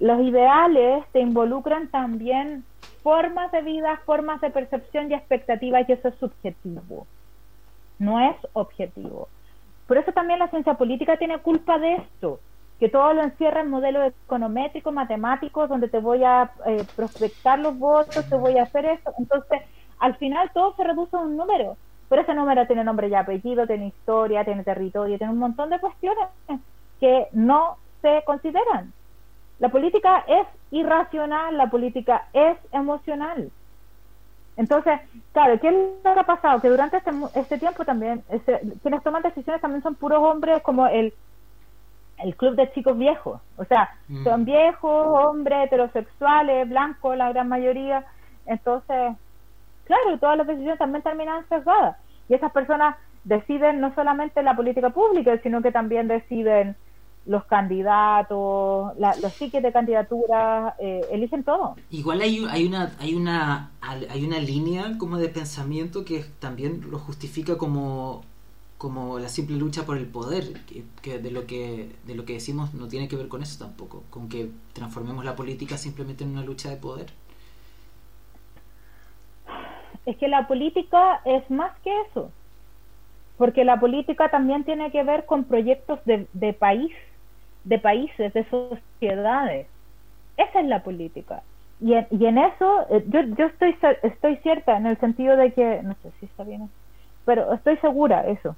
Los 0.00 0.20
ideales 0.22 1.04
te 1.12 1.20
involucran 1.20 1.88
también 1.88 2.64
formas 3.02 3.52
de 3.52 3.62
vida, 3.62 4.00
formas 4.04 4.40
de 4.40 4.50
percepción 4.50 5.10
y 5.10 5.14
expectativas 5.14 5.88
y 5.88 5.92
eso 5.92 6.08
es 6.08 6.14
subjetivo, 6.16 7.06
no 7.98 8.20
es 8.20 8.36
objetivo. 8.54 9.28
Por 9.86 9.98
eso 9.98 10.12
también 10.12 10.38
la 10.38 10.48
ciencia 10.48 10.74
política 10.74 11.16
tiene 11.16 11.38
culpa 11.38 11.78
de 11.78 11.94
esto, 11.96 12.40
que 12.80 12.88
todo 12.88 13.14
lo 13.14 13.22
encierra 13.22 13.60
en 13.60 13.70
modelos 13.70 14.12
econométricos, 14.26 14.92
matemáticos, 14.92 15.68
donde 15.68 15.88
te 15.88 16.00
voy 16.00 16.24
a 16.24 16.50
eh, 16.66 16.84
prospectar 16.96 17.58
los 17.58 17.78
votos, 17.78 18.28
te 18.28 18.36
voy 18.36 18.58
a 18.58 18.64
hacer 18.64 18.84
esto. 18.86 19.12
Entonces, 19.18 19.62
al 20.00 20.16
final 20.16 20.50
todo 20.52 20.74
se 20.74 20.84
reduce 20.84 21.16
a 21.16 21.20
un 21.20 21.36
número, 21.36 21.76
pero 22.08 22.22
ese 22.22 22.34
número 22.34 22.66
tiene 22.66 22.84
nombre 22.84 23.08
y 23.08 23.14
apellido, 23.14 23.66
tiene 23.66 23.86
historia, 23.86 24.44
tiene 24.44 24.64
territorio, 24.64 25.18
tiene 25.18 25.32
un 25.32 25.38
montón 25.38 25.70
de 25.70 25.78
cuestiones 25.78 26.28
que 27.00 27.28
no 27.32 27.76
se 28.02 28.22
consideran. 28.26 28.92
La 29.60 29.68
política 29.68 30.24
es 30.26 30.46
irracional, 30.72 31.56
la 31.56 31.70
política 31.70 32.26
es 32.32 32.58
emocional. 32.72 33.50
Entonces, 34.56 35.00
claro, 35.32 35.58
¿qué 35.60 35.68
es 35.68 35.74
lo 36.04 36.14
que 36.14 36.20
ha 36.20 36.24
pasado? 36.24 36.60
Que 36.60 36.68
durante 36.68 36.98
este, 36.98 37.10
este 37.34 37.58
tiempo 37.58 37.84
también, 37.84 38.22
este, 38.28 38.60
quienes 38.82 39.02
toman 39.02 39.22
decisiones 39.22 39.60
también 39.60 39.82
son 39.82 39.94
puros 39.94 40.22
hombres 40.22 40.62
como 40.62 40.86
el, 40.86 41.12
el 42.24 42.36
club 42.36 42.56
de 42.56 42.72
chicos 42.72 42.96
viejos. 42.96 43.40
O 43.56 43.64
sea, 43.66 43.94
mm. 44.08 44.24
son 44.24 44.44
viejos, 44.44 45.06
hombres, 45.06 45.66
heterosexuales, 45.66 46.68
blancos, 46.68 47.16
la 47.16 47.30
gran 47.30 47.48
mayoría. 47.48 48.04
Entonces, 48.46 49.14
claro, 49.84 50.18
todas 50.18 50.38
las 50.38 50.46
decisiones 50.46 50.78
también 50.78 51.02
terminan 51.02 51.46
sesgadas. 51.48 51.96
Y 52.28 52.34
esas 52.34 52.50
personas 52.52 52.96
deciden 53.24 53.80
no 53.80 53.94
solamente 53.94 54.42
la 54.42 54.56
política 54.56 54.90
pública, 54.90 55.38
sino 55.42 55.60
que 55.60 55.70
también 55.70 56.08
deciden 56.08 56.76
los 57.26 57.44
candidatos, 57.44 58.92
los 58.98 59.32
psiques 59.32 59.62
de 59.62 59.72
candidatura, 59.72 60.76
eh, 60.78 61.02
eligen 61.10 61.42
todo. 61.42 61.76
Igual 61.90 62.20
hay, 62.20 62.44
hay 62.50 62.66
una 62.66 62.92
hay 62.98 63.14
una 63.14 63.70
hay 63.80 64.24
una 64.24 64.38
línea 64.38 64.96
como 64.98 65.16
de 65.18 65.28
pensamiento 65.28 66.04
que 66.04 66.24
también 66.38 66.82
lo 66.90 66.98
justifica 66.98 67.56
como 67.56 68.22
como 68.78 69.18
la 69.18 69.28
simple 69.28 69.56
lucha 69.56 69.86
por 69.86 69.96
el 69.96 70.06
poder, 70.06 70.44
que, 71.02 71.18
de 71.18 71.30
lo 71.30 71.46
que 71.46 71.90
de 72.06 72.14
lo 72.14 72.24
que 72.24 72.34
decimos 72.34 72.74
no 72.74 72.88
tiene 72.88 73.08
que 73.08 73.16
ver 73.16 73.28
con 73.28 73.42
eso 73.42 73.64
tampoco, 73.64 74.02
con 74.10 74.28
que 74.28 74.50
transformemos 74.72 75.24
la 75.24 75.36
política 75.36 75.78
simplemente 75.78 76.24
en 76.24 76.30
una 76.30 76.42
lucha 76.42 76.70
de 76.70 76.76
poder 76.76 77.12
es 80.06 80.16
que 80.16 80.28
la 80.28 80.46
política 80.46 81.20
es 81.24 81.48
más 81.50 81.72
que 81.80 81.90
eso, 82.10 82.30
porque 83.38 83.64
la 83.64 83.80
política 83.80 84.28
también 84.28 84.64
tiene 84.64 84.90
que 84.90 85.02
ver 85.02 85.24
con 85.26 85.44
proyectos 85.44 85.98
de, 86.04 86.26
de 86.32 86.52
país, 86.52 86.92
de 87.64 87.78
países, 87.78 88.32
de 88.32 88.44
sociedades. 88.44 89.66
Esa 90.36 90.60
es 90.60 90.66
la 90.66 90.82
política. 90.82 91.42
Y 91.80 91.94
en, 91.94 92.06
y 92.10 92.26
en 92.26 92.38
eso, 92.38 92.86
eh, 92.90 93.04
yo, 93.08 93.22
yo 93.36 93.46
estoy, 93.46 93.76
estoy 94.02 94.36
cierta 94.38 94.76
en 94.76 94.86
el 94.86 94.98
sentido 94.98 95.36
de 95.36 95.52
que, 95.52 95.80
no 95.82 95.94
sé 96.02 96.10
si 96.20 96.26
está 96.26 96.44
bien, 96.44 96.70
pero 97.24 97.52
estoy 97.54 97.76
segura 97.78 98.26
eso, 98.28 98.56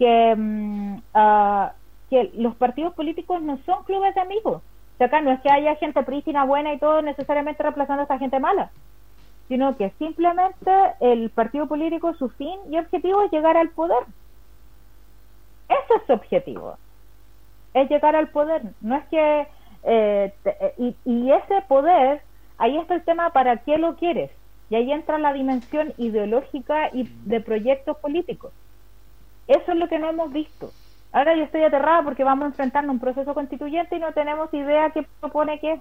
que, 0.00 0.34
mm, 0.36 1.02
ah, 1.14 1.72
que 2.10 2.32
los 2.34 2.56
partidos 2.56 2.94
políticos 2.94 3.40
no 3.40 3.56
son 3.64 3.84
clubes 3.84 4.16
de 4.16 4.20
amigos. 4.20 4.56
O 4.56 4.98
sea, 4.98 5.06
acá 5.06 5.20
no 5.20 5.30
es 5.30 5.40
que 5.40 5.50
haya 5.50 5.76
gente 5.76 6.02
prístina 6.02 6.44
buena 6.44 6.74
y 6.74 6.78
todo 6.78 7.02
necesariamente 7.02 7.62
reemplazando 7.62 8.02
a 8.02 8.04
esa 8.06 8.18
gente 8.18 8.40
mala 8.40 8.72
sino 9.50 9.76
que 9.76 9.90
simplemente 9.98 10.70
el 11.00 11.28
partido 11.30 11.66
político, 11.66 12.14
su 12.14 12.28
fin 12.28 12.56
y 12.70 12.78
objetivo 12.78 13.22
es 13.22 13.32
llegar 13.32 13.56
al 13.56 13.70
poder. 13.70 14.04
Ese 15.68 15.94
es 15.96 16.06
su 16.06 16.12
objetivo, 16.12 16.76
es 17.74 17.90
llegar 17.90 18.14
al 18.14 18.28
poder. 18.28 18.62
No 18.80 18.94
es 18.94 19.04
que, 19.08 19.48
eh, 19.82 20.32
eh, 20.44 20.94
y, 21.04 21.32
ese 21.32 21.62
poder, 21.66 22.22
ahí 22.58 22.78
está 22.78 22.94
el 22.94 23.02
tema 23.02 23.30
para 23.30 23.56
qué 23.56 23.76
lo 23.76 23.96
quieres. 23.96 24.30
Y 24.70 24.76
ahí 24.76 24.92
entra 24.92 25.18
la 25.18 25.32
dimensión 25.32 25.94
ideológica 25.98 26.88
y 26.92 27.10
de 27.24 27.40
proyectos 27.40 27.96
políticos. 27.96 28.52
Eso 29.50 29.72
es 29.72 29.78
lo 29.78 29.88
que 29.88 29.98
no 29.98 30.08
hemos 30.08 30.32
visto. 30.32 30.70
Ahora 31.10 31.36
yo 31.36 31.42
estoy 31.42 31.64
aterrada 31.64 32.04
porque 32.04 32.22
vamos 32.22 32.44
a 32.44 32.48
enfrentarnos 32.48 32.90
a 32.90 32.92
un 32.92 33.00
proceso 33.00 33.34
constituyente 33.34 33.96
y 33.96 33.98
no 33.98 34.12
tenemos 34.12 34.52
idea 34.54 34.90
qué 34.90 35.04
propone 35.18 35.58
qué. 35.58 35.80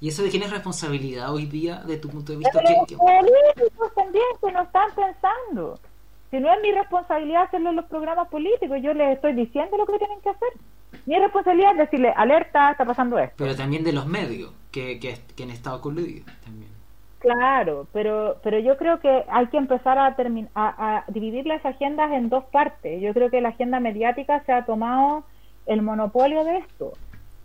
¿Y 0.00 0.08
eso 0.08 0.22
de 0.22 0.30
quién 0.30 0.44
es 0.44 0.52
responsabilidad 0.52 1.34
hoy 1.34 1.46
día, 1.46 1.80
de 1.80 1.96
tu 1.96 2.08
punto 2.08 2.30
de 2.30 2.38
vista? 2.38 2.62
los 2.62 2.86
políticos 2.92 3.92
también 3.96 4.24
que 4.40 4.52
no 4.52 4.62
están 4.62 4.88
pensando. 4.94 5.80
Si 6.30 6.38
no 6.38 6.52
es 6.52 6.62
mi 6.62 6.70
responsabilidad 6.70 7.42
hacerlo 7.42 7.70
en 7.70 7.76
los 7.76 7.86
programas 7.86 8.28
políticos, 8.28 8.78
yo 8.80 8.94
les 8.94 9.16
estoy 9.16 9.32
diciendo 9.32 9.76
lo 9.76 9.86
que 9.86 9.98
tienen 9.98 10.20
que 10.20 10.28
hacer. 10.28 10.48
Mi 11.06 11.18
responsabilidad 11.18 11.72
es 11.72 11.78
decirle, 11.78 12.12
alerta, 12.16 12.70
está 12.70 12.84
pasando 12.84 13.18
esto. 13.18 13.34
Pero 13.38 13.56
también 13.56 13.82
de 13.82 13.92
los 13.92 14.06
medios 14.06 14.52
que, 14.70 15.00
que, 15.00 15.18
que 15.34 15.42
han 15.42 15.50
estado 15.50 15.80
coludidos 15.80 16.30
también. 16.44 16.75
Claro, 17.18 17.88
pero, 17.92 18.36
pero 18.42 18.58
yo 18.58 18.76
creo 18.76 19.00
que 19.00 19.24
hay 19.28 19.46
que 19.48 19.56
empezar 19.56 19.98
a, 19.98 20.14
a, 20.54 20.96
a 20.98 21.04
dividir 21.08 21.46
las 21.46 21.64
agendas 21.64 22.12
en 22.12 22.28
dos 22.28 22.44
partes. 22.46 23.00
Yo 23.00 23.14
creo 23.14 23.30
que 23.30 23.40
la 23.40 23.48
agenda 23.50 23.80
mediática 23.80 24.42
se 24.44 24.52
ha 24.52 24.64
tomado 24.66 25.24
el 25.66 25.82
monopolio 25.82 26.44
de 26.44 26.58
esto. 26.58 26.92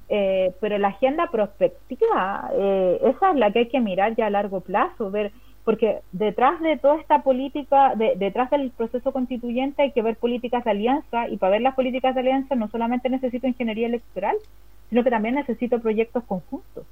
Eh, 0.10 0.54
pero 0.60 0.78
la 0.78 0.90
agenda 0.90 1.28
prospectiva, 1.32 2.50
eh, 2.54 3.00
esa 3.06 3.32
es 3.32 3.38
la 3.38 3.52
que 3.52 3.60
hay 3.60 3.70
que 3.70 3.80
mirar 3.80 4.14
ya 4.16 4.28
a 4.28 4.30
largo 4.30 4.60
plazo, 4.60 5.10
ver, 5.10 5.32
porque 5.64 6.02
detrás 6.12 6.60
de 6.60 6.78
toda 6.78 6.98
esta 6.98 7.24
política, 7.24 7.96
de, 7.96 8.16
detrás 8.18 8.50
del 8.50 8.72
proceso 8.72 9.14
constituyente 9.14 9.84
hay 9.84 9.92
que 9.94 10.02
ver 10.02 10.18
políticas 10.18 10.66
de 10.66 10.72
alianza 10.72 11.30
y 11.30 11.38
para 11.38 11.52
ver 11.54 11.62
las 11.62 11.76
políticas 11.76 12.14
de 12.14 12.22
alianza 12.22 12.56
no 12.56 12.68
solamente 12.68 13.10
necesito 13.10 13.48
ingeniería 13.48 13.88
electoral, 13.88 14.36
sino 14.90 15.04
que 15.04 15.10
también 15.12 15.36
necesito 15.36 15.80
proyectos 15.80 16.26
conjuntos 16.26 16.86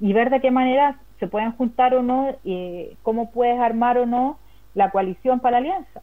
y 0.00 0.12
ver 0.14 0.30
de 0.30 0.40
qué 0.40 0.50
manera 0.50 0.98
se 1.18 1.26
pueden 1.26 1.52
juntar 1.52 1.94
o 1.94 2.02
no, 2.02 2.36
y 2.44 2.96
cómo 3.02 3.30
puedes 3.30 3.58
armar 3.58 3.98
o 3.98 4.06
no 4.06 4.38
la 4.74 4.90
coalición 4.90 5.40
para 5.40 5.52
la 5.52 5.58
alianza 5.58 6.02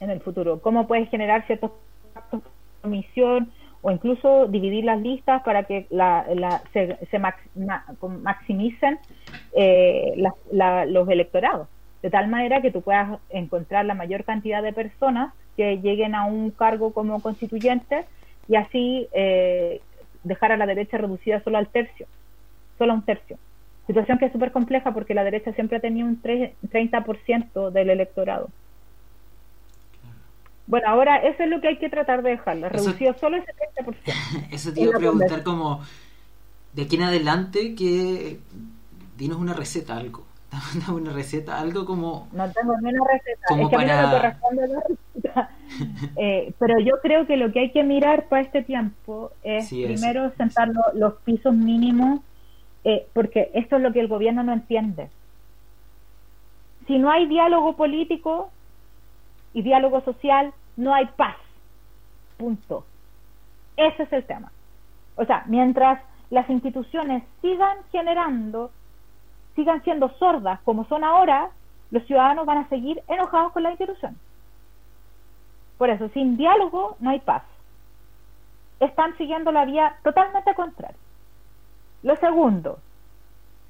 en 0.00 0.10
el 0.10 0.20
futuro, 0.20 0.60
cómo 0.60 0.86
puedes 0.86 1.08
generar 1.08 1.46
ciertos 1.46 1.70
pactos 2.12 2.42
de 2.82 2.88
misión 2.88 3.52
o 3.80 3.90
incluso 3.90 4.46
dividir 4.48 4.84
las 4.84 5.00
listas 5.00 5.42
para 5.42 5.64
que 5.64 5.86
la, 5.90 6.26
se, 6.72 7.18
maximicen 8.22 8.98
eh, 9.54 10.14
los 10.52 11.08
electorados, 11.08 11.68
de 12.02 12.10
tal 12.10 12.28
manera 12.28 12.60
que 12.60 12.70
tú 12.70 12.82
puedas 12.82 13.18
encontrar 13.30 13.84
la 13.84 13.94
mayor 13.94 14.24
cantidad 14.24 14.62
de 14.62 14.72
personas 14.72 15.32
que 15.56 15.78
lleguen 15.78 16.14
a 16.14 16.24
un 16.24 16.50
cargo 16.50 16.92
como 16.92 17.22
constituyente 17.22 18.04
y 18.48 18.56
así 18.56 19.06
eh, 19.12 19.80
dejar 20.22 20.52
a 20.52 20.56
la 20.56 20.66
derecha 20.66 20.98
reducida 20.98 21.42
solo 21.42 21.58
al 21.58 21.68
tercio 21.68 22.06
solo 22.78 22.94
un 22.94 23.02
tercio. 23.02 23.38
Situación 23.86 24.18
que 24.18 24.26
es 24.26 24.32
súper 24.32 24.52
compleja 24.52 24.92
porque 24.92 25.14
la 25.14 25.24
derecha 25.24 25.52
siempre 25.52 25.76
ha 25.76 25.80
tenido 25.80 26.06
un 26.06 26.22
30% 26.22 27.70
del 27.70 27.90
electorado. 27.90 28.48
Bueno, 30.66 30.88
ahora 30.88 31.18
eso 31.18 31.42
es 31.42 31.50
lo 31.50 31.60
que 31.60 31.68
hay 31.68 31.78
que 31.78 31.90
tratar 31.90 32.22
de 32.22 32.30
dejarlo, 32.30 32.68
reducido 32.68 33.14
solo 33.18 33.36
ese 33.36 33.52
30%. 33.84 33.96
Eso 34.50 34.72
te 34.72 34.80
iba 34.80 34.94
a 34.94 34.98
preguntar 34.98 35.42
como, 35.42 35.82
de 36.72 36.82
aquí 36.82 36.96
en 36.96 37.02
adelante, 37.02 37.74
que 37.74 38.38
dinos 39.18 39.38
una 39.38 39.52
receta, 39.52 39.96
algo. 39.96 40.24
una 40.88 41.12
receta, 41.12 41.60
algo 41.60 41.84
como... 41.84 42.28
No 42.32 42.50
tengo 42.50 42.74
ni 42.80 42.90
una 42.94 43.04
receta, 43.12 43.46
es 43.50 43.68
que 43.68 43.76
a 43.76 43.78
mí 43.78 43.84
no 43.86 44.02
me 44.02 44.16
corresponde 44.16 44.68
la 44.68 44.80
receta. 44.80 45.50
Eh, 46.16 46.54
pero 46.60 46.78
yo 46.78 47.00
creo 47.02 47.26
que 47.26 47.36
lo 47.36 47.50
que 47.50 47.58
hay 47.58 47.72
que 47.72 47.82
mirar 47.82 48.28
para 48.28 48.42
este 48.42 48.62
tiempo 48.62 49.32
es 49.42 49.68
primero 49.68 50.30
sentar 50.36 50.70
los 50.94 51.14
pisos 51.24 51.52
mínimos 51.52 52.20
eh, 52.84 53.06
porque 53.12 53.50
esto 53.54 53.76
es 53.76 53.82
lo 53.82 53.92
que 53.92 54.00
el 54.00 54.08
gobierno 54.08 54.42
no 54.42 54.52
entiende. 54.52 55.08
Si 56.86 56.98
no 56.98 57.10
hay 57.10 57.26
diálogo 57.26 57.76
político 57.76 58.50
y 59.54 59.62
diálogo 59.62 60.02
social, 60.02 60.52
no 60.76 60.94
hay 60.94 61.06
paz. 61.16 61.36
Punto. 62.36 62.84
Ese 63.76 64.02
es 64.02 64.12
el 64.12 64.24
tema. 64.24 64.52
O 65.16 65.24
sea, 65.24 65.44
mientras 65.46 66.00
las 66.30 66.48
instituciones 66.50 67.22
sigan 67.40 67.78
generando, 67.90 68.70
sigan 69.54 69.82
siendo 69.82 70.10
sordas 70.18 70.60
como 70.60 70.84
son 70.86 71.04
ahora, 71.04 71.50
los 71.90 72.04
ciudadanos 72.06 72.44
van 72.44 72.58
a 72.58 72.68
seguir 72.68 73.02
enojados 73.08 73.52
con 73.52 73.62
la 73.62 73.70
institución. 73.70 74.18
Por 75.78 75.90
eso, 75.90 76.08
sin 76.10 76.36
diálogo 76.36 76.96
no 77.00 77.10
hay 77.10 77.20
paz. 77.20 77.44
Están 78.80 79.16
siguiendo 79.16 79.52
la 79.52 79.64
vía 79.64 79.96
totalmente 80.02 80.54
contraria. 80.54 80.93
Lo 82.04 82.16
segundo, 82.16 82.80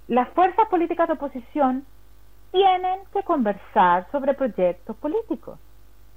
las 0.08 0.28
fuerzas 0.30 0.66
políticas 0.68 1.06
de 1.06 1.14
oposición 1.14 1.84
tienen 2.50 2.98
que 3.12 3.22
conversar 3.22 4.08
sobre 4.10 4.34
proyectos 4.34 4.96
políticos. 4.96 5.56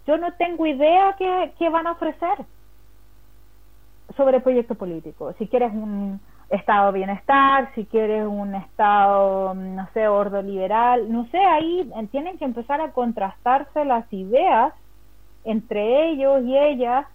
Yo 0.07 0.17
no 0.17 0.33
tengo 0.33 0.65
idea 0.65 1.15
qué, 1.15 1.69
van 1.69 1.85
a 1.85 1.91
ofrecer 1.91 2.39
sobre 4.15 4.39
proyectos 4.39 4.75
políticos. 4.77 5.35
Si 5.37 5.47
quieres 5.47 5.71
un 5.71 6.19
estado 6.49 6.91
de 6.91 6.97
bienestar, 6.97 7.71
si 7.75 7.85
quieres 7.85 8.25
un 8.25 8.55
estado, 8.55 9.53
no 9.53 9.87
sé, 9.93 10.07
liberal, 10.43 11.11
no 11.11 11.27
sé, 11.27 11.37
ahí 11.37 11.87
tienen 12.09 12.39
que 12.39 12.45
empezar 12.45 12.81
a 12.81 12.93
contrastarse 12.93 13.85
las 13.85 14.11
ideas 14.11 14.73
entre 15.43 16.09
ellos 16.09 16.43
y 16.45 16.57
ellas. 16.57 17.05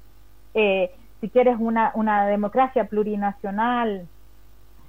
Eh, 0.54 0.94
si 1.20 1.28
quieres 1.28 1.56
una, 1.58 1.90
una 1.94 2.26
democracia 2.26 2.84
plurinacional, 2.84 4.06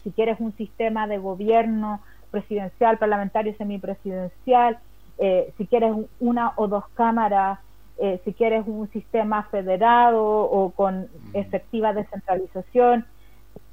si 0.04 0.12
quieres 0.12 0.40
un 0.40 0.56
sistema 0.58 1.08
de 1.08 1.18
gobierno 1.18 2.02
presidencial, 2.32 2.98
parlamentario, 2.98 3.56
semipresidencial, 3.58 4.80
eh, 5.18 5.54
si 5.58 5.68
quieres 5.68 5.96
una 6.20 6.54
o 6.56 6.68
dos 6.68 6.86
cámaras, 6.96 7.60
eh, 8.00 8.20
si 8.26 8.34
quieres 8.34 8.64
un 8.66 8.90
sistema 8.90 9.44
federado 9.44 10.26
o 10.26 10.72
con 10.72 11.08
efectiva 11.34 11.94
descentralización, 11.94 13.06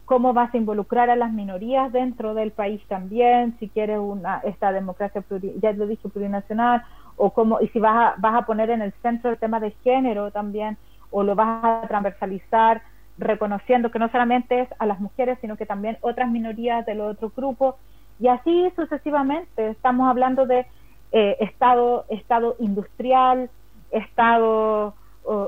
cómo 0.04 0.32
vas 0.32 0.52
a 0.52 0.56
involucrar 0.56 1.08
a 1.08 1.16
las 1.16 1.32
minorías 1.32 1.92
dentro 1.92 2.34
del 2.34 2.50
país 2.50 2.82
también, 2.88 3.56
si 3.58 3.68
quieres 3.68 3.98
una 3.98 4.40
esta 4.44 4.72
democracia 4.72 5.24
ya 5.62 5.72
lo 5.72 5.86
dije 5.86 6.08
plurinacional 6.08 6.82
o 7.16 7.30
cómo 7.30 7.60
y 7.60 7.68
si 7.68 7.78
vas 7.78 7.94
a, 7.94 8.14
vas 8.18 8.34
a 8.34 8.44
poner 8.44 8.70
en 8.70 8.82
el 8.82 8.92
centro 9.02 9.30
el 9.30 9.38
tema 9.38 9.60
de 9.60 9.70
género 9.84 10.32
también 10.32 10.76
o 11.12 11.22
lo 11.22 11.34
vas 11.36 11.64
a 11.64 11.86
transversalizar 11.86 12.82
reconociendo 13.20 13.90
que 13.90 13.98
no 13.98 14.10
solamente 14.10 14.62
es 14.62 14.68
a 14.78 14.86
las 14.86 14.98
mujeres, 14.98 15.38
sino 15.40 15.56
que 15.56 15.66
también 15.66 15.98
otras 16.00 16.30
minorías 16.30 16.84
de 16.86 16.94
los 16.94 17.12
otros 17.12 17.34
grupos, 17.34 17.76
y 18.18 18.28
así 18.28 18.70
sucesivamente. 18.74 19.68
Estamos 19.70 20.08
hablando 20.08 20.46
de 20.46 20.66
eh, 21.12 21.36
Estado, 21.40 22.06
Estado 22.08 22.56
industrial, 22.58 23.50
Estado 23.90 24.94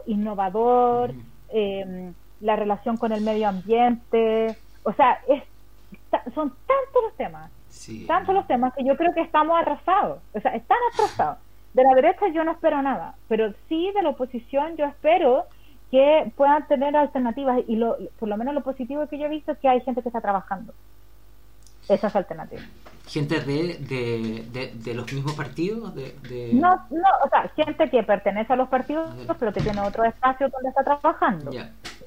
innovador, 0.07 1.13
em, 1.49 2.15
la 2.41 2.57
relación 2.57 2.97
con 2.97 3.11
el 3.11 3.23
medio 3.23 3.49
ambiente, 3.49 4.57
o 4.85 4.93
sea, 4.93 5.21
es, 5.29 5.43
son 6.35 6.51
tantos 6.51 7.03
los 7.03 7.15
temas, 7.17 7.51
tantos 8.07 8.35
los 8.35 8.47
temas 8.47 8.75
que 8.75 8.85
yo 8.85 8.97
creo 8.97 9.13
que 9.15 9.23
estamos 9.23 9.59
atrasados, 9.61 10.21
o 10.35 10.41
sea, 10.41 10.55
están 10.55 10.79
atrasados. 10.93 11.39
De 11.75 11.83
la 11.83 11.95
derecha 11.95 12.29
yo 12.29 12.45
no 12.45 12.53
espero 12.53 12.83
nada, 12.83 13.15
pero 13.29 13.53
sí 13.69 13.91
de 13.95 14.03
la 14.03 14.11
oposición 14.11 14.77
yo 14.77 14.85
espero 14.85 15.47
que 15.93 16.33
puedan 16.37 16.67
tener 16.69 16.97
alternativas 16.97 17.61
y 17.69 17.77
lo, 17.77 17.99
por 18.19 18.27
lo 18.27 18.39
menos 18.39 18.55
lo 18.55 18.63
positivo 18.63 19.07
que 19.09 19.19
yo 19.19 19.27
he 19.27 19.29
visto 19.29 19.53
es 19.53 19.59
que 19.59 19.69
hay 19.69 19.83
gente 19.83 20.01
que 20.01 20.09
está 20.09 20.23
trabajando 20.23 20.73
esas 21.87 22.17
alternativas. 22.17 22.65
¿Gente 23.07 23.41
de, 23.41 24.73
de, 24.73 24.95
los 24.95 25.13
mismos 25.13 25.35
partidos? 25.35 25.95
De, 25.95 26.51
No, 26.55 26.77
no, 26.91 27.09
o 27.25 27.29
sea, 27.29 27.47
gente 27.55 27.91
que 27.91 28.03
pertenece 28.05 28.55
a 28.55 28.57
los 28.57 28.71
partidos, 28.71 29.11
pero 29.39 29.53
que 29.53 29.61
tiene 29.61 29.83
otro 29.83 30.05
espacio 30.05 30.49
donde 30.49 30.71
está 30.71 30.83
trabajando. 30.83 31.51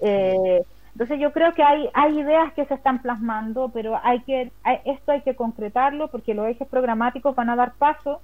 Eh, 0.02 0.64
entonces 0.94 1.20
yo 1.20 1.32
creo 1.32 1.54
que 1.54 1.62
hay, 1.62 1.88
hay 1.94 2.20
ideas 2.20 2.54
que 2.54 2.66
se 2.66 2.74
están 2.74 3.04
plasmando, 3.04 3.70
pero 3.70 4.00
hay 4.02 4.22
que 4.22 4.52
esto 4.86 5.12
hay 5.12 5.22
que 5.22 5.36
concretarlo 5.36 6.08
porque 6.08 6.34
los 6.34 6.48
ejes 6.48 6.68
programáticos 6.68 7.36
van 7.36 7.52
a 7.52 7.56
dar 7.56 7.74
paso 7.74 8.20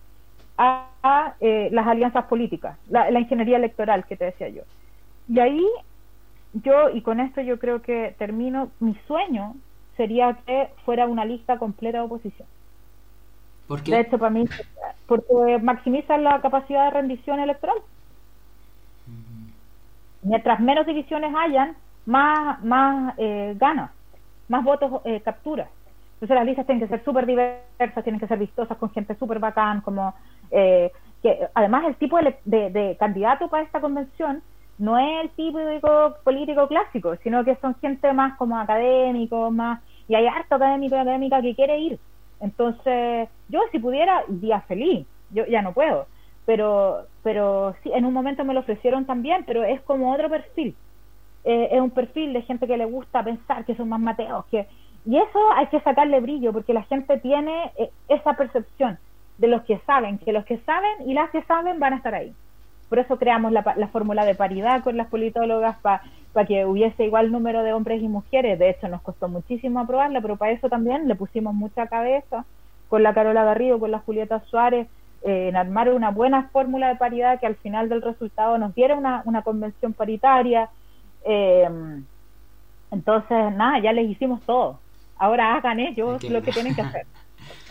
a, 0.57 1.35
eh, 1.39 1.69
las 1.71 1.85
alianzas 1.85 2.25
políticas, 2.25 2.77
la 2.89 3.19
ingeniería 3.19 3.57
electoral 3.57 4.05
que 4.05 4.15
te 4.15 4.25
decía 4.25 4.49
yo. 4.49 4.63
Y 5.27 5.39
ahí 5.39 5.65
yo, 6.53 6.89
y 6.89 7.01
con 7.01 7.19
esto 7.19 7.41
yo 7.41 7.59
creo 7.59 7.81
que 7.81 8.15
termino, 8.17 8.71
mi 8.79 8.95
sueño 9.07 9.55
sería 9.95 10.37
que 10.45 10.69
fuera 10.85 11.07
una 11.07 11.25
lista 11.25 11.57
completa 11.57 11.99
de 11.99 12.03
oposición. 12.05 12.47
¿Por 13.67 13.83
qué? 13.83 13.91
De 13.91 13.99
hecho, 14.01 14.17
para 14.17 14.31
mí, 14.31 14.45
porque 15.05 15.59
maximiza 15.61 16.17
la 16.17 16.41
capacidad 16.41 16.85
de 16.85 16.91
rendición 16.91 17.39
electoral. 17.39 17.77
Mientras 20.23 20.59
menos 20.59 20.85
divisiones 20.85 21.33
hayan, 21.35 21.75
más, 22.05 22.63
más 22.63 23.13
eh, 23.17 23.55
ganas, 23.57 23.91
más 24.49 24.63
votos 24.63 25.01
eh, 25.05 25.21
capturas. 25.21 25.69
Entonces 26.15 26.35
las 26.35 26.45
listas 26.45 26.65
tienen 26.65 26.87
que 26.87 26.93
ser 26.93 27.03
súper 27.03 27.25
diversas, 27.25 28.03
tienen 28.03 28.19
que 28.19 28.27
ser 28.27 28.37
vistosas 28.37 28.77
con 28.77 28.91
gente 28.91 29.15
súper 29.15 29.39
bacán, 29.39 29.81
como 29.81 30.13
eh, 30.51 30.91
que 31.23 31.47
además 31.53 31.85
el 31.85 31.95
tipo 31.95 32.19
de, 32.19 32.35
de 32.45 32.97
candidato 32.99 33.47
para 33.47 33.63
esta 33.63 33.81
convención 33.81 34.43
no 34.81 34.97
es 34.97 35.21
el 35.21 35.29
típico 35.29 36.15
político 36.23 36.67
clásico, 36.67 37.15
sino 37.17 37.45
que 37.45 37.55
son 37.57 37.75
gente 37.75 38.11
más 38.13 38.35
como 38.37 38.57
académico, 38.57 39.51
más, 39.51 39.79
y 40.07 40.15
hay 40.15 40.25
harto 40.25 40.55
académico 40.55 40.95
y 40.95 40.99
académica 40.99 41.39
que 41.39 41.53
quiere 41.53 41.77
ir. 41.77 41.99
Entonces, 42.39 43.29
yo 43.47 43.59
si 43.71 43.77
pudiera, 43.77 44.23
día 44.27 44.61
feliz, 44.61 45.05
yo 45.29 45.45
ya 45.45 45.61
no 45.61 45.73
puedo, 45.73 46.07
pero, 46.47 47.05
pero 47.21 47.75
sí, 47.83 47.91
en 47.93 48.05
un 48.05 48.13
momento 48.13 48.43
me 48.43 48.55
lo 48.55 48.61
ofrecieron 48.61 49.05
también, 49.05 49.43
pero 49.45 49.63
es 49.63 49.79
como 49.81 50.11
otro 50.11 50.31
perfil. 50.31 50.75
Eh, 51.43 51.69
es 51.71 51.79
un 51.79 51.91
perfil 51.91 52.33
de 52.33 52.41
gente 52.41 52.65
que 52.65 52.75
le 52.75 52.85
gusta 52.85 53.23
pensar 53.23 53.65
que 53.65 53.75
son 53.75 53.87
más 53.87 53.99
mateos, 53.99 54.45
que, 54.47 54.67
y 55.05 55.15
eso 55.15 55.39
hay 55.55 55.67
que 55.67 55.81
sacarle 55.81 56.21
brillo, 56.21 56.53
porque 56.53 56.73
la 56.73 56.83
gente 56.83 57.19
tiene 57.19 57.71
eh, 57.77 57.91
esa 58.07 58.33
percepción 58.33 58.97
de 59.37 59.47
los 59.47 59.61
que 59.61 59.77
saben, 59.85 60.17
que 60.17 60.33
los 60.33 60.45
que 60.45 60.57
saben 60.65 61.07
y 61.07 61.13
las 61.13 61.29
que 61.29 61.43
saben 61.43 61.79
van 61.79 61.93
a 61.93 61.97
estar 61.97 62.15
ahí. 62.15 62.33
Por 62.91 62.99
eso 62.99 63.17
creamos 63.17 63.53
la, 63.53 63.63
la 63.77 63.87
fórmula 63.87 64.25
de 64.25 64.35
paridad 64.35 64.83
con 64.83 64.97
las 64.97 65.07
politólogas 65.07 65.77
para 65.77 66.01
que 66.45 66.65
hubiese 66.65 67.05
igual 67.05 67.31
número 67.31 67.63
de 67.63 67.71
hombres 67.71 68.03
y 68.03 68.09
mujeres. 68.09 68.59
De 68.59 68.69
hecho, 68.69 68.89
nos 68.89 69.01
costó 69.01 69.29
muchísimo 69.29 69.79
aprobarla, 69.79 70.19
pero 70.19 70.35
para 70.35 70.51
eso 70.51 70.67
también 70.67 71.07
le 71.07 71.15
pusimos 71.15 71.53
mucha 71.53 71.87
cabeza 71.87 72.43
con 72.89 73.01
la 73.01 73.13
Carola 73.13 73.45
Garrido, 73.45 73.79
con 73.79 73.91
la 73.91 73.99
Julieta 73.99 74.41
Suárez, 74.41 74.89
eh, 75.23 75.47
en 75.47 75.55
armar 75.55 75.87
una 75.93 76.11
buena 76.11 76.49
fórmula 76.49 76.89
de 76.89 76.97
paridad 76.97 77.39
que 77.39 77.45
al 77.47 77.55
final 77.55 77.87
del 77.87 78.01
resultado 78.01 78.57
nos 78.57 78.75
diera 78.75 78.97
una, 78.97 79.21
una 79.23 79.41
convención 79.41 79.93
paritaria. 79.93 80.69
Eh, 81.23 81.69
entonces, 82.91 83.53
nada, 83.55 83.79
ya 83.79 83.93
les 83.93 84.09
hicimos 84.09 84.41
todo. 84.41 84.81
Ahora 85.15 85.55
hagan 85.55 85.79
ellos 85.79 86.21
lo 86.25 86.41
que 86.41 86.51
tienen 86.51 86.75
que 86.75 86.81
hacer. 86.87 87.05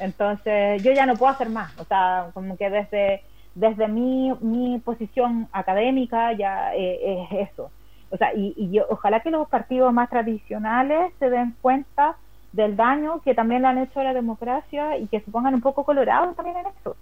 Entonces, 0.00 0.82
yo 0.82 0.92
ya 0.92 1.04
no 1.04 1.16
puedo 1.16 1.30
hacer 1.30 1.50
más. 1.50 1.78
O 1.78 1.84
sea, 1.84 2.30
como 2.32 2.56
que 2.56 2.70
desde, 2.70 3.22
desde 3.54 3.88
mi, 3.88 4.32
mi 4.40 4.78
posición 4.78 5.48
académica 5.52 6.32
ya 6.32 6.74
eh, 6.74 7.26
es 7.30 7.50
eso. 7.50 7.70
O 8.10 8.16
sea, 8.16 8.34
y, 8.34 8.54
y 8.56 8.70
yo, 8.70 8.86
ojalá 8.90 9.20
que 9.20 9.30
los 9.30 9.48
partidos 9.48 9.92
más 9.92 10.10
tradicionales 10.10 11.12
se 11.18 11.30
den 11.30 11.54
cuenta 11.60 12.16
del 12.52 12.76
daño 12.76 13.20
que 13.20 13.34
también 13.34 13.62
le 13.62 13.68
han 13.68 13.78
hecho 13.78 14.00
a 14.00 14.04
la 14.04 14.14
democracia 14.14 14.98
y 14.98 15.06
que 15.06 15.20
se 15.20 15.30
pongan 15.30 15.54
un 15.54 15.60
poco 15.60 15.84
colorados 15.84 16.34
también 16.34 16.56
en 16.56 16.66
eso. 16.66 16.96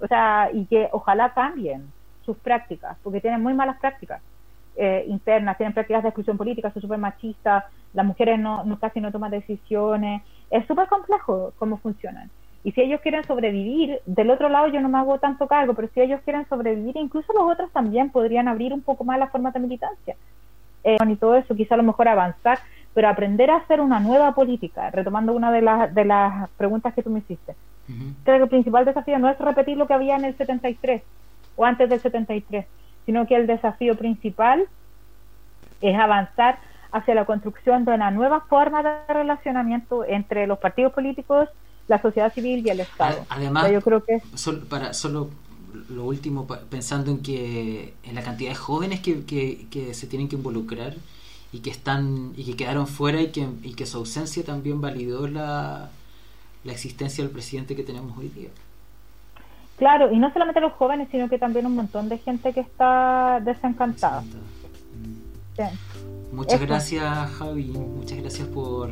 O 0.00 0.06
sea, 0.06 0.50
y 0.52 0.66
que 0.66 0.88
ojalá 0.92 1.32
cambien 1.32 1.90
sus 2.24 2.36
prácticas, 2.38 2.96
porque 3.02 3.20
tienen 3.20 3.42
muy 3.42 3.54
malas 3.54 3.78
prácticas 3.78 4.22
eh, 4.76 5.04
internas, 5.08 5.56
tienen 5.56 5.74
prácticas 5.74 6.02
de 6.02 6.08
exclusión 6.10 6.36
política, 6.36 6.70
son 6.70 6.82
súper 6.82 6.98
machistas, 6.98 7.64
las 7.92 8.06
mujeres 8.06 8.38
no, 8.38 8.64
no, 8.64 8.78
casi 8.78 9.00
no 9.00 9.10
toman 9.10 9.30
decisiones, 9.30 10.22
es 10.50 10.66
súper 10.66 10.88
complejo 10.88 11.52
cómo 11.58 11.78
funcionan. 11.78 12.30
Y 12.62 12.72
si 12.72 12.82
ellos 12.82 13.00
quieren 13.00 13.24
sobrevivir, 13.24 14.00
del 14.04 14.30
otro 14.30 14.48
lado 14.48 14.68
yo 14.68 14.80
no 14.80 14.88
me 14.88 14.98
hago 14.98 15.18
tanto 15.18 15.46
cargo, 15.46 15.74
pero 15.74 15.88
si 15.94 16.00
ellos 16.00 16.20
quieren 16.24 16.46
sobrevivir, 16.48 16.96
incluso 16.96 17.32
los 17.32 17.50
otros 17.50 17.70
también 17.72 18.10
podrían 18.10 18.48
abrir 18.48 18.72
un 18.72 18.82
poco 18.82 19.04
más 19.04 19.18
las 19.18 19.30
formas 19.30 19.54
de 19.54 19.60
militancia. 19.60 20.16
Eh, 20.84 20.96
y 21.06 21.16
todo 21.16 21.36
eso, 21.36 21.54
quizá 21.54 21.74
a 21.74 21.78
lo 21.78 21.82
mejor 21.84 22.08
avanzar, 22.08 22.58
pero 22.92 23.08
aprender 23.08 23.50
a 23.50 23.56
hacer 23.56 23.80
una 23.80 24.00
nueva 24.00 24.34
política, 24.34 24.90
retomando 24.90 25.32
una 25.32 25.52
de 25.52 25.62
las, 25.62 25.94
de 25.94 26.04
las 26.04 26.50
preguntas 26.50 26.92
que 26.94 27.02
tú 27.02 27.10
me 27.10 27.20
hiciste. 27.20 27.54
Creo 28.22 28.36
que 28.36 28.44
el 28.44 28.48
principal 28.48 28.84
desafío 28.84 29.18
no 29.18 29.28
es 29.28 29.38
repetir 29.38 29.76
lo 29.76 29.88
que 29.88 29.94
había 29.94 30.14
en 30.14 30.24
el 30.24 30.36
73 30.36 31.02
o 31.56 31.64
antes 31.64 31.90
del 31.90 31.98
73, 31.98 32.64
sino 33.04 33.26
que 33.26 33.34
el 33.34 33.48
desafío 33.48 33.96
principal 33.96 34.68
es 35.80 35.98
avanzar 35.98 36.58
hacia 36.92 37.14
la 37.14 37.24
construcción 37.24 37.84
de 37.84 37.92
una 37.92 38.12
nueva 38.12 38.42
forma 38.42 38.82
de 38.84 39.12
relacionamiento 39.12 40.04
entre 40.04 40.46
los 40.46 40.58
partidos 40.58 40.92
políticos, 40.92 41.48
la 41.90 42.00
sociedad 42.00 42.32
civil 42.32 42.64
y 42.64 42.70
el 42.70 42.80
Estado. 42.80 43.26
Además, 43.28 43.70
yo 43.72 43.80
creo 43.80 44.04
que 44.04 44.22
para 44.68 44.94
solo 44.94 45.28
lo 45.88 46.04
último, 46.04 46.46
pensando 46.46 47.10
en 47.10 47.18
que 47.18 47.94
en 48.04 48.14
la 48.14 48.22
cantidad 48.22 48.50
de 48.50 48.54
jóvenes 48.54 49.00
que, 49.00 49.24
que, 49.24 49.92
se 49.92 50.06
tienen 50.06 50.28
que 50.28 50.36
involucrar 50.36 50.94
y 51.52 51.58
que 51.58 51.70
están 51.70 52.32
y 52.36 52.44
que 52.44 52.54
quedaron 52.54 52.86
fuera 52.86 53.20
y 53.20 53.32
que, 53.32 53.48
y 53.64 53.74
que 53.74 53.86
su 53.86 53.98
ausencia 53.98 54.44
también 54.44 54.80
validó 54.80 55.26
la, 55.26 55.90
la 56.62 56.72
existencia 56.72 57.24
del 57.24 57.32
presidente 57.32 57.74
que 57.74 57.82
tenemos 57.82 58.16
hoy 58.16 58.28
día. 58.28 58.50
Claro, 59.76 60.12
y 60.12 60.18
no 60.20 60.32
solamente 60.32 60.60
los 60.60 60.72
jóvenes, 60.74 61.08
sino 61.10 61.28
que 61.28 61.38
también 61.38 61.66
un 61.66 61.74
montón 61.74 62.08
de 62.08 62.18
gente 62.18 62.52
que 62.52 62.60
está 62.60 63.40
desencantada. 63.44 64.22
Muchas 66.30 66.60
gracias, 66.60 67.30
Javi. 67.32 67.64
Muchas 67.64 68.18
gracias 68.18 68.46
por 68.46 68.90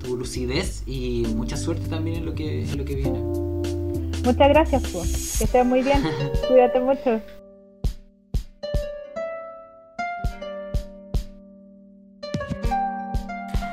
tu 0.00 0.16
lucidez 0.16 0.82
y 0.86 1.24
mucha 1.34 1.56
suerte 1.56 1.88
también 1.88 2.16
en 2.16 2.26
lo 2.26 2.34
que, 2.34 2.64
en 2.64 2.78
lo 2.78 2.84
que 2.84 2.94
viene. 2.96 3.18
Muchas 4.24 4.48
gracias, 4.48 4.82
pues. 4.92 5.36
Que 5.38 5.44
estés 5.44 5.64
muy 5.64 5.82
bien. 5.82 6.02
Cuídate 6.48 6.80
mucho. 6.80 7.20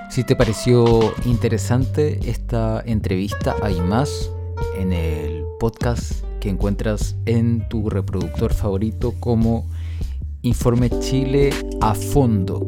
Si 0.09 0.23
te 0.23 0.35
pareció 0.35 1.13
interesante 1.25 2.19
esta 2.27 2.81
entrevista, 2.83 3.55
hay 3.61 3.79
más 3.81 4.31
en 4.79 4.91
el 4.91 5.43
podcast 5.59 6.23
que 6.39 6.49
encuentras 6.49 7.15
en 7.25 7.67
tu 7.69 7.89
reproductor 7.89 8.51
favorito 8.53 9.13
como 9.19 9.67
Informe 10.41 10.89
Chile 11.01 11.51
a 11.81 11.93
fondo. 11.93 12.67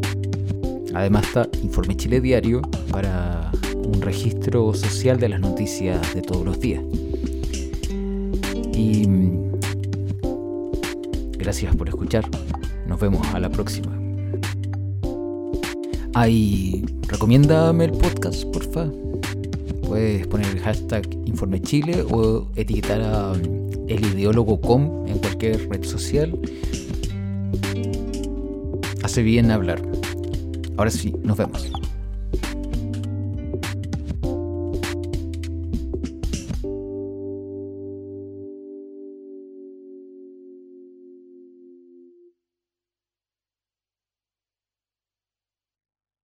Además 0.93 1.25
está 1.27 1.47
Informe 1.61 1.95
Chile 1.95 2.19
Diario 2.19 2.61
para 2.91 3.51
un 3.75 4.01
registro 4.01 4.73
social 4.73 5.19
de 5.19 5.29
las 5.29 5.39
noticias 5.39 6.13
de 6.13 6.21
todos 6.21 6.43
los 6.43 6.59
días. 6.59 6.83
Y 8.73 9.07
mm, 9.07 9.51
gracias 11.37 11.75
por 11.75 11.89
escuchar. 11.89 12.25
Nos 12.87 12.99
vemos 12.99 13.25
a 13.33 13.39
la 13.39 13.49
próxima. 13.49 13.95
Ahí, 16.15 16.83
recomiéndame 17.07 17.85
el 17.85 17.91
podcast, 17.91 18.45
porfa. 18.45 18.87
Puedes 19.87 20.27
poner 20.27 20.47
el 20.47 20.59
hashtag 20.59 21.07
Informe 21.25 21.61
Chile 21.61 22.03
o 22.09 22.47
etiquetar 22.55 23.01
a 23.01 23.33
mm, 23.33 23.89
el 23.89 24.59
com 24.61 25.07
en 25.07 25.17
cualquier 25.19 25.69
red 25.69 25.83
social. 25.83 26.37
Hace 29.03 29.23
bien 29.23 29.51
hablar. 29.51 29.81
Ahora 30.79 30.91
sí, 30.91 31.13
nos 31.23 31.35
vemos. 31.35 31.69